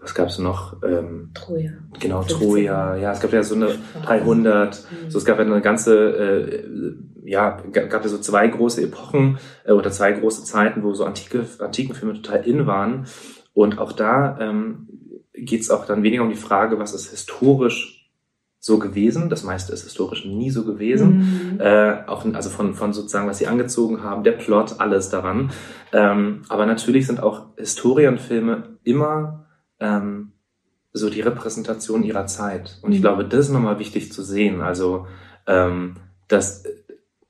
was 0.05 0.15
gab 0.15 0.29
es 0.29 0.39
noch? 0.39 0.83
Ähm, 0.83 1.31
Troja. 1.33 1.71
Genau, 1.99 2.21
15. 2.21 2.39
Troja. 2.39 2.97
Ja, 2.97 3.13
es 3.13 3.21
gab 3.21 3.33
ja 3.33 3.43
so 3.43 3.55
eine 3.55 3.71
300. 4.05 4.85
Mhm. 5.07 5.11
So, 5.11 5.19
es 5.19 5.25
gab 5.25 5.39
ja 5.39 5.45
eine 5.45 5.63
ganze, 5.63 5.95
äh, 5.95 6.95
ja, 7.25 7.57
gab 7.73 8.03
ja 8.03 8.09
so 8.09 8.19
zwei 8.19 8.47
große 8.47 8.83
Epochen 8.83 9.39
äh, 9.65 9.73
oder 9.73 9.91
zwei 9.91 10.13
große 10.13 10.45
Zeiten, 10.45 10.83
wo 10.83 10.93
so 10.93 11.07
antike, 11.07 11.47
antiken 11.59 11.95
Filme 11.95 12.21
total 12.21 12.47
in 12.47 12.67
waren. 12.67 13.07
Und 13.55 13.79
auch 13.79 13.93
da 13.93 14.39
ähm, 14.41 14.89
geht 15.33 15.63
es 15.63 15.71
auch 15.71 15.87
dann 15.87 16.03
weniger 16.03 16.23
um 16.23 16.29
die 16.29 16.37
Frage, 16.37 16.79
was 16.79 16.93
ist 16.93 17.11
historisch 17.11 18.11
so 18.61 18.79
gewesen. 18.79 19.31
Das 19.31 19.43
meiste 19.43 19.73
ist 19.73 19.85
historisch 19.85 20.27
nie 20.27 20.51
so 20.51 20.65
gewesen. 20.65 21.55
Mhm. 21.55 21.61
Äh, 21.61 22.05
auch 22.07 22.27
also 22.35 22.51
von, 22.51 22.75
von 22.75 22.93
sozusagen, 22.93 23.27
was 23.27 23.39
sie 23.39 23.47
angezogen 23.47 24.03
haben, 24.03 24.23
der 24.23 24.33
Plot, 24.33 24.81
alles 24.81 25.09
daran. 25.09 25.51
Ähm, 25.93 26.43
aber 26.51 26.67
natürlich 26.67 27.07
sind 27.07 27.23
auch 27.23 27.47
Historienfilme 27.57 28.79
immer 28.83 29.44
ähm, 29.85 30.33
so 30.93 31.11
die 31.11 31.21
Repräsentation 31.21 32.03
ihrer 32.03 32.27
Zeit. 32.27 32.79
Und 32.83 32.91
mhm. 32.91 32.97
ich 32.97 33.03
glaube, 33.03 33.25
das 33.25 33.47
ist 33.47 33.53
nochmal 33.53 33.79
wichtig 33.79 34.13
zu 34.13 34.23
sehen. 34.23 34.61
Also, 34.61 35.07
ähm, 35.47 35.97
dass, 36.29 36.65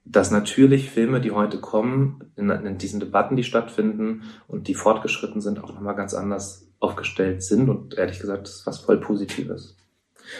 dass 0.05 0.31
natürlich 0.31 0.91
Filme, 0.91 1.21
die 1.21 1.33
heute 1.33 1.59
kommen, 1.59 2.31
in, 2.37 2.51
in 2.51 2.79
diesen 2.79 3.01
Debatten, 3.01 3.37
die 3.37 3.45
stattfinden 3.45 4.23
und 4.47 4.69
die 4.69 4.75
fortgeschritten 4.75 5.41
sind, 5.41 5.63
auch 5.65 5.75
nochmal 5.75 5.97
ganz 5.97 6.15
anders 6.15 6.71
aufgestellt 6.79 7.43
sind 7.43 7.69
und 7.69 7.95
ehrlich 7.95 8.21
gesagt, 8.21 8.47
das 8.47 8.57
ist 8.57 8.67
was 8.67 8.79
voll 8.79 9.01
Positives. 9.01 9.77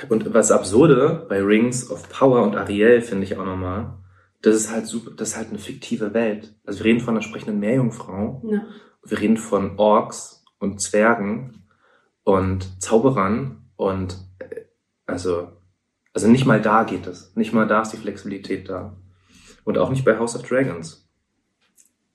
Und 0.09 0.33
was 0.33 0.51
Absurde 0.51 1.27
bei 1.29 1.43
Rings 1.43 1.91
of 1.91 2.09
Power 2.11 2.43
und 2.43 2.57
Ariel 2.57 3.01
finde 3.01 3.25
ich 3.25 3.37
auch 3.37 3.45
nochmal, 3.45 3.95
das 4.43 4.55
ist 4.57 4.71
halt 4.71 4.87
super, 4.87 5.11
das 5.17 5.31
ist 5.31 5.37
halt 5.37 5.49
eine 5.49 5.59
fiktive 5.59 6.13
Welt. 6.13 6.55
Also 6.67 6.81
wir 6.81 6.87
reden 6.87 7.01
von 7.01 7.15
einer 7.15 7.23
sprechenden 7.23 7.61
Meerjungfrau, 7.61 8.43
ja. 8.47 8.63
wir 9.05 9.19
reden 9.19 9.39
von 9.39 9.79
Orks 9.79 10.45
und 10.59 10.81
Zwergen 10.81 11.64
und 12.25 12.83
Zauberern 12.83 13.69
und 13.77 14.17
äh, 14.39 14.63
also, 15.07 15.49
also 16.13 16.29
nicht 16.29 16.47
mal 16.47 16.61
da 16.61 16.85
geht 16.85 17.07
es. 17.07 17.35
Nicht 17.37 17.53
mal 17.53 17.67
da 17.67 17.83
ist 17.83 17.93
die 17.93 17.99
Flexibilität 17.99 18.69
da. 18.69 18.97
Und 19.65 19.79
auch 19.79 19.91
nicht 19.91 20.05
bei 20.05 20.19
House 20.19 20.37
of 20.37 20.43
Dragons. 20.43 21.09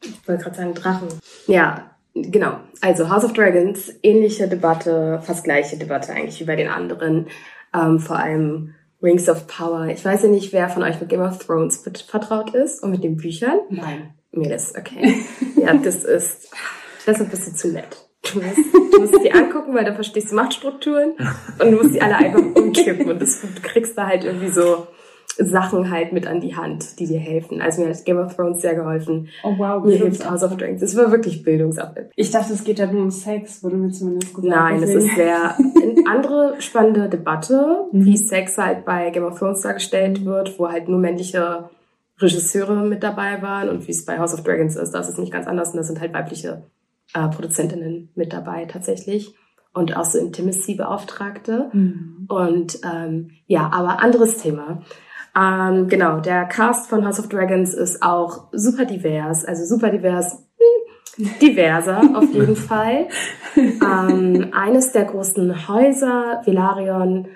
Ich 0.02 0.28
wollte 0.28 0.44
gerade 0.44 0.56
sagen 0.58 0.74
Drachen. 0.74 1.08
Ja, 1.48 1.90
Genau, 2.16 2.60
also 2.82 3.10
House 3.10 3.24
of 3.24 3.34
Dragons, 3.34 3.94
ähnliche 4.02 4.48
Debatte, 4.48 5.22
fast 5.24 5.44
gleiche 5.44 5.78
Debatte 5.78 6.12
eigentlich 6.12 6.40
wie 6.40 6.46
bei 6.46 6.56
den 6.56 6.68
anderen. 6.68 7.28
Ähm, 7.74 8.00
vor 8.00 8.18
allem 8.18 8.74
Rings 9.02 9.30
of 9.30 9.48
Power. 9.48 9.88
Ich 9.88 10.04
weiß 10.04 10.24
ja 10.24 10.30
nicht, 10.30 10.52
wer 10.52 10.70
von 10.70 10.84
euch 10.84 11.00
mit 11.00 11.10
Game 11.10 11.22
of 11.22 11.38
Thrones 11.38 11.84
vertraut 12.08 12.54
ist 12.56 12.84
und 12.84 12.92
mit 12.92 13.04
den 13.04 13.16
Büchern. 13.16 13.60
Nein. 13.70 14.14
Mir 14.32 14.54
ist 14.54 14.78
okay. 14.78 15.24
ja, 15.56 15.74
das 15.74 16.04
ist, 16.04 16.52
das 17.06 17.16
ist 17.16 17.22
ein 17.22 17.30
bisschen 17.30 17.56
zu 17.56 17.72
nett. 17.72 18.09
Du 18.34 18.42
musst, 18.42 18.94
du 18.94 19.02
musst 19.02 19.24
die 19.24 19.32
angucken, 19.32 19.74
weil 19.74 19.86
da 19.86 19.94
verstehst 19.94 20.32
du 20.32 20.36
Machtstrukturen 20.36 21.14
und 21.60 21.72
du 21.72 21.78
musst 21.78 21.96
die 21.96 22.02
alle 22.02 22.18
einfach 22.18 22.42
umkippen 22.56 23.10
und 23.10 23.22
das, 23.22 23.42
du 23.42 23.62
kriegst 23.62 23.98
da 23.98 24.08
halt 24.08 24.24
irgendwie 24.24 24.50
so 24.50 24.88
Sachen 25.40 25.90
halt 25.90 26.12
mit 26.12 26.28
an 26.28 26.42
die 26.42 26.56
Hand, 26.56 27.00
die 27.00 27.06
dir 27.06 27.20
helfen. 27.20 27.62
Also 27.62 27.82
mir 27.82 27.90
hat 27.90 28.06
Game 28.06 28.18
of 28.18 28.36
Thrones 28.36 28.62
sehr 28.62 28.76
geholfen. 28.76 29.30
Oh 29.44 29.54
wow, 29.58 29.84
mir 29.84 29.96
hilft 29.96 30.30
House 30.30 30.44
of 30.44 30.58
Dragons. 30.58 30.82
Es 30.82 30.98
war 30.98 31.12
wirklich 31.12 31.44
Bildungsarbeit. 31.44 32.12
Ich 32.16 32.32
dachte, 32.32 32.54
es 32.54 32.64
geht 32.64 32.80
ja 32.80 32.92
nur 32.92 33.04
um 33.04 33.12
Sex, 33.12 33.64
wurde 33.64 33.78
mir 33.78 33.92
zumindest 33.92 34.34
gesagt. 34.34 34.54
Nein, 34.54 34.84
es 34.84 34.90
ist 34.90 35.16
sehr 35.16 35.56
eine 35.58 36.08
andere 36.08 36.56
spannende 36.60 37.08
Debatte, 37.08 37.86
mhm. 37.92 38.06
wie 38.06 38.18
Sex 38.18 38.58
halt 38.58 38.86
bei 38.86 39.10
Game 39.12 39.24
of 39.24 39.40
Thrones 39.40 39.62
dargestellt 39.62 40.26
wird, 40.26 40.60
wo 40.60 40.70
halt 40.70 40.90
nur 40.90 41.00
männliche 41.00 41.70
Regisseure 42.20 42.86
mit 42.86 43.02
dabei 43.02 43.42
waren 43.42 43.70
und 43.70 43.88
wie 43.88 43.92
es 43.92 44.06
bei 44.06 44.20
House 44.20 44.34
of 44.34 44.44
Dragons 44.44 44.76
ist. 44.76 44.92
Das 44.92 45.08
ist 45.08 45.20
nicht 45.20 45.32
ganz 45.32 45.48
anders 45.48 45.72
und 45.72 45.78
da 45.78 45.84
sind 45.84 46.02
halt 46.02 46.14
weibliche 46.14 46.64
äh, 47.14 47.28
Produzentinnen 47.28 48.12
mit 48.16 48.34
dabei 48.34 48.66
tatsächlich 48.66 49.36
und 49.74 49.96
auch 49.96 50.06
so 50.06 50.18
Intimacy-Beauftragte. 50.18 51.70
Mhm. 51.74 52.26
Und 52.28 52.80
ähm, 52.84 53.32
ja, 53.48 53.70
aber 53.72 54.02
anderes 54.02 54.38
Thema. 54.38 54.84
Ähm, 55.36 55.88
genau, 55.88 56.20
der 56.20 56.46
Cast 56.46 56.90
von 56.90 57.06
House 57.06 57.20
of 57.20 57.30
Dragons 57.30 57.74
ist 57.74 58.02
auch 58.02 58.48
super 58.52 58.86
divers, 58.86 59.46
also 59.46 59.64
super 59.64 59.90
divers, 59.90 60.44
hm, 61.18 61.30
diverser 61.42 62.02
auf 62.16 62.34
jeden 62.34 62.56
Fall. 62.56 63.08
Ähm, 63.56 64.50
eines 64.52 64.92
der 64.92 65.06
großen 65.06 65.68
Häuser, 65.68 66.42
Velarion, 66.46 67.28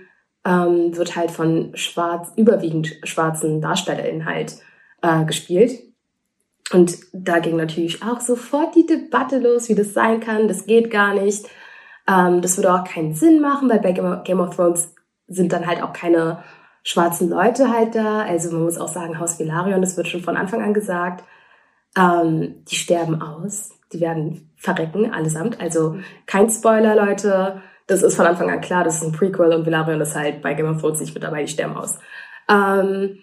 ähm, 0.46 0.96
wird 0.98 1.16
halt 1.16 1.32
von 1.32 1.72
schwarz, 1.76 2.34
überwiegend 2.36 3.00
schwarzen 3.04 3.62
DarstellerInnen 3.62 4.26
halt 4.26 4.56
äh, 5.02 5.24
gespielt. 5.26 5.93
Und 6.72 6.98
da 7.12 7.40
ging 7.40 7.58
natürlich 7.58 8.04
auch 8.04 8.22
sofort 8.22 8.76
die 8.76 8.86
Debatte 8.86 9.40
los, 9.40 9.70
wie 9.70 9.76
das 9.76 9.94
sein 9.94 10.20
kann. 10.20 10.48
Das 10.48 10.66
geht 10.66 10.90
gar 10.90 11.14
nicht. 11.14 11.46
Ähm, 12.08 12.42
das 12.42 12.58
würde 12.58 12.74
auch 12.74 12.84
keinen 12.84 13.14
Sinn 13.14 13.42
machen, 13.42 13.70
weil 13.70 13.80
bei 13.80 13.92
Game 13.92 14.40
of 14.40 14.56
Thrones 14.56 14.94
sind 15.28 15.54
dann 15.54 15.68
halt 15.68 15.82
auch 15.84 15.94
keine 15.94 16.44
schwarzen 16.84 17.30
Leute 17.30 17.72
halt 17.72 17.96
da. 17.96 18.22
Also 18.22 18.52
man 18.52 18.64
muss 18.64 18.78
auch 18.78 18.88
sagen, 18.88 19.20
Haus 19.20 19.40
Velarion, 19.40 19.82
das 19.82 19.98
wird 19.98 20.08
schon 20.08 20.22
von 20.22 20.38
Anfang 20.38 20.62
an 20.62 20.74
gesagt, 20.74 21.24
ähm, 21.98 22.64
die 22.70 22.76
sterben 22.76 23.22
aus. 23.22 23.72
Die 23.92 24.02
werden 24.02 24.52
verrecken, 24.58 25.14
allesamt. 25.14 25.62
Also 25.62 25.98
kein 26.26 26.50
Spoiler, 26.50 26.96
Leute. 26.96 27.62
Das 27.88 28.02
ist 28.02 28.16
von 28.16 28.26
Anfang 28.26 28.50
an 28.50 28.62
klar, 28.62 28.84
das 28.84 28.96
ist 28.96 29.04
ein 29.04 29.12
Prequel 29.12 29.54
und 29.54 29.66
Velarion 29.66 30.00
ist 30.02 30.16
halt 30.16 30.42
bei 30.42 30.54
Game 30.54 30.70
of 30.70 30.82
Thrones 30.82 31.02
nicht 31.02 31.14
mit 31.14 31.24
dabei, 31.24 31.44
die 31.44 31.52
sterben 31.52 31.76
aus. 31.76 32.00
Ähm, 32.50 33.20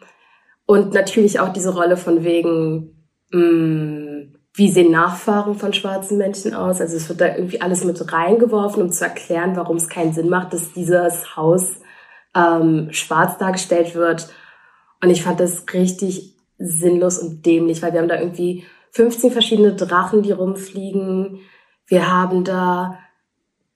und 0.66 0.92
natürlich 0.92 1.40
auch 1.40 1.52
diese 1.52 1.74
Rolle 1.74 1.96
von 1.96 2.22
wegen, 2.24 2.99
mh, 3.30 3.40
mm, 3.40 4.32
wie 4.54 4.70
sehen 4.70 4.90
Nachfahren 4.90 5.54
von 5.54 5.72
schwarzen 5.72 6.18
Menschen 6.18 6.54
aus? 6.54 6.80
Also 6.80 6.96
es 6.96 7.08
wird 7.08 7.20
da 7.20 7.34
irgendwie 7.34 7.60
alles 7.60 7.84
mit 7.84 8.12
reingeworfen, 8.12 8.82
um 8.82 8.90
zu 8.90 9.04
erklären, 9.04 9.56
warum 9.56 9.76
es 9.76 9.88
keinen 9.88 10.12
Sinn 10.12 10.28
macht, 10.28 10.52
dass 10.52 10.72
dieses 10.72 11.36
Haus 11.36 11.76
ähm, 12.34 12.88
schwarz 12.90 13.38
dargestellt 13.38 13.94
wird. 13.94 14.28
Und 15.02 15.10
ich 15.10 15.22
fand 15.22 15.40
das 15.40 15.64
richtig 15.72 16.36
sinnlos 16.58 17.18
und 17.18 17.46
dämlich, 17.46 17.80
weil 17.80 17.92
wir 17.92 18.00
haben 18.00 18.08
da 18.08 18.18
irgendwie 18.18 18.64
15 18.92 19.30
verschiedene 19.30 19.74
Drachen, 19.74 20.22
die 20.22 20.32
rumfliegen. 20.32 21.40
Wir 21.86 22.10
haben 22.12 22.44
da 22.44 22.98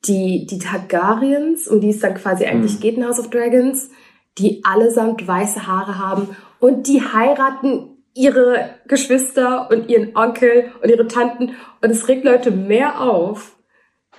die, 0.07 0.47
die 0.47 0.59
Targaryens, 0.59 1.67
um 1.69 1.81
die 1.81 1.91
es 1.91 2.01
dann 2.01 2.15
quasi 2.15 2.45
eigentlich 2.45 2.77
mhm. 2.77 2.81
geht 2.81 2.97
in 2.97 3.07
House 3.07 3.21
of 3.21 3.31
Dragons, 3.31 3.91
die 4.39 4.63
allesamt 4.65 5.27
weiße 5.27 5.67
Haare 5.67 5.99
haben 5.99 6.37
und 6.59 6.89
die 6.89 7.01
heiraten 7.01 7.94
ihre 8.15 8.77
Geschwister 8.87 9.69
und 9.71 9.89
ihren 9.89 10.17
Onkel 10.17 10.73
und 10.83 10.89
ihre 10.89 11.07
Tanten 11.09 11.57
und 11.83 11.91
es 11.91 12.09
regt 12.09 12.25
Leute 12.25 12.51
mehr 12.51 13.01
auf, 13.01 13.57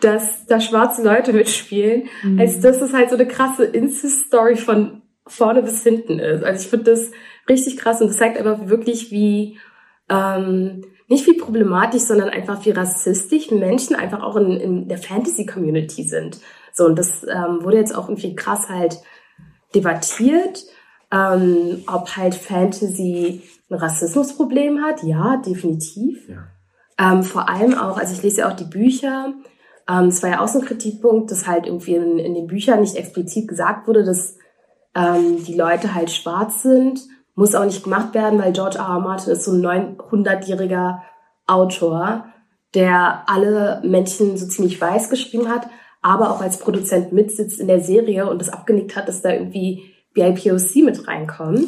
dass 0.02 0.46
da 0.46 0.60
schwarze 0.60 1.02
Leute 1.04 1.32
mitspielen, 1.32 2.10
mhm. 2.22 2.40
als 2.40 2.60
dass 2.60 2.82
es 2.82 2.94
halt 2.94 3.10
so 3.10 3.16
eine 3.16 3.28
krasse 3.28 3.64
Insta-Story 3.64 4.58
von 4.58 5.02
vorne 5.26 5.64
bis 5.64 5.84
hinten 5.84 6.20
ist. 6.20 6.44
Also 6.44 6.62
ich 6.62 6.70
finde 6.70 6.92
das 6.92 7.12
richtig 7.50 7.78
krass 7.78 8.02
und 8.02 8.08
das 8.08 8.18
zeigt 8.18 8.40
aber 8.40 8.70
wirklich, 8.70 9.12
wie 9.12 9.58
ähm, 10.10 10.84
nicht 11.08 11.26
wie 11.28 11.38
problematisch, 11.38 12.02
sondern 12.02 12.30
einfach 12.30 12.66
wie 12.66 12.72
rassistisch 12.72 13.52
Menschen 13.52 13.96
einfach 13.96 14.22
auch 14.22 14.36
in, 14.36 14.52
in 14.60 14.88
der 14.88 14.98
Fantasy-Community 14.98 16.04
sind. 16.04 16.40
So, 16.74 16.86
und 16.86 16.98
das 16.98 17.24
ähm, 17.24 17.64
wurde 17.64 17.78
jetzt 17.78 17.96
auch 17.96 18.10
irgendwie 18.10 18.36
krass 18.36 18.70
halt 18.70 19.00
debattiert, 19.74 20.66
ähm, 21.16 21.84
ob 21.88 22.18
halt 22.18 22.36
Fantasy 22.36 23.44
ein 23.70 23.78
Rassismusproblem 23.78 24.84
hat. 24.84 25.04
Ja, 25.04 25.38
definitiv. 25.38 26.28
Ja. 26.28 26.48
Ähm, 27.00 27.24
vor 27.24 27.48
allem 27.48 27.74
auch, 27.76 27.98
also 27.98 28.14
ich 28.14 28.24
lese 28.24 28.42
ja 28.42 28.50
auch 28.50 28.56
die 28.56 28.66
Bücher. 28.66 29.34
Ähm, 29.90 30.08
es 30.08 30.22
war 30.22 30.30
ja 30.32 30.40
auch 30.42 30.48
so 30.48 30.60
ein 30.60 30.66
Kritikpunkt, 30.66 31.32
dass 31.32 31.48
halt 31.48 31.66
irgendwie 31.66 31.96
in, 31.96 32.20
in 32.20 32.34
den 32.34 32.48
Büchern 32.48 32.82
nicht 32.82 32.96
explizit 32.96 33.48
gesagt 33.48 33.88
wurde, 33.88 34.04
dass 34.04 34.38
ähm, 34.96 35.44
die 35.46 35.56
Leute 35.56 35.94
halt 35.94 36.12
schwarz 36.12 36.62
sind 36.64 37.00
muss 37.36 37.54
auch 37.54 37.66
nicht 37.66 37.84
gemacht 37.84 38.14
werden, 38.14 38.40
weil 38.40 38.54
George 38.54 38.78
R. 38.78 38.86
R. 38.86 39.00
Martin 39.00 39.34
ist 39.34 39.44
so 39.44 39.52
ein 39.52 39.98
900-jähriger 39.98 41.02
Autor, 41.46 42.26
der 42.74 43.24
alle 43.28 43.82
Menschen 43.84 44.38
so 44.38 44.48
ziemlich 44.48 44.80
weiß 44.80 45.10
geschrieben 45.10 45.50
hat, 45.50 45.68
aber 46.02 46.32
auch 46.32 46.42
als 46.42 46.58
Produzent 46.58 47.12
mitsitzt 47.12 47.60
in 47.60 47.68
der 47.68 47.82
Serie 47.82 48.30
und 48.30 48.40
das 48.40 48.50
abgenickt 48.50 48.96
hat, 48.96 49.08
dass 49.08 49.22
da 49.22 49.32
irgendwie 49.32 49.95
BIPOC 50.16 50.84
mit 50.84 51.08
reinkommen, 51.08 51.68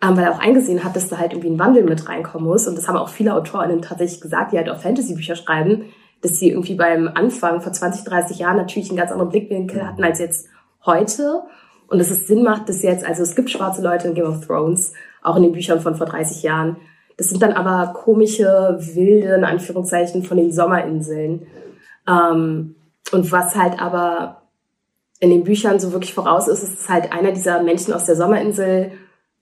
ähm, 0.00 0.16
weil 0.16 0.24
er 0.24 0.32
auch 0.32 0.38
eingesehen 0.38 0.84
hat, 0.84 0.94
dass 0.94 1.08
da 1.08 1.18
halt 1.18 1.32
irgendwie 1.32 1.50
ein 1.50 1.58
Wandel 1.58 1.82
mit 1.82 2.08
reinkommen 2.08 2.46
muss. 2.46 2.68
Und 2.68 2.78
das 2.78 2.86
haben 2.86 2.96
auch 2.96 3.08
viele 3.08 3.34
AutorInnen 3.34 3.82
tatsächlich 3.82 4.20
gesagt, 4.20 4.52
die 4.52 4.58
halt 4.58 4.70
auch 4.70 4.78
Fantasy-Bücher 4.78 5.34
schreiben, 5.34 5.86
dass 6.20 6.38
sie 6.38 6.50
irgendwie 6.50 6.74
beim 6.74 7.08
Anfang 7.12 7.60
vor 7.60 7.72
20, 7.72 8.04
30 8.04 8.38
Jahren 8.38 8.56
natürlich 8.56 8.90
einen 8.90 8.98
ganz 8.98 9.10
anderen 9.10 9.30
Blickwinkel 9.30 9.84
hatten 9.84 10.04
als 10.04 10.20
jetzt 10.20 10.48
heute 10.86 11.42
und 11.88 11.98
dass 11.98 12.10
es 12.10 12.26
Sinn 12.26 12.42
macht, 12.42 12.68
dass 12.68 12.82
jetzt, 12.82 13.04
also 13.04 13.22
es 13.22 13.34
gibt 13.34 13.50
schwarze 13.50 13.82
Leute 13.82 14.08
in 14.08 14.14
Game 14.14 14.26
of 14.26 14.46
Thrones, 14.46 14.92
auch 15.22 15.36
in 15.36 15.42
den 15.42 15.52
Büchern 15.52 15.80
von 15.80 15.94
vor 15.94 16.06
30 16.06 16.42
Jahren. 16.42 16.76
Das 17.16 17.28
sind 17.28 17.42
dann 17.42 17.52
aber 17.52 17.92
komische, 17.92 18.78
wilde, 18.94 19.34
in 19.34 19.44
Anführungszeichen, 19.44 20.22
von 20.22 20.36
den 20.36 20.52
Sommerinseln. 20.52 21.46
Ähm, 22.08 22.76
und 23.12 23.30
was 23.30 23.54
halt 23.54 23.80
aber 23.80 24.41
in 25.22 25.30
den 25.30 25.44
Büchern 25.44 25.78
so 25.78 25.92
wirklich 25.92 26.14
voraus 26.14 26.48
ist, 26.48 26.64
ist 26.64 26.88
halt 26.88 27.12
einer 27.12 27.30
dieser 27.30 27.62
Menschen 27.62 27.94
aus 27.94 28.04
der 28.06 28.16
Sommerinsel, 28.16 28.90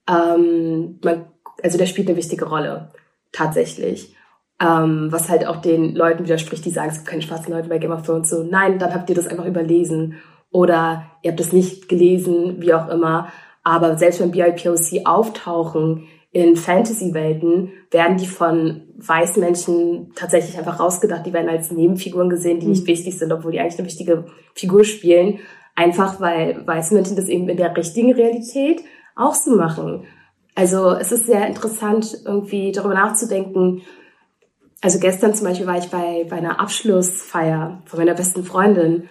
ähm, 0.07 0.99
man, 1.03 1.25
also 1.63 1.79
der 1.79 1.87
spielt 1.87 2.07
eine 2.07 2.17
wichtige 2.17 2.45
Rolle, 2.45 2.91
tatsächlich. 3.31 4.15
Ähm, 4.61 5.07
was 5.09 5.27
halt 5.27 5.47
auch 5.47 5.55
den 5.55 5.95
Leuten 5.95 6.23
widerspricht, 6.23 6.63
die 6.65 6.69
sagen, 6.69 6.91
es 6.91 6.97
gibt 6.97 7.07
keine 7.07 7.23
schwarzen 7.23 7.51
Leute 7.51 7.67
bei 7.67 7.79
Game 7.79 7.91
of 7.91 8.03
Thrones. 8.03 8.29
So, 8.29 8.43
nein, 8.43 8.77
dann 8.77 8.93
habt 8.93 9.09
ihr 9.09 9.15
das 9.15 9.25
einfach 9.25 9.47
überlesen 9.47 10.17
oder 10.51 11.07
ihr 11.23 11.31
habt 11.31 11.39
es 11.39 11.51
nicht 11.51 11.89
gelesen, 11.89 12.61
wie 12.61 12.75
auch 12.75 12.87
immer. 12.87 13.29
Aber 13.63 13.97
selbst 13.97 14.19
wenn 14.19 14.29
BIPOC 14.29 15.03
auftauchen 15.05 16.07
in 16.31 16.57
Fantasy-Welten, 16.57 17.71
werden 17.89 18.17
die 18.17 18.27
von 18.27 18.83
weißen 18.97 19.41
Menschen 19.41 20.11
tatsächlich 20.13 20.59
einfach 20.59 20.79
rausgedacht. 20.79 21.25
Die 21.25 21.33
werden 21.33 21.49
als 21.49 21.71
Nebenfiguren 21.71 22.29
gesehen, 22.29 22.59
die 22.59 22.67
nicht 22.67 22.83
mhm. 22.83 22.87
wichtig 22.87 23.17
sind, 23.17 23.31
obwohl 23.31 23.51
die 23.51 23.59
eigentlich 23.59 23.79
eine 23.79 23.87
wichtige 23.87 24.25
Figur 24.53 24.83
spielen. 24.83 25.39
Einfach 25.75 26.19
weil 26.19 26.65
weiße 26.65 26.93
Menschen 26.93 27.15
das 27.15 27.27
eben 27.27 27.49
in 27.49 27.57
der 27.57 27.75
richtigen 27.75 28.13
Realität 28.13 28.81
auch 29.15 29.33
so 29.33 29.55
machen. 29.55 30.05
Also 30.55 30.91
es 30.91 31.11
ist 31.11 31.25
sehr 31.25 31.47
interessant, 31.47 32.17
irgendwie 32.25 32.71
darüber 32.71 32.93
nachzudenken. 32.93 33.81
Also 34.81 34.99
gestern 34.99 35.33
zum 35.33 35.47
Beispiel 35.47 35.67
war 35.67 35.77
ich 35.77 35.89
bei, 35.89 36.25
bei 36.29 36.37
einer 36.37 36.59
Abschlussfeier 36.59 37.81
von 37.85 37.99
meiner 37.99 38.15
besten 38.15 38.43
Freundin 38.43 39.07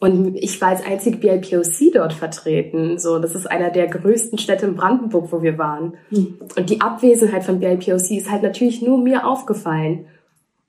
und 0.00 0.36
ich 0.36 0.60
war 0.60 0.68
als 0.68 0.84
einzige 0.84 1.16
BIPOC 1.16 1.92
dort 1.92 2.12
vertreten. 2.12 2.98
So, 2.98 3.18
das 3.18 3.34
ist 3.34 3.50
einer 3.50 3.70
der 3.70 3.88
größten 3.88 4.38
Städte 4.38 4.66
in 4.66 4.76
Brandenburg, 4.76 5.32
wo 5.32 5.42
wir 5.42 5.58
waren. 5.58 5.94
Mhm. 6.10 6.38
Und 6.56 6.70
die 6.70 6.80
Abwesenheit 6.80 7.44
von 7.44 7.58
BIPOC 7.58 8.12
ist 8.12 8.30
halt 8.30 8.44
natürlich 8.44 8.80
nur 8.80 8.98
mir 8.98 9.26
aufgefallen. 9.26 10.06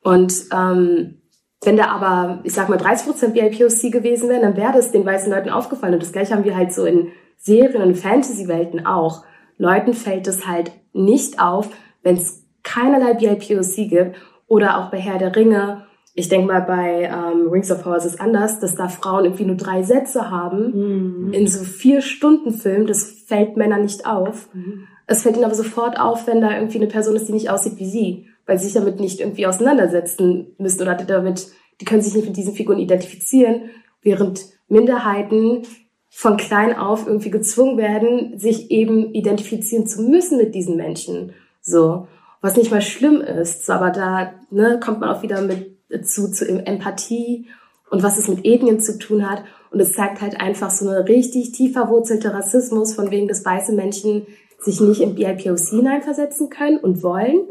Und 0.01 0.33
ähm, 0.51 1.18
wenn 1.63 1.77
da 1.77 1.87
aber, 1.87 2.39
ich 2.43 2.53
sag 2.53 2.69
mal, 2.69 2.77
30 2.77 3.07
Prozent 3.07 3.33
BIPOC 3.33 3.91
gewesen 3.91 4.29
wären, 4.29 4.41
dann 4.41 4.57
wäre 4.57 4.73
das 4.73 4.91
den 4.91 5.05
weißen 5.05 5.31
Leuten 5.31 5.49
aufgefallen. 5.49 5.93
Und 5.93 6.03
das 6.03 6.13
gleiche 6.13 6.33
haben 6.33 6.45
wir 6.45 6.55
halt 6.55 6.73
so 6.73 6.85
in 6.85 7.09
Serien 7.37 7.81
und 7.81 7.95
Fantasy-Welten 7.95 8.85
auch. 8.85 9.23
Leuten 9.57 9.93
fällt 9.93 10.27
es 10.27 10.47
halt 10.47 10.71
nicht 10.93 11.41
auf, 11.41 11.69
wenn 12.01 12.15
es 12.15 12.45
keinerlei 12.63 13.13
BIPOC 13.13 13.89
gibt 13.89 14.15
oder 14.47 14.79
auch 14.79 14.89
bei 14.89 14.99
Herr 14.99 15.17
der 15.17 15.35
Ringe 15.35 15.85
ich 16.19 16.27
denke 16.27 16.47
mal, 16.47 16.61
bei 16.61 17.03
ähm, 17.03 17.47
Rings 17.49 17.71
of 17.71 17.83
Power 17.83 17.95
ist 17.95 18.05
es 18.05 18.19
anders, 18.19 18.59
dass 18.59 18.75
da 18.75 18.89
Frauen 18.89 19.23
irgendwie 19.23 19.45
nur 19.45 19.55
drei 19.55 19.83
Sätze 19.83 20.29
haben 20.29 21.27
mhm. 21.27 21.33
in 21.33 21.47
so 21.47 21.63
vier 21.63 22.01
Stunden 22.01 22.51
Film. 22.51 22.87
Das 22.87 23.05
fällt 23.25 23.55
Männern 23.55 23.83
nicht 23.83 24.05
auf. 24.05 24.53
Mhm. 24.53 24.87
Es 25.07 25.23
fällt 25.23 25.35
ihnen 25.35 25.45
aber 25.45 25.55
sofort 25.55 25.99
auf, 25.99 26.27
wenn 26.27 26.41
da 26.41 26.53
irgendwie 26.53 26.77
eine 26.77 26.87
Person 26.87 27.15
ist, 27.15 27.29
die 27.29 27.33
nicht 27.33 27.49
aussieht 27.49 27.77
wie 27.77 27.89
sie, 27.89 28.27
weil 28.49 28.57
sie 28.57 28.65
sich 28.65 28.73
damit 28.73 28.99
nicht 28.99 29.19
irgendwie 29.19 29.45
auseinandersetzen 29.45 30.55
müssen 30.57 30.81
oder 30.81 30.95
damit, 30.95 31.49
die 31.79 31.85
können 31.85 32.01
sich 32.01 32.15
nicht 32.15 32.25
mit 32.25 32.35
diesen 32.35 32.55
Figuren 32.55 32.79
identifizieren, 32.79 33.69
während 34.01 34.41
Minderheiten 34.67 35.67
von 36.09 36.35
klein 36.35 36.75
auf 36.75 37.05
irgendwie 37.05 37.29
gezwungen 37.29 37.77
werden, 37.77 38.39
sich 38.39 38.71
eben 38.71 39.13
identifizieren 39.13 39.85
zu 39.85 40.01
müssen 40.01 40.39
mit 40.39 40.55
diesen 40.55 40.77
Menschen. 40.77 41.33
So. 41.61 42.07
Was 42.41 42.57
nicht 42.57 42.71
mal 42.71 42.81
schlimm 42.81 43.21
ist, 43.21 43.69
aber 43.69 43.91
da 43.91 44.33
ne, 44.49 44.79
kommt 44.83 45.01
man 45.01 45.09
auch 45.09 45.21
wieder 45.21 45.41
mit 45.41 45.77
zu, 46.07 46.31
zu 46.31 46.47
Empathie 46.47 47.47
und 47.91 48.01
was 48.01 48.17
es 48.17 48.27
mit 48.29 48.45
Ethnien 48.45 48.79
zu 48.79 48.97
tun 48.97 49.29
hat. 49.29 49.43
Und 49.69 49.79
es 49.79 49.93
zeigt 49.93 50.21
halt 50.21 50.41
einfach 50.41 50.71
so 50.71 50.89
eine 50.89 51.07
richtig 51.07 51.51
tief 51.51 51.73
verwurzelte 51.73 52.33
Rassismus, 52.33 52.95
von 52.95 53.11
wegen 53.11 53.27
des 53.27 53.45
weiße 53.45 53.73
Menschen 53.73 54.25
sich 54.57 54.81
nicht 54.81 55.01
in 55.01 55.13
BIPOC 55.13 55.59
hineinversetzen 55.69 56.49
können 56.49 56.79
und 56.79 57.03
wollen. 57.03 57.41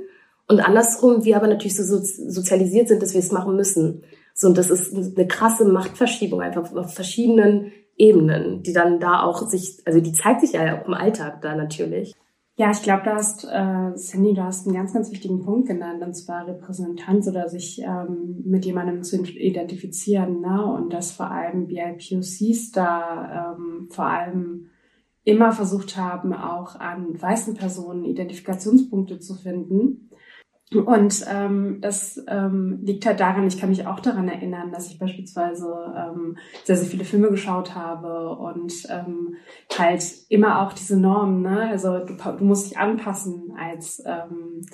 Und 0.49 0.61
andersrum, 0.61 1.25
wir 1.25 1.37
aber 1.37 1.47
natürlich 1.47 1.77
so 1.77 1.85
sozialisiert 1.85 2.89
sind, 2.89 3.03
dass 3.03 3.13
wir 3.13 3.21
es 3.21 3.33
machen 3.33 3.55
müssen. 3.55 4.03
So, 4.35 4.49
und 4.49 4.57
das 4.57 4.71
ist 4.71 4.95
eine 4.95 5.27
krasse 5.27 5.67
Machtverschiebung 5.67 6.41
einfach 6.41 6.75
auf 6.75 6.95
verschiedenen 6.95 7.73
Ebenen, 7.97 8.63
die 8.63 8.73
dann 8.73 8.99
da 8.99 9.23
auch 9.23 9.47
sich, 9.49 9.83
also 9.85 10.01
die 10.01 10.13
zeigt 10.13 10.41
sich 10.41 10.53
ja 10.53 10.81
auch 10.81 10.87
im 10.87 10.95
Alltag 10.95 11.43
da 11.43 11.55
natürlich. 11.55 12.15
Ja, 12.57 12.71
ich 12.71 12.83
glaube, 12.83 13.03
du 13.05 13.11
hast, 13.13 13.45
äh, 13.45 13.93
Sandy, 13.95 14.35
du 14.35 14.43
hast 14.43 14.67
einen 14.67 14.75
ganz, 14.75 14.93
ganz 14.93 15.13
wichtigen 15.13 15.45
Punkt 15.45 15.69
genannt, 15.69 16.03
und 16.03 16.15
zwar 16.15 16.47
Repräsentanz 16.47 17.29
oder 17.29 17.49
sich 17.49 17.81
ähm, 17.83 18.43
mit 18.45 18.65
jemandem 18.65 19.03
zu 19.05 19.21
identifizieren, 19.23 20.41
ne? 20.41 20.65
Und 20.65 20.93
dass 20.93 21.13
vor 21.13 21.31
allem 21.31 21.69
BIPOCs 21.69 22.73
da 22.73 23.55
ähm, 23.57 23.89
vor 23.91 24.07
allem 24.07 24.71
immer 25.23 25.53
versucht 25.53 25.97
haben, 25.97 26.33
auch 26.33 26.75
an 26.75 27.21
weißen 27.21 27.55
Personen 27.55 28.05
Identifikationspunkte 28.05 29.21
zu 29.21 29.35
finden 29.35 30.08
und 30.75 31.25
ähm, 31.31 31.79
das 31.81 32.23
ähm, 32.29 32.81
liegt 32.83 33.07
halt 33.07 33.21
daran, 33.21 33.47
ich 33.47 33.59
kann 33.59 33.71
mich 33.71 33.87
auch 33.87 34.01
daran 34.01 34.29
erinnern, 34.29 34.71
dass 34.71 34.91
ich 34.91 34.99
beispielsweise 34.99 35.67
ähm, 35.97 36.37
sehr, 36.65 36.77
sehr 36.77 36.89
viele 36.89 37.05
Filme 37.05 37.31
geschaut 37.31 37.75
habe 37.75 38.37
und 38.37 38.75
ähm, 38.91 39.37
halt 39.79 40.05
immer 40.29 40.61
auch 40.61 40.75
diese 40.75 41.01
Normen, 41.01 41.41
ne? 41.41 41.71
Also 41.71 42.01
du, 42.01 42.15
du 42.15 42.45
musst 42.45 42.71
dich 42.71 42.79
anpassen 42.79 43.55
als 43.59 44.03
ähm, 44.05 44.67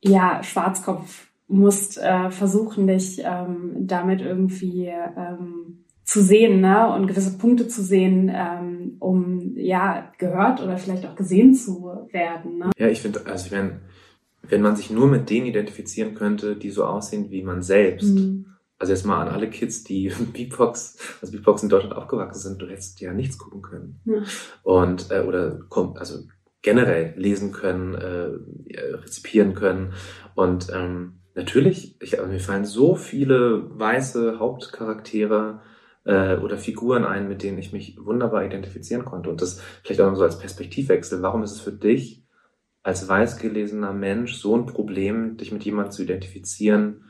ja, 0.00 0.42
Schwarzkopf, 0.42 1.28
musst 1.46 1.98
äh, 1.98 2.30
versuchen, 2.30 2.86
dich 2.86 3.20
ähm, 3.22 3.86
damit 3.86 4.22
irgendwie 4.22 4.86
ähm, 4.86 5.84
zu 6.04 6.22
sehen, 6.22 6.62
ne? 6.62 6.90
Und 6.94 7.06
gewisse 7.06 7.36
Punkte 7.36 7.68
zu 7.68 7.82
sehen, 7.82 8.32
ähm, 8.34 8.96
um 8.98 9.56
ja 9.56 10.10
gehört 10.16 10.62
oder 10.62 10.78
vielleicht 10.78 11.04
auch 11.04 11.16
gesehen 11.16 11.54
zu 11.54 12.08
werden. 12.12 12.58
Ne? 12.58 12.70
Ja, 12.78 12.88
ich 12.88 13.02
finde, 13.02 13.26
also 13.26 13.44
ich 13.44 13.52
meine 13.52 13.80
wenn 14.48 14.62
man 14.62 14.76
sich 14.76 14.90
nur 14.90 15.06
mit 15.06 15.30
denen 15.30 15.46
identifizieren 15.46 16.14
könnte, 16.14 16.56
die 16.56 16.70
so 16.70 16.84
aussehen 16.84 17.30
wie 17.30 17.42
man 17.42 17.62
selbst. 17.62 18.14
Mhm. 18.14 18.46
Also 18.78 18.92
jetzt 18.92 19.06
mal 19.06 19.22
an 19.22 19.32
alle 19.32 19.48
Kids, 19.48 19.84
die 19.84 20.12
Beatbox, 20.32 20.98
also 21.20 21.32
Beatbox 21.32 21.62
in 21.62 21.68
Deutschland 21.68 21.96
aufgewachsen 21.96 22.40
sind, 22.40 22.62
du 22.62 22.66
hättest 22.66 23.00
ja 23.00 23.12
nichts 23.12 23.38
gucken 23.38 23.62
können. 23.62 24.00
Ja. 24.04 24.22
Und 24.62 25.10
äh, 25.10 25.20
oder 25.20 25.60
also 25.94 26.20
generell 26.62 27.14
lesen 27.16 27.52
können, 27.52 27.94
äh, 27.94 28.30
rezipieren 28.96 29.54
können. 29.54 29.92
Und 30.34 30.68
ähm, 30.74 31.20
natürlich, 31.34 32.00
ich, 32.00 32.18
also 32.18 32.30
mir 32.30 32.40
fallen 32.40 32.64
so 32.64 32.94
viele 32.94 33.78
weiße 33.78 34.38
Hauptcharaktere 34.38 35.60
äh, 36.04 36.36
oder 36.36 36.56
Figuren 36.56 37.04
ein, 37.04 37.28
mit 37.28 37.42
denen 37.42 37.58
ich 37.58 37.72
mich 37.72 37.98
wunderbar 38.02 38.44
identifizieren 38.44 39.04
konnte. 39.04 39.30
Und 39.30 39.42
das 39.42 39.60
vielleicht 39.82 40.00
auch 40.00 40.10
noch 40.10 40.16
so 40.16 40.24
als 40.24 40.38
Perspektivwechsel. 40.38 41.22
Warum 41.22 41.42
ist 41.42 41.52
es 41.52 41.60
für 41.60 41.72
dich 41.72 42.23
als 42.84 43.08
weiß 43.08 43.38
gelesener 43.38 43.92
Mensch 43.92 44.34
so 44.34 44.56
ein 44.56 44.66
Problem, 44.66 45.36
dich 45.38 45.50
mit 45.50 45.64
jemandem 45.64 45.90
zu 45.90 46.02
identifizieren, 46.02 47.04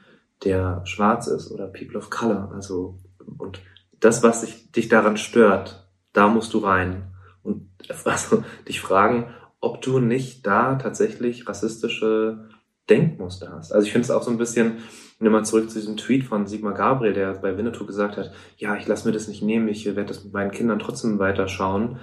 der 0.45 0.83
schwarz 0.87 1.27
ist 1.27 1.51
oder 1.51 1.67
People 1.67 1.99
of 1.99 2.11
Color. 2.11 2.53
Also, 2.55 3.01
und 3.39 3.61
das, 4.01 4.23
was 4.23 4.43
dich, 4.43 4.71
dich 4.71 4.89
daran 4.89 5.17
stört, 5.17 5.91
da 6.13 6.29
musst 6.29 6.55
du 6.55 6.59
rein 6.59 7.13
und 7.43 7.69
also, 8.05 8.45
dich 8.69 8.81
fragen, 8.81 9.35
ob 9.61 9.83
du 9.83 9.99
nicht 9.99 10.47
da 10.47 10.77
tatsächlich 10.77 11.49
rassistische 11.49 12.49
Denkmuster 12.89 13.51
hast. 13.51 13.73
Also 13.73 13.87
ich 13.87 13.93
finde 13.93 14.05
es 14.05 14.11
auch 14.11 14.23
so 14.23 14.31
ein 14.31 14.37
bisschen, 14.39 14.79
nimm 15.19 15.33
mal 15.33 15.45
zurück 15.45 15.71
zu 15.71 15.79
diesem 15.79 15.97
Tweet 15.97 16.25
von 16.25 16.47
Sigmar 16.47 16.75
Gabriel, 16.75 17.15
der 17.15 17.33
bei 17.33 17.57
Winnetou 17.57 17.87
gesagt 17.87 18.19
hat, 18.19 18.33
ja, 18.59 18.77
ich 18.77 18.87
lasse 18.87 19.09
mir 19.09 19.15
das 19.15 19.27
nicht 19.27 19.43
nehmen, 19.43 19.69
ich 19.69 19.87
werde 19.87 20.05
das 20.05 20.23
mit 20.23 20.35
meinen 20.35 20.51
Kindern 20.51 20.79
trotzdem 20.79 21.19
weiterschauen. 21.19 21.99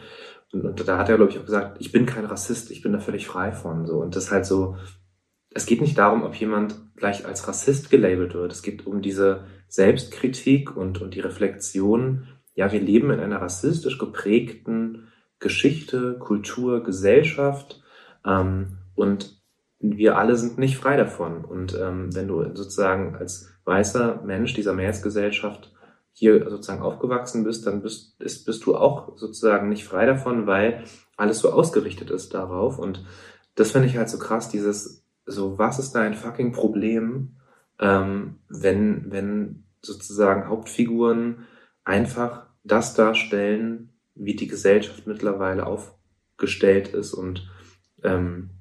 Und, 0.54 0.88
da 0.88 0.98
hat 0.98 1.10
er, 1.10 1.16
glaube 1.16 1.32
ich, 1.32 1.40
auch 1.40 1.46
gesagt, 1.46 1.78
ich 1.80 1.92
bin 1.92 2.06
kein 2.06 2.26
Rassist, 2.26 2.72
ich 2.72 2.82
bin 2.82 2.92
da 2.92 3.00
völlig 3.00 3.28
frei 3.28 3.52
von. 3.52 3.86
So. 3.86 4.00
Und 4.02 4.16
das 4.16 4.32
halt 4.32 4.46
so, 4.46 4.76
es 5.50 5.66
geht 5.66 5.82
nicht 5.82 5.98
darum, 5.98 6.24
ob 6.24 6.36
jemand 6.36 6.76
gleich 6.96 7.26
als 7.26 7.48
Rassist 7.48 7.90
gelabelt 7.90 8.34
wird. 8.34 8.52
Es 8.52 8.62
geht 8.62 8.86
um 8.86 9.02
diese 9.02 9.46
Selbstkritik 9.68 10.76
und, 10.76 11.02
und 11.02 11.14
die 11.16 11.20
Reflexion. 11.20 12.28
Ja, 12.54 12.72
wir 12.72 12.82
leben 12.82 13.12
in 13.12 13.20
einer 13.20 13.42
rassistisch 13.42 13.98
geprägten 13.98 15.08
Geschichte, 15.40 16.18
Kultur, 16.20 16.84
Gesellschaft. 16.84 17.82
Ähm, 18.26 18.78
und 18.96 19.42
wir 19.80 20.18
alle 20.18 20.36
sind 20.36 20.58
nicht 20.58 20.78
frei 20.78 20.98
davon. 20.98 21.44
Und 21.44 21.78
ähm, 21.80 22.14
wenn 22.14 22.28
du 22.28 22.44
sozusagen 22.56 23.16
als 23.16 23.50
weißer 23.66 24.22
Mensch 24.24 24.54
dieser 24.54 24.74
Mehrheitsgesellschaft 24.74 25.74
hier 26.14 26.50
sozusagen 26.50 26.82
aufgewachsen 26.82 27.44
bist, 27.44 27.66
dann 27.66 27.82
bist, 27.82 28.20
ist, 28.22 28.46
bist 28.46 28.66
du 28.66 28.76
auch 28.76 29.18
sozusagen 29.18 29.70
nicht 29.70 29.86
frei 29.86 30.06
davon, 30.06 30.46
weil 30.48 30.84
alles 31.18 31.40
so 31.40 31.52
ausgerichtet 31.52 32.12
ist 32.12 32.34
darauf. 32.34 32.78
Und 32.78 33.06
das 33.56 33.72
finde 33.72 33.88
ich 33.88 33.98
halt 33.98 34.10
so 34.10 34.20
krass, 34.20 34.50
dieses, 34.50 35.06
so, 35.26 35.58
was 35.58 35.80
ist 35.80 35.94
da 35.94 36.02
ein 36.02 36.14
fucking 36.14 36.52
Problem, 36.52 37.38
ähm, 37.80 38.40
wenn, 38.50 39.12
wenn 39.12 39.64
sozusagen 39.82 40.48
Hauptfiguren 40.48 41.48
einfach 41.84 42.48
das 42.64 42.94
darstellen, 42.94 43.90
wie 44.16 44.36
die 44.36 44.48
Gesellschaft 44.48 45.08
mittlerweile 45.08 45.66
aufgestellt 45.66 46.90
ist 46.90 47.14
und 47.14 47.50
ähm, 48.04 48.52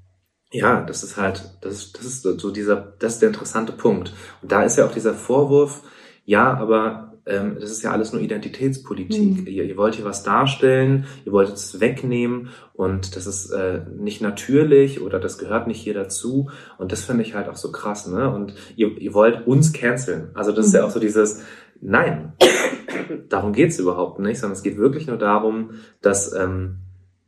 ja, 0.52 0.82
das 0.82 1.04
ist 1.04 1.16
halt, 1.16 1.58
das 1.60 1.92
das 1.92 2.04
ist 2.04 2.22
so 2.22 2.50
dieser, 2.50 2.76
das 2.98 3.14
ist 3.14 3.22
der 3.22 3.28
interessante 3.28 3.72
Punkt. 3.72 4.12
Und 4.42 4.50
da 4.50 4.62
ist 4.62 4.76
ja 4.76 4.86
auch 4.86 4.92
dieser 4.92 5.14
Vorwurf, 5.14 5.82
ja, 6.24 6.54
aber 6.54 7.09
ähm, 7.30 7.56
das 7.60 7.70
ist 7.70 7.82
ja 7.82 7.92
alles 7.92 8.12
nur 8.12 8.20
Identitätspolitik. 8.20 9.42
Mhm. 9.42 9.46
Ihr, 9.46 9.64
ihr, 9.64 9.76
wollt 9.76 9.94
hier 9.94 10.04
was 10.04 10.22
darstellen, 10.22 11.06
ihr 11.24 11.32
wollt 11.32 11.48
es 11.48 11.80
wegnehmen 11.80 12.48
und 12.72 13.16
das 13.16 13.26
ist 13.26 13.50
äh, 13.50 13.82
nicht 13.96 14.20
natürlich 14.20 15.00
oder 15.00 15.20
das 15.20 15.38
gehört 15.38 15.66
nicht 15.66 15.80
hier 15.80 15.94
dazu. 15.94 16.50
Und 16.78 16.92
das 16.92 17.04
finde 17.04 17.22
ich 17.22 17.34
halt 17.34 17.48
auch 17.48 17.56
so 17.56 17.72
krass, 17.72 18.06
ne? 18.06 18.30
Und 18.30 18.54
ihr, 18.76 18.98
ihr 18.98 19.14
wollt 19.14 19.46
uns 19.46 19.72
canceln. 19.72 20.30
Also 20.34 20.52
das 20.52 20.66
mhm. 20.66 20.68
ist 20.68 20.74
ja 20.74 20.80
mhm. 20.80 20.86
auch 20.88 20.92
so 20.92 21.00
dieses, 21.00 21.42
nein, 21.80 22.32
darum 23.28 23.52
geht's 23.52 23.78
überhaupt 23.78 24.18
nicht, 24.18 24.40
sondern 24.40 24.56
es 24.56 24.62
geht 24.62 24.76
wirklich 24.76 25.06
nur 25.06 25.18
darum, 25.18 25.70
dass, 26.02 26.34
ähm, 26.34 26.78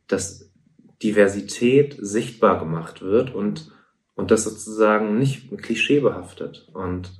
dass 0.07 0.51
Diversität 1.01 1.97
sichtbar 1.99 2.59
gemacht 2.59 3.01
wird 3.01 3.33
und, 3.33 3.71
und 4.15 4.31
das 4.31 4.43
sozusagen 4.43 5.17
nicht 5.17 5.55
klischeebehaftet. 5.57 6.69
Und 6.73 7.11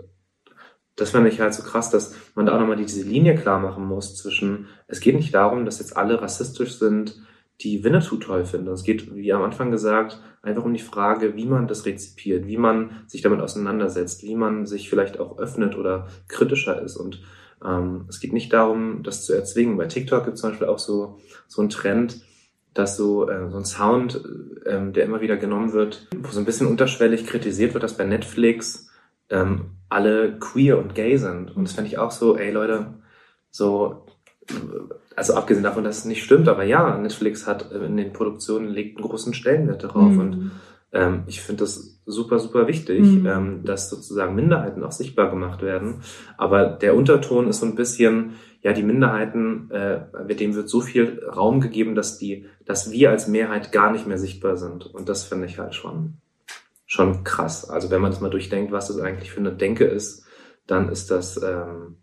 das 0.95 1.11
fand 1.11 1.27
ich 1.27 1.39
halt 1.39 1.53
so 1.53 1.63
krass, 1.63 1.89
dass 1.89 2.15
man 2.35 2.45
da 2.45 2.55
auch 2.55 2.59
nochmal 2.59 2.75
diese 2.75 3.03
Linie 3.03 3.35
klar 3.35 3.59
machen 3.59 3.85
muss 3.85 4.15
zwischen, 4.15 4.67
es 4.87 4.99
geht 4.99 5.15
nicht 5.15 5.33
darum, 5.33 5.65
dass 5.65 5.79
jetzt 5.79 5.97
alle 5.97 6.21
rassistisch 6.21 6.77
sind, 6.77 7.21
die 7.61 7.83
Winnetou 7.83 8.17
toll 8.17 8.45
finden. 8.45 8.67
Es 8.69 8.83
geht, 8.83 9.15
wie 9.15 9.31
am 9.33 9.41
Anfang 9.41 9.71
gesagt, 9.71 10.19
einfach 10.41 10.65
um 10.65 10.73
die 10.73 10.79
Frage, 10.79 11.35
wie 11.35 11.45
man 11.45 11.67
das 11.67 11.85
rezipiert, 11.85 12.47
wie 12.47 12.57
man 12.57 13.03
sich 13.07 13.21
damit 13.21 13.41
auseinandersetzt, 13.41 14.23
wie 14.23 14.35
man 14.35 14.65
sich 14.65 14.89
vielleicht 14.89 15.19
auch 15.19 15.37
öffnet 15.37 15.77
oder 15.77 16.07
kritischer 16.27 16.81
ist. 16.81 16.97
Und 16.97 17.21
ähm, 17.63 18.05
es 18.09 18.19
geht 18.19 18.33
nicht 18.33 18.51
darum, 18.53 19.03
das 19.03 19.25
zu 19.25 19.33
erzwingen. 19.33 19.77
Bei 19.77 19.85
TikTok 19.85 20.25
gibt 20.25 20.35
es 20.35 20.41
zum 20.41 20.51
Beispiel 20.51 20.67
auch 20.67 20.79
so, 20.79 21.19
so 21.47 21.61
einen 21.61 21.69
Trend, 21.69 22.21
dass 22.73 22.97
so, 22.97 23.29
äh, 23.29 23.49
so 23.49 23.57
ein 23.57 23.65
Sound, 23.65 24.21
äh, 24.65 24.91
der 24.91 25.05
immer 25.05 25.21
wieder 25.21 25.37
genommen 25.37 25.73
wird, 25.73 26.07
wo 26.17 26.31
so 26.31 26.39
ein 26.39 26.45
bisschen 26.45 26.67
unterschwellig 26.67 27.25
kritisiert 27.25 27.73
wird, 27.73 27.83
dass 27.83 27.97
bei 27.97 28.05
Netflix 28.05 28.89
ähm, 29.29 29.77
alle 29.93 30.37
queer 30.39 30.77
und 30.77 30.95
gay 30.95 31.17
sind. 31.17 31.55
Und 31.55 31.65
das 31.65 31.73
fände 31.73 31.89
ich 31.89 31.97
auch 31.97 32.11
so, 32.11 32.37
ey 32.37 32.51
Leute, 32.51 32.95
so, 33.49 34.05
also 35.15 35.35
abgesehen 35.35 35.63
davon, 35.63 35.83
dass 35.83 35.99
es 35.99 36.05
nicht 36.05 36.23
stimmt, 36.23 36.47
aber 36.47 36.63
ja, 36.63 36.97
Netflix 36.97 37.47
hat 37.47 37.71
in 37.71 37.97
den 37.97 38.13
Produktionen 38.13 38.69
legt 38.69 38.97
einen 38.97 39.07
großen 39.07 39.33
Stellenwert 39.33 39.83
darauf 39.83 40.11
mhm. 40.11 40.19
und 40.19 40.51
ähm, 40.93 41.23
ich 41.27 41.41
finde 41.41 41.63
das 41.63 41.99
super, 42.05 42.39
super 42.39 42.67
wichtig, 42.67 43.01
mhm. 43.01 43.25
ähm, 43.25 43.63
dass 43.63 43.89
sozusagen 43.89 44.35
Minderheiten 44.35 44.83
auch 44.83 44.91
sichtbar 44.91 45.29
gemacht 45.29 45.61
werden. 45.61 46.01
Aber 46.37 46.65
der 46.65 46.95
Unterton 46.95 47.47
ist 47.47 47.59
so 47.59 47.65
ein 47.65 47.75
bisschen, 47.75 48.33
ja, 48.61 48.73
die 48.73 48.83
Minderheiten, 48.83 49.69
äh, 49.71 50.35
dem 50.35 50.55
wird 50.55 50.69
so 50.69 50.81
viel 50.81 51.23
Raum 51.25 51.61
gegeben, 51.61 51.95
dass 51.95 52.17
die, 52.17 52.45
dass 52.65 52.91
wir 52.91 53.09
als 53.09 53.27
Mehrheit 53.27 53.71
gar 53.71 53.91
nicht 53.91 54.07
mehr 54.07 54.19
sichtbar 54.19 54.57
sind. 54.57 54.85
Und 54.85 55.09
das 55.09 55.23
finde 55.23 55.47
ich 55.47 55.59
halt 55.59 55.73
schon, 55.75 56.15
schon 56.93 57.23
krass. 57.23 57.67
Also 57.67 57.89
wenn 57.89 58.01
man 58.01 58.11
das 58.11 58.21
mal 58.21 58.29
durchdenkt, 58.29 58.71
was 58.71 58.87
das 58.87 58.99
eigentlich 58.99 59.31
für 59.31 59.39
eine 59.39 59.51
Denke 59.51 59.85
ist, 59.85 60.25
dann 60.67 60.89
ist 60.89 61.09
das, 61.09 61.41
ähm, 61.41 61.97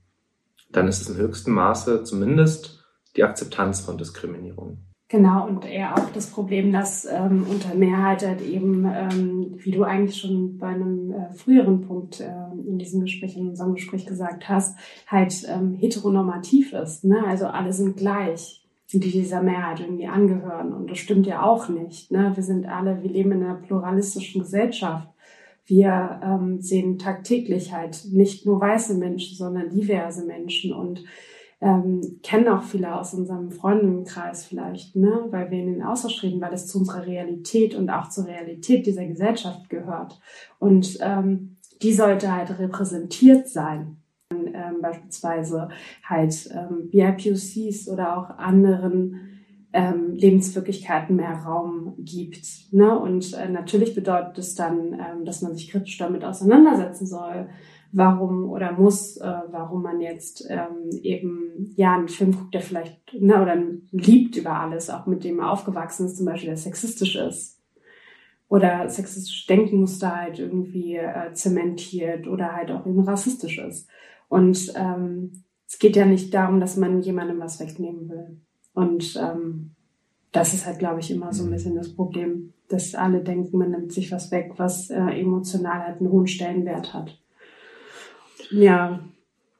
dann 0.72 0.88
ist 0.88 1.00
es 1.00 1.08
im 1.08 1.16
höchsten 1.16 1.52
Maße 1.52 2.02
zumindest 2.02 2.84
die 3.16 3.22
Akzeptanz 3.22 3.80
von 3.80 3.98
Diskriminierung. 3.98 4.78
Genau, 5.08 5.46
und 5.46 5.64
eher 5.64 5.96
auch 5.96 6.10
das 6.10 6.26
Problem, 6.28 6.72
dass 6.72 7.04
ähm, 7.04 7.46
unter 7.48 7.74
Mehrheit 7.74 8.26
halt 8.26 8.40
eben, 8.42 8.84
ähm, 8.84 9.54
wie 9.58 9.70
du 9.70 9.84
eigentlich 9.84 10.20
schon 10.20 10.58
bei 10.58 10.68
einem 10.68 11.12
äh, 11.12 11.32
früheren 11.34 11.82
Punkt 11.82 12.20
äh, 12.20 12.32
in 12.66 12.78
diesem 12.78 13.02
Gespräch, 13.02 13.36
in 13.36 13.48
unserem 13.48 13.74
Gespräch 13.74 14.06
gesagt 14.06 14.48
hast, 14.48 14.76
halt 15.06 15.44
ähm, 15.48 15.74
heteronormativ 15.74 16.72
ist. 16.72 17.04
Ne? 17.04 17.24
Also 17.26 17.46
alle 17.46 17.72
sind 17.72 17.96
gleich, 17.96 18.64
die 18.98 19.10
dieser 19.10 19.42
Mehrheit 19.42 19.80
irgendwie 19.80 20.06
angehören. 20.06 20.72
Und 20.72 20.90
das 20.90 20.98
stimmt 20.98 21.26
ja 21.26 21.42
auch 21.42 21.68
nicht. 21.68 22.10
Ne? 22.10 22.32
Wir 22.34 22.42
sind 22.42 22.66
alle, 22.66 23.02
wir 23.02 23.10
leben 23.10 23.32
in 23.32 23.44
einer 23.44 23.54
pluralistischen 23.54 24.42
Gesellschaft. 24.42 25.08
Wir 25.64 26.20
ähm, 26.24 26.60
sehen 26.60 26.98
tagtäglich 26.98 27.72
halt 27.72 28.06
nicht 28.10 28.46
nur 28.46 28.60
weiße 28.60 28.94
Menschen, 28.94 29.36
sondern 29.36 29.70
diverse 29.70 30.24
Menschen 30.24 30.72
und 30.72 31.04
ähm, 31.60 32.18
kennen 32.22 32.48
auch 32.48 32.62
viele 32.62 32.98
aus 32.98 33.14
unserem 33.14 33.50
Freundinnenkreis 33.50 34.46
vielleicht, 34.46 34.96
ne? 34.96 35.26
weil 35.30 35.50
wir 35.50 35.58
in 35.58 35.74
den 35.74 35.82
Austausch 35.82 36.22
weil 36.22 36.54
es 36.54 36.66
zu 36.66 36.78
unserer 36.78 37.06
Realität 37.06 37.74
und 37.74 37.90
auch 37.90 38.08
zur 38.08 38.26
Realität 38.26 38.86
dieser 38.86 39.04
Gesellschaft 39.06 39.68
gehört. 39.68 40.18
Und 40.58 40.98
ähm, 41.02 41.58
die 41.82 41.92
sollte 41.92 42.34
halt 42.34 42.58
repräsentiert 42.58 43.48
sein. 43.48 43.99
Ähm, 44.32 44.80
beispielsweise 44.80 45.70
halt 46.04 46.48
ähm, 46.52 46.88
BIPOCs 46.90 47.88
oder 47.88 48.16
auch 48.16 48.38
anderen 48.38 49.40
ähm, 49.72 50.14
Lebenswirklichkeiten 50.14 51.16
mehr 51.16 51.32
Raum 51.32 51.94
gibt. 51.98 52.72
Ne? 52.72 52.96
Und 52.96 53.34
äh, 53.34 53.48
natürlich 53.48 53.94
bedeutet 53.94 54.38
es 54.38 54.54
dann, 54.54 54.92
ähm, 54.94 55.24
dass 55.24 55.42
man 55.42 55.54
sich 55.54 55.70
kritisch 55.70 55.98
damit 55.98 56.24
auseinandersetzen 56.24 57.06
soll 57.06 57.48
warum 57.92 58.48
oder 58.50 58.72
muss, 58.72 59.16
äh, 59.16 59.32
warum 59.50 59.82
man 59.82 60.00
jetzt 60.00 60.46
ähm, 60.48 60.90
eben 61.02 61.72
ja 61.76 61.94
einen 61.94 62.08
Film 62.08 62.32
guckt, 62.36 62.54
der 62.54 62.60
vielleicht 62.60 63.14
ne, 63.14 63.42
oder 63.42 63.56
liebt 63.90 64.36
über 64.36 64.60
alles, 64.60 64.90
auch 64.90 65.06
mit 65.06 65.24
dem 65.24 65.40
er 65.40 65.50
aufgewachsen 65.50 66.06
ist, 66.06 66.16
zum 66.16 66.26
Beispiel 66.26 66.50
der 66.50 66.56
sexistisch 66.56 67.16
ist 67.16 67.60
oder 68.48 68.88
sexistisch 68.88 69.46
Denkmuster 69.46 70.14
halt 70.14 70.38
irgendwie 70.38 70.96
äh, 70.96 71.32
zementiert 71.32 72.26
oder 72.28 72.54
halt 72.54 72.70
auch 72.70 72.86
eben 72.86 73.00
rassistisch 73.00 73.58
ist. 73.58 73.88
Und 74.30 74.72
ähm, 74.76 75.42
es 75.66 75.78
geht 75.78 75.96
ja 75.96 76.06
nicht 76.06 76.32
darum, 76.32 76.60
dass 76.60 76.76
man 76.76 77.02
jemandem 77.02 77.40
was 77.40 77.58
wegnehmen 77.60 78.08
will. 78.08 78.40
Und 78.72 79.16
ähm, 79.20 79.72
das 80.30 80.54
ist 80.54 80.66
halt, 80.66 80.78
glaube 80.78 81.00
ich, 81.00 81.10
immer 81.10 81.32
so 81.32 81.44
ein 81.44 81.50
bisschen 81.50 81.74
das 81.74 81.92
Problem, 81.94 82.54
dass 82.68 82.94
alle 82.94 83.22
denken, 83.24 83.58
man 83.58 83.72
nimmt 83.72 83.92
sich 83.92 84.12
was 84.12 84.30
weg, 84.30 84.52
was 84.56 84.88
äh, 84.88 85.00
emotional 85.00 85.80
halt 85.84 86.00
einen 86.00 86.12
hohen 86.12 86.28
Stellenwert 86.28 86.94
hat. 86.94 87.20
Ja. 88.50 89.00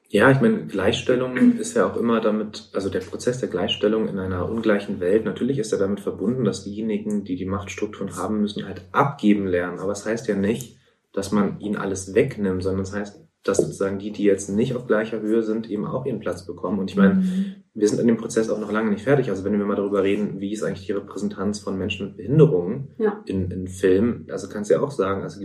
Ja, 0.09 0.31
ich 0.31 0.41
meine, 0.41 0.67
Gleichstellung 0.67 1.37
ist 1.59 1.75
ja 1.75 1.87
auch 1.87 1.97
immer 1.97 2.21
damit, 2.21 2.71
also 2.73 2.91
der 2.91 3.01
Prozess 3.01 3.41
der 3.41 3.49
Gleichstellung 3.49 4.07
in 4.07 4.21
einer 4.21 4.49
ungleichen 4.49 5.01
Welt, 5.01 5.25
natürlich 5.25 5.59
ist 5.59 5.73
er 5.73 5.81
damit 5.81 5.99
verbunden, 5.99 6.45
dass 6.45 6.63
diejenigen, 6.63 7.25
die 7.25 7.35
die 7.35 7.45
Machtstrukturen 7.45 8.15
haben 8.15 8.41
müssen, 8.41 8.67
halt 8.67 8.83
abgeben 8.93 9.49
lernen. 9.49 9.81
Aber 9.81 9.91
es 9.91 10.05
das 10.05 10.13
heißt 10.13 10.29
ja 10.29 10.37
nicht, 10.37 10.77
dass 11.13 11.33
man 11.33 11.59
ihnen 11.59 11.77
alles 11.77 12.15
wegnimmt, 12.15 12.63
sondern 12.63 12.83
es 12.83 12.93
das 12.93 13.01
heißt, 13.01 13.30
dass 13.43 13.59
sozusagen 13.59 13.99
die, 13.99 14.13
die 14.13 14.25
jetzt 14.25 14.51
nicht 14.51 14.77
auf 14.77 14.87
gleicher 14.87 15.21
Höhe 15.21 15.43
sind, 15.43 15.71
eben 15.71 15.87
auch 15.87 16.05
ihren 16.05 16.21
Platz 16.21 16.45
bekommen. 16.45 16.79
Und 16.79 16.91
ich 16.91 16.97
meine, 16.97 17.15
mhm. 17.15 17.55
wir 17.73 17.89
sind 17.89 18.01
an 18.01 18.07
dem 18.07 18.19
Prozess 18.19 18.51
auch 18.51 18.61
noch 18.61 18.71
lange 18.71 18.91
nicht 18.91 19.05
fertig. 19.05 19.31
Also 19.31 19.45
wenn 19.45 19.59
wir 19.59 19.65
mal 19.65 19.77
darüber 19.77 20.03
reden, 20.03 20.41
wie 20.41 20.53
ist 20.53 20.63
eigentlich 20.63 20.87
die 20.87 20.93
Repräsentanz 20.93 21.61
von 21.61 21.79
Menschen 21.79 22.09
mit 22.09 22.17
Behinderungen 22.19 22.91
ja. 22.99 23.23
in, 23.25 23.51
in 23.51 23.67
Filmen, 23.69 24.27
also 24.31 24.49
kannst 24.49 24.71
du 24.71 24.75
ja 24.75 24.81
auch 24.81 24.91
sagen, 24.91 25.23
also 25.23 25.41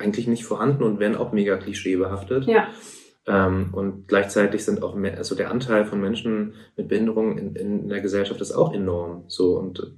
eigentlich 0.00 0.26
nicht 0.26 0.44
vorhanden 0.44 0.82
und 0.82 0.98
werden 0.98 1.16
auch 1.16 1.32
mega 1.32 1.56
klischeebehaftet. 1.56 2.46
Ja. 2.46 2.68
Ähm, 3.28 3.68
und 3.72 4.08
gleichzeitig 4.08 4.64
sind 4.64 4.82
auch 4.82 4.94
mehr, 4.94 5.18
also 5.18 5.34
der 5.34 5.50
Anteil 5.50 5.84
von 5.84 6.00
Menschen 6.00 6.54
mit 6.76 6.88
Behinderungen 6.88 7.38
in, 7.38 7.54
in 7.54 7.88
der 7.88 8.00
Gesellschaft 8.00 8.40
ist 8.40 8.52
auch 8.52 8.72
enorm. 8.72 9.24
So 9.28 9.58
und 9.58 9.94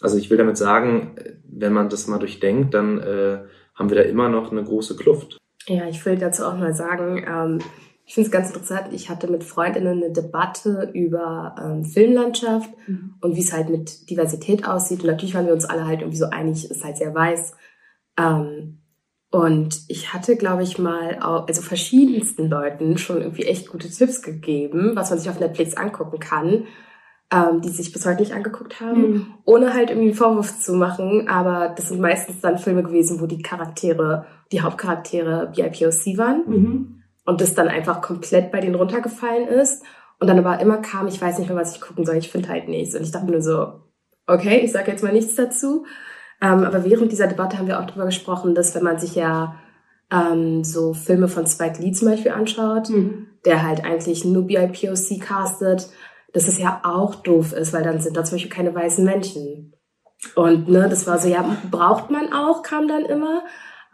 also 0.00 0.18
ich 0.18 0.30
will 0.30 0.36
damit 0.36 0.58
sagen, 0.58 1.14
wenn 1.48 1.72
man 1.72 1.88
das 1.88 2.06
mal 2.06 2.18
durchdenkt, 2.18 2.74
dann 2.74 2.98
äh, 2.98 3.38
haben 3.74 3.88
wir 3.88 3.96
da 3.96 4.02
immer 4.02 4.28
noch 4.28 4.50
eine 4.50 4.64
große 4.64 4.96
Kluft. 4.96 5.38
Ja, 5.66 5.86
ich 5.88 6.04
will 6.06 6.16
dazu 6.16 6.44
auch 6.44 6.56
mal 6.56 6.74
sagen, 6.74 7.24
ähm, 7.26 7.58
ich 8.04 8.14
finde 8.14 8.26
es 8.26 8.32
ganz 8.32 8.48
interessant. 8.48 8.92
Ich 8.92 9.10
hatte 9.10 9.28
mit 9.28 9.44
Freundinnen 9.44 10.02
eine 10.02 10.12
Debatte 10.12 10.90
über 10.94 11.54
ähm, 11.62 11.84
Filmlandschaft 11.84 12.70
mhm. 12.86 13.14
und 13.20 13.36
wie 13.36 13.42
es 13.42 13.52
halt 13.52 13.68
mit 13.68 14.08
Diversität 14.10 14.66
aussieht. 14.66 15.00
Und 15.00 15.10
natürlich 15.10 15.34
waren 15.34 15.46
wir 15.46 15.52
uns 15.52 15.64
alle 15.64 15.86
halt 15.86 16.00
irgendwie 16.00 16.18
so 16.18 16.26
einig, 16.26 16.70
ist 16.70 16.84
halt 16.84 16.96
sehr 16.96 17.14
weiß. 17.14 17.54
Ähm, 18.18 18.78
Und 19.32 19.80
ich 19.88 20.12
hatte, 20.14 20.36
glaube 20.36 20.62
ich, 20.62 20.78
mal 20.78 21.18
auch, 21.20 21.48
also 21.48 21.60
verschiedensten 21.60 22.48
Leuten 22.48 22.96
schon 22.96 23.20
irgendwie 23.22 23.42
echt 23.42 23.68
gute 23.68 23.90
Tipps 23.90 24.22
gegeben, 24.22 24.92
was 24.94 25.10
man 25.10 25.18
sich 25.18 25.28
auf 25.28 25.40
Netflix 25.40 25.76
angucken 25.76 26.20
kann, 26.20 26.64
ähm, 27.32 27.60
die 27.60 27.70
sich 27.70 27.92
bis 27.92 28.06
heute 28.06 28.20
nicht 28.20 28.32
angeguckt 28.32 28.80
haben, 28.80 29.00
mhm. 29.00 29.26
ohne 29.44 29.74
halt 29.74 29.90
irgendwie 29.90 30.10
einen 30.10 30.16
Vorwurf 30.16 30.60
zu 30.60 30.74
machen. 30.74 31.28
Aber 31.28 31.74
das 31.76 31.88
sind 31.88 32.00
meistens 32.00 32.40
dann 32.40 32.58
Filme 32.58 32.84
gewesen, 32.84 33.20
wo 33.20 33.26
die 33.26 33.42
Charaktere, 33.42 34.26
die 34.52 34.60
Hauptcharaktere 34.60 35.52
BIPOC 35.54 36.18
waren. 36.18 36.42
Mhm. 36.46 37.02
Und 37.24 37.40
das 37.40 37.54
dann 37.54 37.68
einfach 37.68 38.02
komplett 38.02 38.52
bei 38.52 38.60
denen 38.60 38.76
runtergefallen 38.76 39.48
ist. 39.48 39.82
Und 40.20 40.28
dann 40.28 40.38
aber 40.38 40.60
immer 40.60 40.78
kam, 40.78 41.08
ich 41.08 41.20
weiß 41.20 41.38
nicht 41.38 41.48
mehr, 41.48 41.58
was 41.58 41.74
ich 41.74 41.80
gucken 41.80 42.06
soll, 42.06 42.16
ich 42.16 42.30
finde 42.30 42.48
halt 42.48 42.68
nichts. 42.68 42.94
Und 42.94 43.02
ich 43.02 43.10
dachte 43.10 43.30
nur 43.30 43.42
so, 43.42 43.80
okay, 44.26 44.58
ich 44.58 44.72
sage 44.72 44.90
jetzt 44.90 45.02
mal 45.02 45.12
nichts 45.12 45.34
dazu. 45.34 45.84
Ähm, 46.40 46.64
aber 46.64 46.84
während 46.84 47.12
dieser 47.12 47.26
Debatte 47.26 47.58
haben 47.58 47.66
wir 47.66 47.80
auch 47.80 47.86
darüber 47.86 48.06
gesprochen, 48.06 48.54
dass 48.54 48.74
wenn 48.74 48.84
man 48.84 48.98
sich 48.98 49.14
ja 49.14 49.56
ähm, 50.10 50.64
so 50.64 50.94
Filme 50.94 51.28
von 51.28 51.46
Spike 51.46 51.82
Lee 51.82 51.92
zum 51.92 52.08
Beispiel 52.08 52.30
anschaut, 52.30 52.90
mhm. 52.90 53.26
der 53.44 53.62
halt 53.62 53.84
eigentlich 53.84 54.24
nur 54.24 54.46
BIPOC 54.46 55.20
castet, 55.20 55.88
dass 56.32 56.48
es 56.48 56.58
ja 56.58 56.80
auch 56.84 57.14
doof 57.16 57.52
ist, 57.52 57.72
weil 57.72 57.82
dann 57.82 58.00
sind 58.00 58.16
da 58.16 58.24
zum 58.24 58.36
Beispiel 58.36 58.52
keine 58.52 58.74
weißen 58.74 59.04
Menschen. 59.04 59.74
Und 60.34 60.68
ne, 60.68 60.88
das 60.88 61.06
war 61.06 61.18
so, 61.18 61.28
ja, 61.28 61.56
braucht 61.70 62.10
man 62.10 62.32
auch, 62.32 62.62
kam 62.62 62.88
dann 62.88 63.04
immer. 63.04 63.42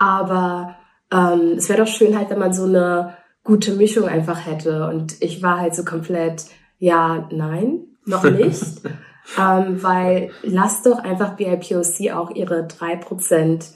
Aber 0.02 0.74
ähm, 1.12 1.54
es 1.58 1.68
wäre 1.68 1.84
doch 1.84 1.86
schön 1.86 2.18
halt, 2.18 2.28
wenn 2.30 2.40
man 2.40 2.52
so 2.52 2.64
eine 2.64 3.16
gute 3.44 3.74
Mischung 3.74 4.08
einfach 4.08 4.44
hätte. 4.44 4.88
Und 4.88 5.22
ich 5.22 5.44
war 5.44 5.60
halt 5.60 5.76
so 5.76 5.84
komplett, 5.84 6.46
ja, 6.78 7.28
nein, 7.30 7.84
noch 8.04 8.24
nicht. 8.24 8.82
ähm, 9.38 9.80
weil 9.80 10.32
lasst 10.42 10.86
doch 10.86 10.98
einfach 10.98 11.36
BIPOC 11.36 12.10
auch 12.14 12.32
ihre 12.34 12.66
drei 12.66 12.96
Prozent 12.96 13.66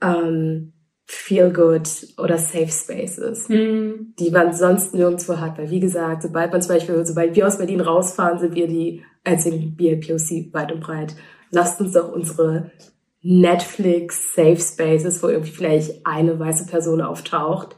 ähm, 0.00 0.72
Feel 1.04 1.52
Good 1.52 1.88
oder 2.16 2.38
Safe 2.38 2.68
Spaces, 2.68 3.48
mhm. 3.48 4.14
die 4.20 4.30
man 4.30 4.54
sonst 4.54 4.94
nirgendwo 4.94 5.40
hat. 5.40 5.58
Weil 5.58 5.70
wie 5.70 5.80
gesagt, 5.80 6.22
sobald 6.22 6.52
man 6.52 6.62
zum 6.62 6.76
Beispiel, 6.76 7.04
sobald 7.04 7.34
wir 7.34 7.44
aus 7.44 7.58
Berlin 7.58 7.80
rausfahren, 7.80 8.38
sind 8.38 8.54
wir 8.54 8.68
die 8.68 9.02
einzigen 9.24 9.74
BIPOC 9.74 10.54
weit 10.54 10.70
und 10.70 10.80
breit. 10.80 11.16
Lasst 11.50 11.80
uns 11.80 11.92
doch 11.92 12.12
unsere 12.12 12.70
Netflix 13.28 14.34
Safe 14.34 14.56
Spaces, 14.56 15.20
wo 15.20 15.28
irgendwie 15.28 15.50
vielleicht 15.50 16.06
eine 16.06 16.38
weiße 16.38 16.66
Person 16.66 17.00
auftaucht, 17.00 17.76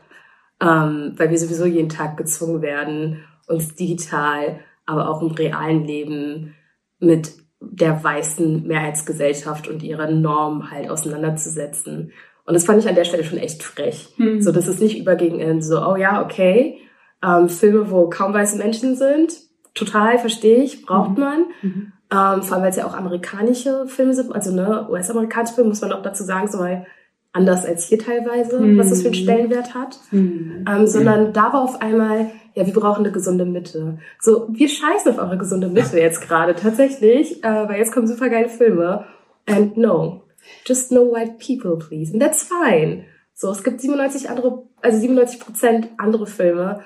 ähm, 0.61 1.15
weil 1.17 1.31
wir 1.31 1.39
sowieso 1.39 1.65
jeden 1.65 1.89
Tag 1.89 2.19
gezwungen 2.19 2.61
werden, 2.61 3.25
uns 3.47 3.75
digital, 3.75 4.61
aber 4.85 5.09
auch 5.09 5.23
im 5.23 5.31
realen 5.31 5.85
Leben 5.85 6.55
mit 6.99 7.33
der 7.61 8.05
weißen 8.05 8.67
Mehrheitsgesellschaft 8.67 9.69
und 9.69 9.83
ihren 9.83 10.21
Normen 10.21 10.71
halt 10.71 10.91
auseinanderzusetzen. 10.91 12.13
Und 12.45 12.55
das 12.55 12.67
fand 12.67 12.81
ich 12.81 12.89
an 12.89 12.95
der 12.95 13.05
Stelle 13.05 13.25
schon 13.25 13.39
echt 13.39 13.63
frech. 13.63 14.15
Mhm. 14.19 14.43
So, 14.43 14.53
dass 14.53 14.69
es 14.69 14.81
nicht 14.81 14.99
überging 14.99 15.41
in 15.41 15.63
so, 15.63 15.81
oh 15.81 15.97
ja, 15.97 16.23
okay, 16.23 16.79
ähm, 17.25 17.49
Filme, 17.49 17.91
wo 17.91 18.11
kaum 18.11 18.35
weiße 18.35 18.59
Menschen 18.59 18.97
sind, 18.97 19.33
total, 19.75 20.19
verstehe 20.19 20.63
ich, 20.63 20.85
braucht 20.85 21.17
mhm. 21.17 21.21
man. 21.21 21.45
Mhm. 21.63 21.93
Ähm, 22.11 22.43
vor 22.43 22.55
allem, 22.55 22.63
weil 22.63 22.71
es 22.71 22.77
ja 22.77 22.87
auch 22.87 22.95
amerikanische 22.95 23.87
Filme 23.87 24.15
sind, 24.15 24.35
also 24.35 24.51
ne, 24.51 24.87
US-amerikanische 24.89 25.55
Filme, 25.55 25.71
muss 25.71 25.83
man 25.83 25.93
auch 25.93 26.03
dazu 26.03 26.25
sagen, 26.25 26.49
so 26.49 26.59
weil 26.59 26.87
anders 27.33 27.67
als 27.67 27.85
hier 27.85 27.99
teilweise, 27.99 28.59
mhm. 28.59 28.79
was 28.79 28.89
das 28.89 29.03
für 29.03 29.09
einen 29.09 29.15
Stellenwert 29.15 29.75
hat. 29.75 29.99
Mhm. 30.11 30.65
Ähm, 30.67 30.87
sondern 30.87 31.33
da 31.33 31.53
war 31.53 31.63
auf 31.63 31.83
einmal 31.83 32.31
ja, 32.59 32.67
wir 32.67 32.75
brauchen 32.75 33.05
eine 33.05 33.13
gesunde 33.13 33.45
Mitte. 33.45 33.99
So, 34.21 34.49
wir 34.51 34.69
scheißen 34.69 35.13
auf 35.13 35.19
eure 35.19 35.39
gesunde 35.39 35.69
Mitte 35.69 36.01
jetzt 36.01 36.21
gerade 36.21 36.57
tatsächlich, 36.57 37.45
äh, 37.45 37.69
weil 37.69 37.79
jetzt 37.79 37.93
kommen 37.93 38.09
super 38.09 38.29
geile 38.29 38.49
Filme. 38.49 39.05
And 39.47 39.77
no, 39.77 40.25
just 40.67 40.91
no 40.91 41.13
white 41.13 41.37
people, 41.39 41.79
please. 41.79 42.13
And 42.13 42.21
that's 42.21 42.43
fine. 42.43 43.05
So, 43.33 43.53
es 43.53 43.63
gibt 43.63 43.81
97 43.81 44.29
andere, 44.29 44.65
also 44.83 44.99
97 44.99 45.39
Prozent 45.39 45.89
andere 45.99 46.27
Filme, 46.27 46.81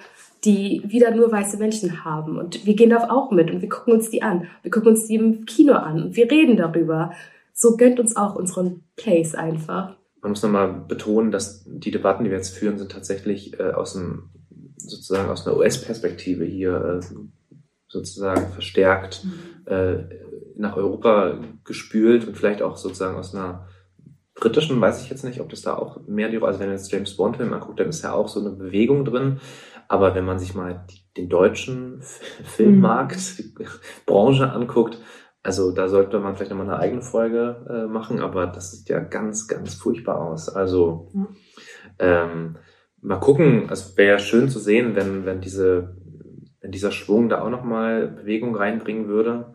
die 0.44 0.82
wieder 0.84 1.14
nur 1.14 1.30
weiße 1.30 1.56
Menschen 1.56 2.04
haben. 2.04 2.38
Und 2.38 2.66
wir 2.66 2.74
gehen 2.74 2.90
da 2.90 3.10
auch 3.10 3.30
mit 3.30 3.50
und 3.50 3.62
wir 3.62 3.68
gucken 3.68 3.94
uns 3.94 4.10
die 4.10 4.22
an. 4.22 4.48
Wir 4.62 4.70
gucken 4.70 4.90
uns 4.90 5.06
die 5.06 5.14
im 5.14 5.44
Kino 5.44 5.74
an 5.74 6.02
und 6.02 6.16
wir 6.16 6.30
reden 6.30 6.56
darüber. 6.56 7.12
So 7.52 7.76
gönnt 7.76 8.00
uns 8.00 8.16
auch 8.16 8.34
unseren 8.34 8.82
Place 8.96 9.34
einfach. 9.34 9.96
Man 10.20 10.32
muss 10.32 10.42
nochmal 10.42 10.84
betonen, 10.88 11.30
dass 11.30 11.64
die 11.66 11.90
Debatten, 11.90 12.24
die 12.24 12.30
wir 12.30 12.36
jetzt 12.36 12.56
führen, 12.56 12.78
sind 12.78 12.92
tatsächlich 12.92 13.58
äh, 13.58 13.72
aus 13.72 13.94
dem 13.94 14.30
sozusagen 14.76 15.30
aus 15.30 15.46
einer 15.46 15.56
US-Perspektive 15.56 16.44
hier 16.44 17.00
äh, 17.00 17.16
sozusagen 17.88 18.52
verstärkt 18.52 19.24
mhm. 19.24 19.72
äh, 19.72 20.04
nach 20.56 20.76
Europa 20.76 21.38
gespült 21.64 22.26
und 22.26 22.36
vielleicht 22.36 22.62
auch 22.62 22.76
sozusagen 22.76 23.16
aus 23.16 23.34
einer 23.34 23.68
britischen, 24.34 24.80
weiß 24.80 25.02
ich 25.02 25.10
jetzt 25.10 25.24
nicht, 25.24 25.40
ob 25.40 25.50
das 25.50 25.62
da 25.62 25.74
auch 25.74 26.00
mehr 26.06 26.28
die 26.28 26.36
Rolle, 26.36 26.48
also 26.48 26.60
wenn 26.60 26.68
man 26.68 26.76
jetzt 26.76 26.90
James 26.90 27.16
Bond 27.16 27.36
Film 27.36 27.52
anguckt, 27.52 27.78
dann 27.78 27.88
ist 27.88 28.02
ja 28.02 28.12
auch 28.12 28.28
so 28.28 28.40
eine 28.40 28.50
Bewegung 28.50 29.04
drin. 29.04 29.40
Aber 29.92 30.14
wenn 30.14 30.24
man 30.24 30.38
sich 30.38 30.54
mal 30.54 30.86
den 31.18 31.28
deutschen 31.28 32.00
Filmmarkt, 32.00 33.18
mhm. 33.38 33.66
Branche 34.06 34.50
anguckt, 34.50 34.98
also 35.42 35.70
da 35.70 35.86
sollte 35.86 36.18
man 36.18 36.34
vielleicht 36.34 36.50
nochmal 36.50 36.70
eine 36.70 36.78
eigene 36.78 37.02
Folge 37.02 37.66
äh, 37.68 37.92
machen, 37.92 38.20
aber 38.22 38.46
das 38.46 38.72
sieht 38.72 38.88
ja 38.88 39.00
ganz, 39.00 39.48
ganz 39.48 39.74
furchtbar 39.74 40.18
aus. 40.18 40.48
Also 40.48 41.10
mhm. 41.12 41.28
ähm, 41.98 42.56
mal 43.02 43.20
gucken, 43.20 43.68
es 43.70 43.94
wäre 43.98 44.18
schön 44.18 44.48
zu 44.48 44.60
sehen, 44.60 44.96
wenn, 44.96 45.26
wenn 45.26 45.42
diese, 45.42 45.94
wenn 46.62 46.72
dieser 46.72 46.90
Schwung 46.90 47.28
da 47.28 47.42
auch 47.42 47.50
nochmal 47.50 48.08
Bewegung 48.08 48.56
reinbringen 48.56 49.08
würde. 49.08 49.52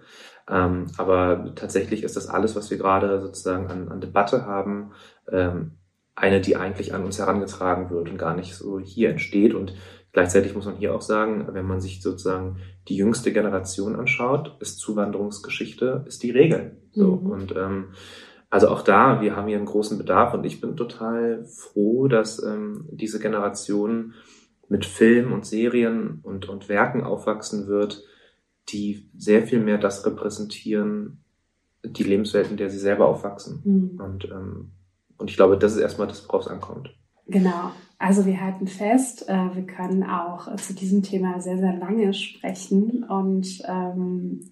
Ähm, 0.47 0.85
aber 0.99 1.51
tatsächlich 1.55 2.03
ist 2.03 2.15
das 2.15 2.27
alles, 2.27 2.55
was 2.55 2.69
wir 2.69 2.77
gerade 2.77 3.21
sozusagen 3.21 3.71
an, 3.71 3.89
an 3.89 4.01
Debatte 4.01 4.45
haben, 4.45 4.91
ähm, 5.31 5.79
eine, 6.17 6.41
die 6.41 6.55
eigentlich 6.55 6.93
an 6.93 7.03
uns 7.03 7.19
herangetragen 7.19 7.89
wird 7.89 8.09
und 8.09 8.17
gar 8.17 8.35
nicht 8.35 8.55
so 8.55 8.79
hier 8.79 9.09
entsteht. 9.09 9.55
Und 9.55 9.73
gleichzeitig 10.17 10.55
muss 10.55 10.65
man 10.65 10.77
hier 10.77 10.95
auch 10.95 11.03
sagen, 11.03 11.47
wenn 11.51 11.67
man 11.67 11.79
sich 11.79 12.01
sozusagen 12.01 12.57
die 12.87 12.95
jüngste 12.95 13.31
Generation 13.31 13.95
anschaut, 13.95 14.57
ist 14.59 14.79
Zuwanderungsgeschichte, 14.79 16.05
ist 16.07 16.23
die 16.23 16.31
Regel. 16.31 16.77
So. 16.91 17.17
Mhm. 17.17 17.29
Und 17.29 17.55
ähm, 17.55 17.89
also 18.49 18.69
auch 18.69 18.81
da, 18.81 19.21
wir 19.21 19.35
haben 19.35 19.47
hier 19.47 19.57
einen 19.57 19.67
großen 19.67 19.95
Bedarf 19.95 20.33
und 20.33 20.43
ich 20.43 20.59
bin 20.59 20.75
total 20.75 21.45
froh, 21.45 22.07
dass 22.07 22.41
ähm, 22.41 22.89
diese 22.91 23.19
Generation 23.19 24.15
mit 24.67 24.85
Film 24.85 25.33
und 25.33 25.45
Serien 25.45 26.21
und, 26.23 26.49
und 26.49 26.67
Werken 26.67 27.03
aufwachsen 27.03 27.67
wird, 27.67 28.03
die 28.69 29.11
sehr 29.15 29.43
viel 29.43 29.59
mehr 29.59 29.77
das 29.77 30.03
repräsentieren, 30.03 31.19
die 31.83 32.03
Lebenswelt, 32.03 32.49
in 32.49 32.57
der 32.57 32.71
sie 32.71 32.79
selber 32.79 33.05
aufwachsen. 33.05 33.61
Mhm. 33.63 34.01
Und, 34.01 34.25
ähm, 34.31 34.71
und 35.19 35.29
ich 35.29 35.35
glaube, 35.35 35.59
das 35.59 35.73
ist 35.73 35.79
erstmal 35.79 36.07
das, 36.07 36.27
worauf 36.27 36.41
es 36.41 36.47
ankommt. 36.47 36.89
Genau. 37.27 37.71
Also 37.99 38.25
wir 38.25 38.41
halten 38.41 38.67
fest, 38.67 39.27
äh, 39.27 39.55
wir 39.55 39.65
können 39.65 40.03
auch 40.03 40.55
zu 40.57 40.73
diesem 40.73 41.01
Thema 41.01 41.41
sehr, 41.41 41.57
sehr 41.57 41.73
lange 41.73 42.13
sprechen 42.13 43.03
und 43.03 43.47
ähm, 43.67 44.51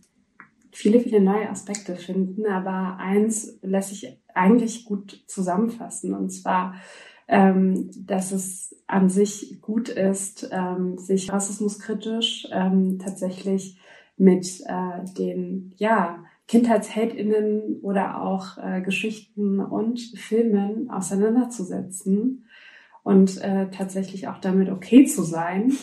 viele, 0.71 0.99
viele 0.99 1.21
neue 1.21 1.49
Aspekte 1.49 1.95
finden. 1.95 2.47
Aber 2.47 2.97
eins 2.97 3.59
lässt 3.61 3.89
sich 3.89 4.19
eigentlich 4.33 4.85
gut 4.85 5.23
zusammenfassen. 5.27 6.13
Und 6.15 6.31
zwar, 6.31 6.75
ähm, 7.27 7.91
dass 7.95 8.31
es 8.31 8.75
an 8.87 9.09
sich 9.09 9.61
gut 9.61 9.89
ist, 9.89 10.49
ähm, 10.51 10.97
sich 10.97 11.31
rassismuskritisch 11.31 12.47
ähm, 12.51 12.99
tatsächlich 12.99 13.79
mit 14.17 14.61
äh, 14.65 15.05
den, 15.17 15.73
ja, 15.77 16.23
KindheitsheldInnen 16.47 17.79
oder 17.81 18.21
auch 18.21 18.57
äh, 18.57 18.81
Geschichten 18.81 19.59
und 19.59 19.99
Filmen 19.99 20.89
auseinanderzusetzen 20.91 22.44
und 23.05 23.39
äh, 23.41 23.69
tatsächlich 23.69 24.27
auch 24.27 24.39
damit 24.39 24.67
okay 24.67 25.05
zu 25.05 25.21
sein 25.21 25.73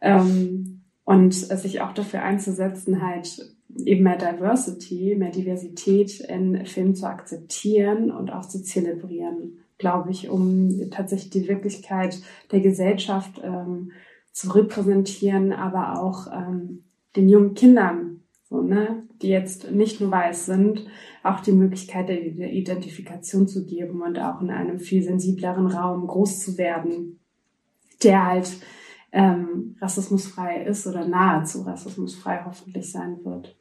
ähm, 0.00 0.82
und 1.04 1.34
sich 1.34 1.80
auch 1.80 1.92
dafür 1.92 2.22
einzusetzen, 2.22 3.02
halt 3.02 3.56
eben 3.84 4.04
mehr 4.04 4.16
Diversity, 4.16 5.16
mehr 5.18 5.32
Diversität 5.32 6.20
in 6.20 6.64
Filmen 6.66 6.94
zu 6.94 7.06
akzeptieren 7.06 8.12
und 8.12 8.32
auch 8.32 8.46
zu 8.46 8.62
zelebrieren, 8.62 9.58
glaube 9.78 10.12
ich, 10.12 10.30
um 10.30 10.90
tatsächlich 10.92 11.30
die 11.30 11.48
Wirklichkeit 11.48 12.22
der 12.52 12.60
Gesellschaft 12.60 13.40
ähm, 13.42 13.90
zu 14.30 14.50
repräsentieren, 14.52 15.52
aber 15.52 16.00
auch 16.00 16.28
ähm, 16.32 16.84
den 17.16 17.28
jungen 17.28 17.54
Kindern, 17.54 18.09
so, 18.50 18.60
ne, 18.62 19.04
die 19.22 19.28
jetzt 19.28 19.70
nicht 19.70 20.00
nur 20.00 20.10
weiß 20.10 20.46
sind, 20.46 20.84
auch 21.22 21.40
die 21.40 21.52
Möglichkeit 21.52 22.08
der 22.08 22.52
Identifikation 22.52 23.46
zu 23.46 23.64
geben 23.64 24.02
und 24.02 24.18
auch 24.18 24.42
in 24.42 24.50
einem 24.50 24.80
viel 24.80 25.02
sensibleren 25.02 25.68
Raum 25.68 26.06
groß 26.06 26.40
zu 26.40 26.58
werden, 26.58 27.20
der 28.02 28.26
halt 28.26 28.50
ähm, 29.12 29.76
rassismusfrei 29.80 30.64
ist 30.64 30.86
oder 30.86 31.06
nahezu 31.06 31.62
rassismusfrei 31.62 32.42
hoffentlich 32.44 32.90
sein 32.90 33.24
wird. 33.24 33.56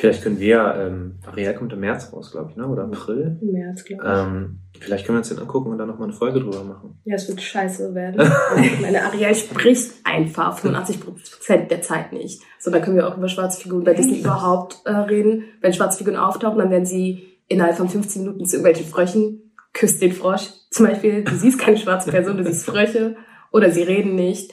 Vielleicht 0.00 0.22
können 0.22 0.40
wir, 0.40 0.74
ähm, 0.78 1.18
Ariel 1.26 1.52
kommt 1.52 1.74
im 1.74 1.80
März 1.80 2.10
raus, 2.10 2.32
glaube 2.32 2.50
ich, 2.50 2.56
ne? 2.56 2.66
oder 2.66 2.84
April. 2.84 3.38
Im 3.42 3.52
März, 3.52 3.84
glaube 3.84 4.02
ich. 4.02 4.10
Ähm, 4.10 4.60
vielleicht 4.80 5.04
können 5.04 5.16
wir 5.16 5.20
uns 5.20 5.28
den 5.28 5.38
angucken 5.38 5.70
und 5.70 5.76
dann 5.76 5.88
nochmal 5.88 6.08
eine 6.08 6.16
Folge 6.16 6.40
drüber 6.40 6.64
machen. 6.64 6.98
Ja, 7.04 7.16
es 7.16 7.28
wird 7.28 7.42
scheiße 7.42 7.94
werden. 7.94 8.16
Meine 8.80 9.04
Ariel 9.04 9.34
spricht 9.34 9.92
einfach 10.04 10.58
85 10.58 11.00
Prozent 11.02 11.70
der 11.70 11.82
Zeit 11.82 12.14
nicht. 12.14 12.40
So, 12.58 12.70
dann 12.70 12.80
können 12.80 12.96
wir 12.96 13.08
auch 13.08 13.18
über 13.18 13.28
schwarze 13.28 13.60
Figuren 13.60 13.84
bei 13.84 13.92
Disney 13.92 14.20
überhaupt 14.20 14.78
äh, 14.86 14.90
reden. 14.90 15.44
Wenn 15.60 15.74
schwarze 15.74 15.98
Figuren 15.98 16.16
auftauchen, 16.16 16.58
dann 16.58 16.70
werden 16.70 16.86
sie 16.86 17.38
innerhalb 17.48 17.76
von 17.76 17.90
15 17.90 18.22
Minuten 18.22 18.46
zu 18.46 18.56
irgendwelchen 18.56 18.90
Fröchen 18.90 19.52
küsst 19.74 20.00
den 20.00 20.12
Frosch. 20.12 20.48
Zum 20.70 20.86
Beispiel, 20.86 21.24
du 21.24 21.34
siehst 21.34 21.58
keine 21.58 21.76
schwarze 21.76 22.10
Person, 22.10 22.38
du 22.38 22.44
siehst 22.44 22.64
Frösche. 22.64 23.16
Oder 23.52 23.70
sie 23.70 23.82
reden 23.82 24.14
nicht. 24.14 24.52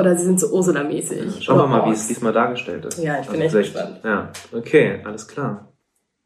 Oder 0.00 0.16
sie 0.16 0.24
sind 0.24 0.40
so 0.40 0.52
Ursula-mäßig. 0.52 1.42
Schauen 1.44 1.58
wir 1.58 1.66
mal, 1.66 1.86
wie 1.86 1.92
es 1.92 2.06
diesmal 2.08 2.32
dargestellt 2.32 2.84
ist. 2.86 2.98
Ja, 3.02 3.20
ich 3.20 3.26
bin 3.28 3.40
Also 3.42 3.58
echt 3.58 3.70
vielleicht- 3.72 3.94
gespannt. 4.02 4.32
Ja, 4.52 4.58
okay, 4.58 5.00
alles 5.04 5.26
klar. 5.28 5.72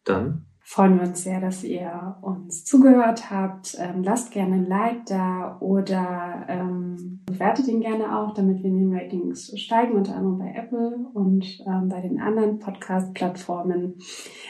Dann 0.04 0.44
freuen 0.62 0.96
wir 1.00 1.06
uns 1.08 1.22
sehr, 1.22 1.40
dass 1.40 1.64
ihr 1.64 2.16
uns 2.22 2.64
zugehört 2.64 3.30
habt. 3.30 3.76
Ähm, 3.78 4.02
lasst 4.02 4.32
gerne 4.32 4.56
ein 4.56 4.66
Like 4.66 5.06
da 5.06 5.56
oder 5.60 6.44
ähm, 6.48 7.20
bewertet 7.26 7.68
ihn 7.68 7.80
gerne 7.80 8.18
auch, 8.18 8.34
damit 8.34 8.62
wir 8.62 8.70
in 8.70 8.90
den 8.90 8.94
Ratings 8.94 9.52
steigen, 9.58 9.94
unter 9.94 10.14
anderem 10.16 10.38
bei 10.38 10.52
Apple 10.54 11.06
und 11.14 11.44
ähm, 11.66 11.88
bei 11.88 12.00
den 12.00 12.20
anderen 12.20 12.58
Podcast-Plattformen. 12.58 13.94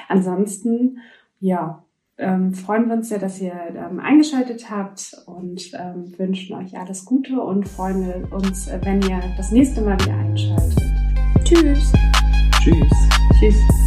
Ansonsten, 0.09 0.99
ja, 1.41 1.85
ähm, 2.19 2.53
freuen 2.53 2.89
wir 2.89 2.95
uns 2.95 3.09
sehr, 3.09 3.19
dass 3.19 3.41
ihr 3.41 3.55
ähm, 3.75 4.01
eingeschaltet 4.01 4.71
habt 4.71 5.17
und 5.27 5.71
ähm, 5.75 6.13
wünschen 6.19 6.57
euch 6.57 6.77
alles 6.77 7.05
Gute 7.05 7.41
und 7.41 7.69
freuen 7.69 8.07
wir 8.07 8.33
uns, 8.33 8.69
äh, 8.69 8.81
wenn 8.83 9.01
ihr 9.03 9.21
das 9.37 9.53
nächste 9.53 9.83
Mal 9.83 9.99
wieder 10.01 10.17
einschaltet. 10.17 10.83
Tschüss. 11.45 11.93
tschüss. 12.61 12.93
Tschüss. 13.39 13.78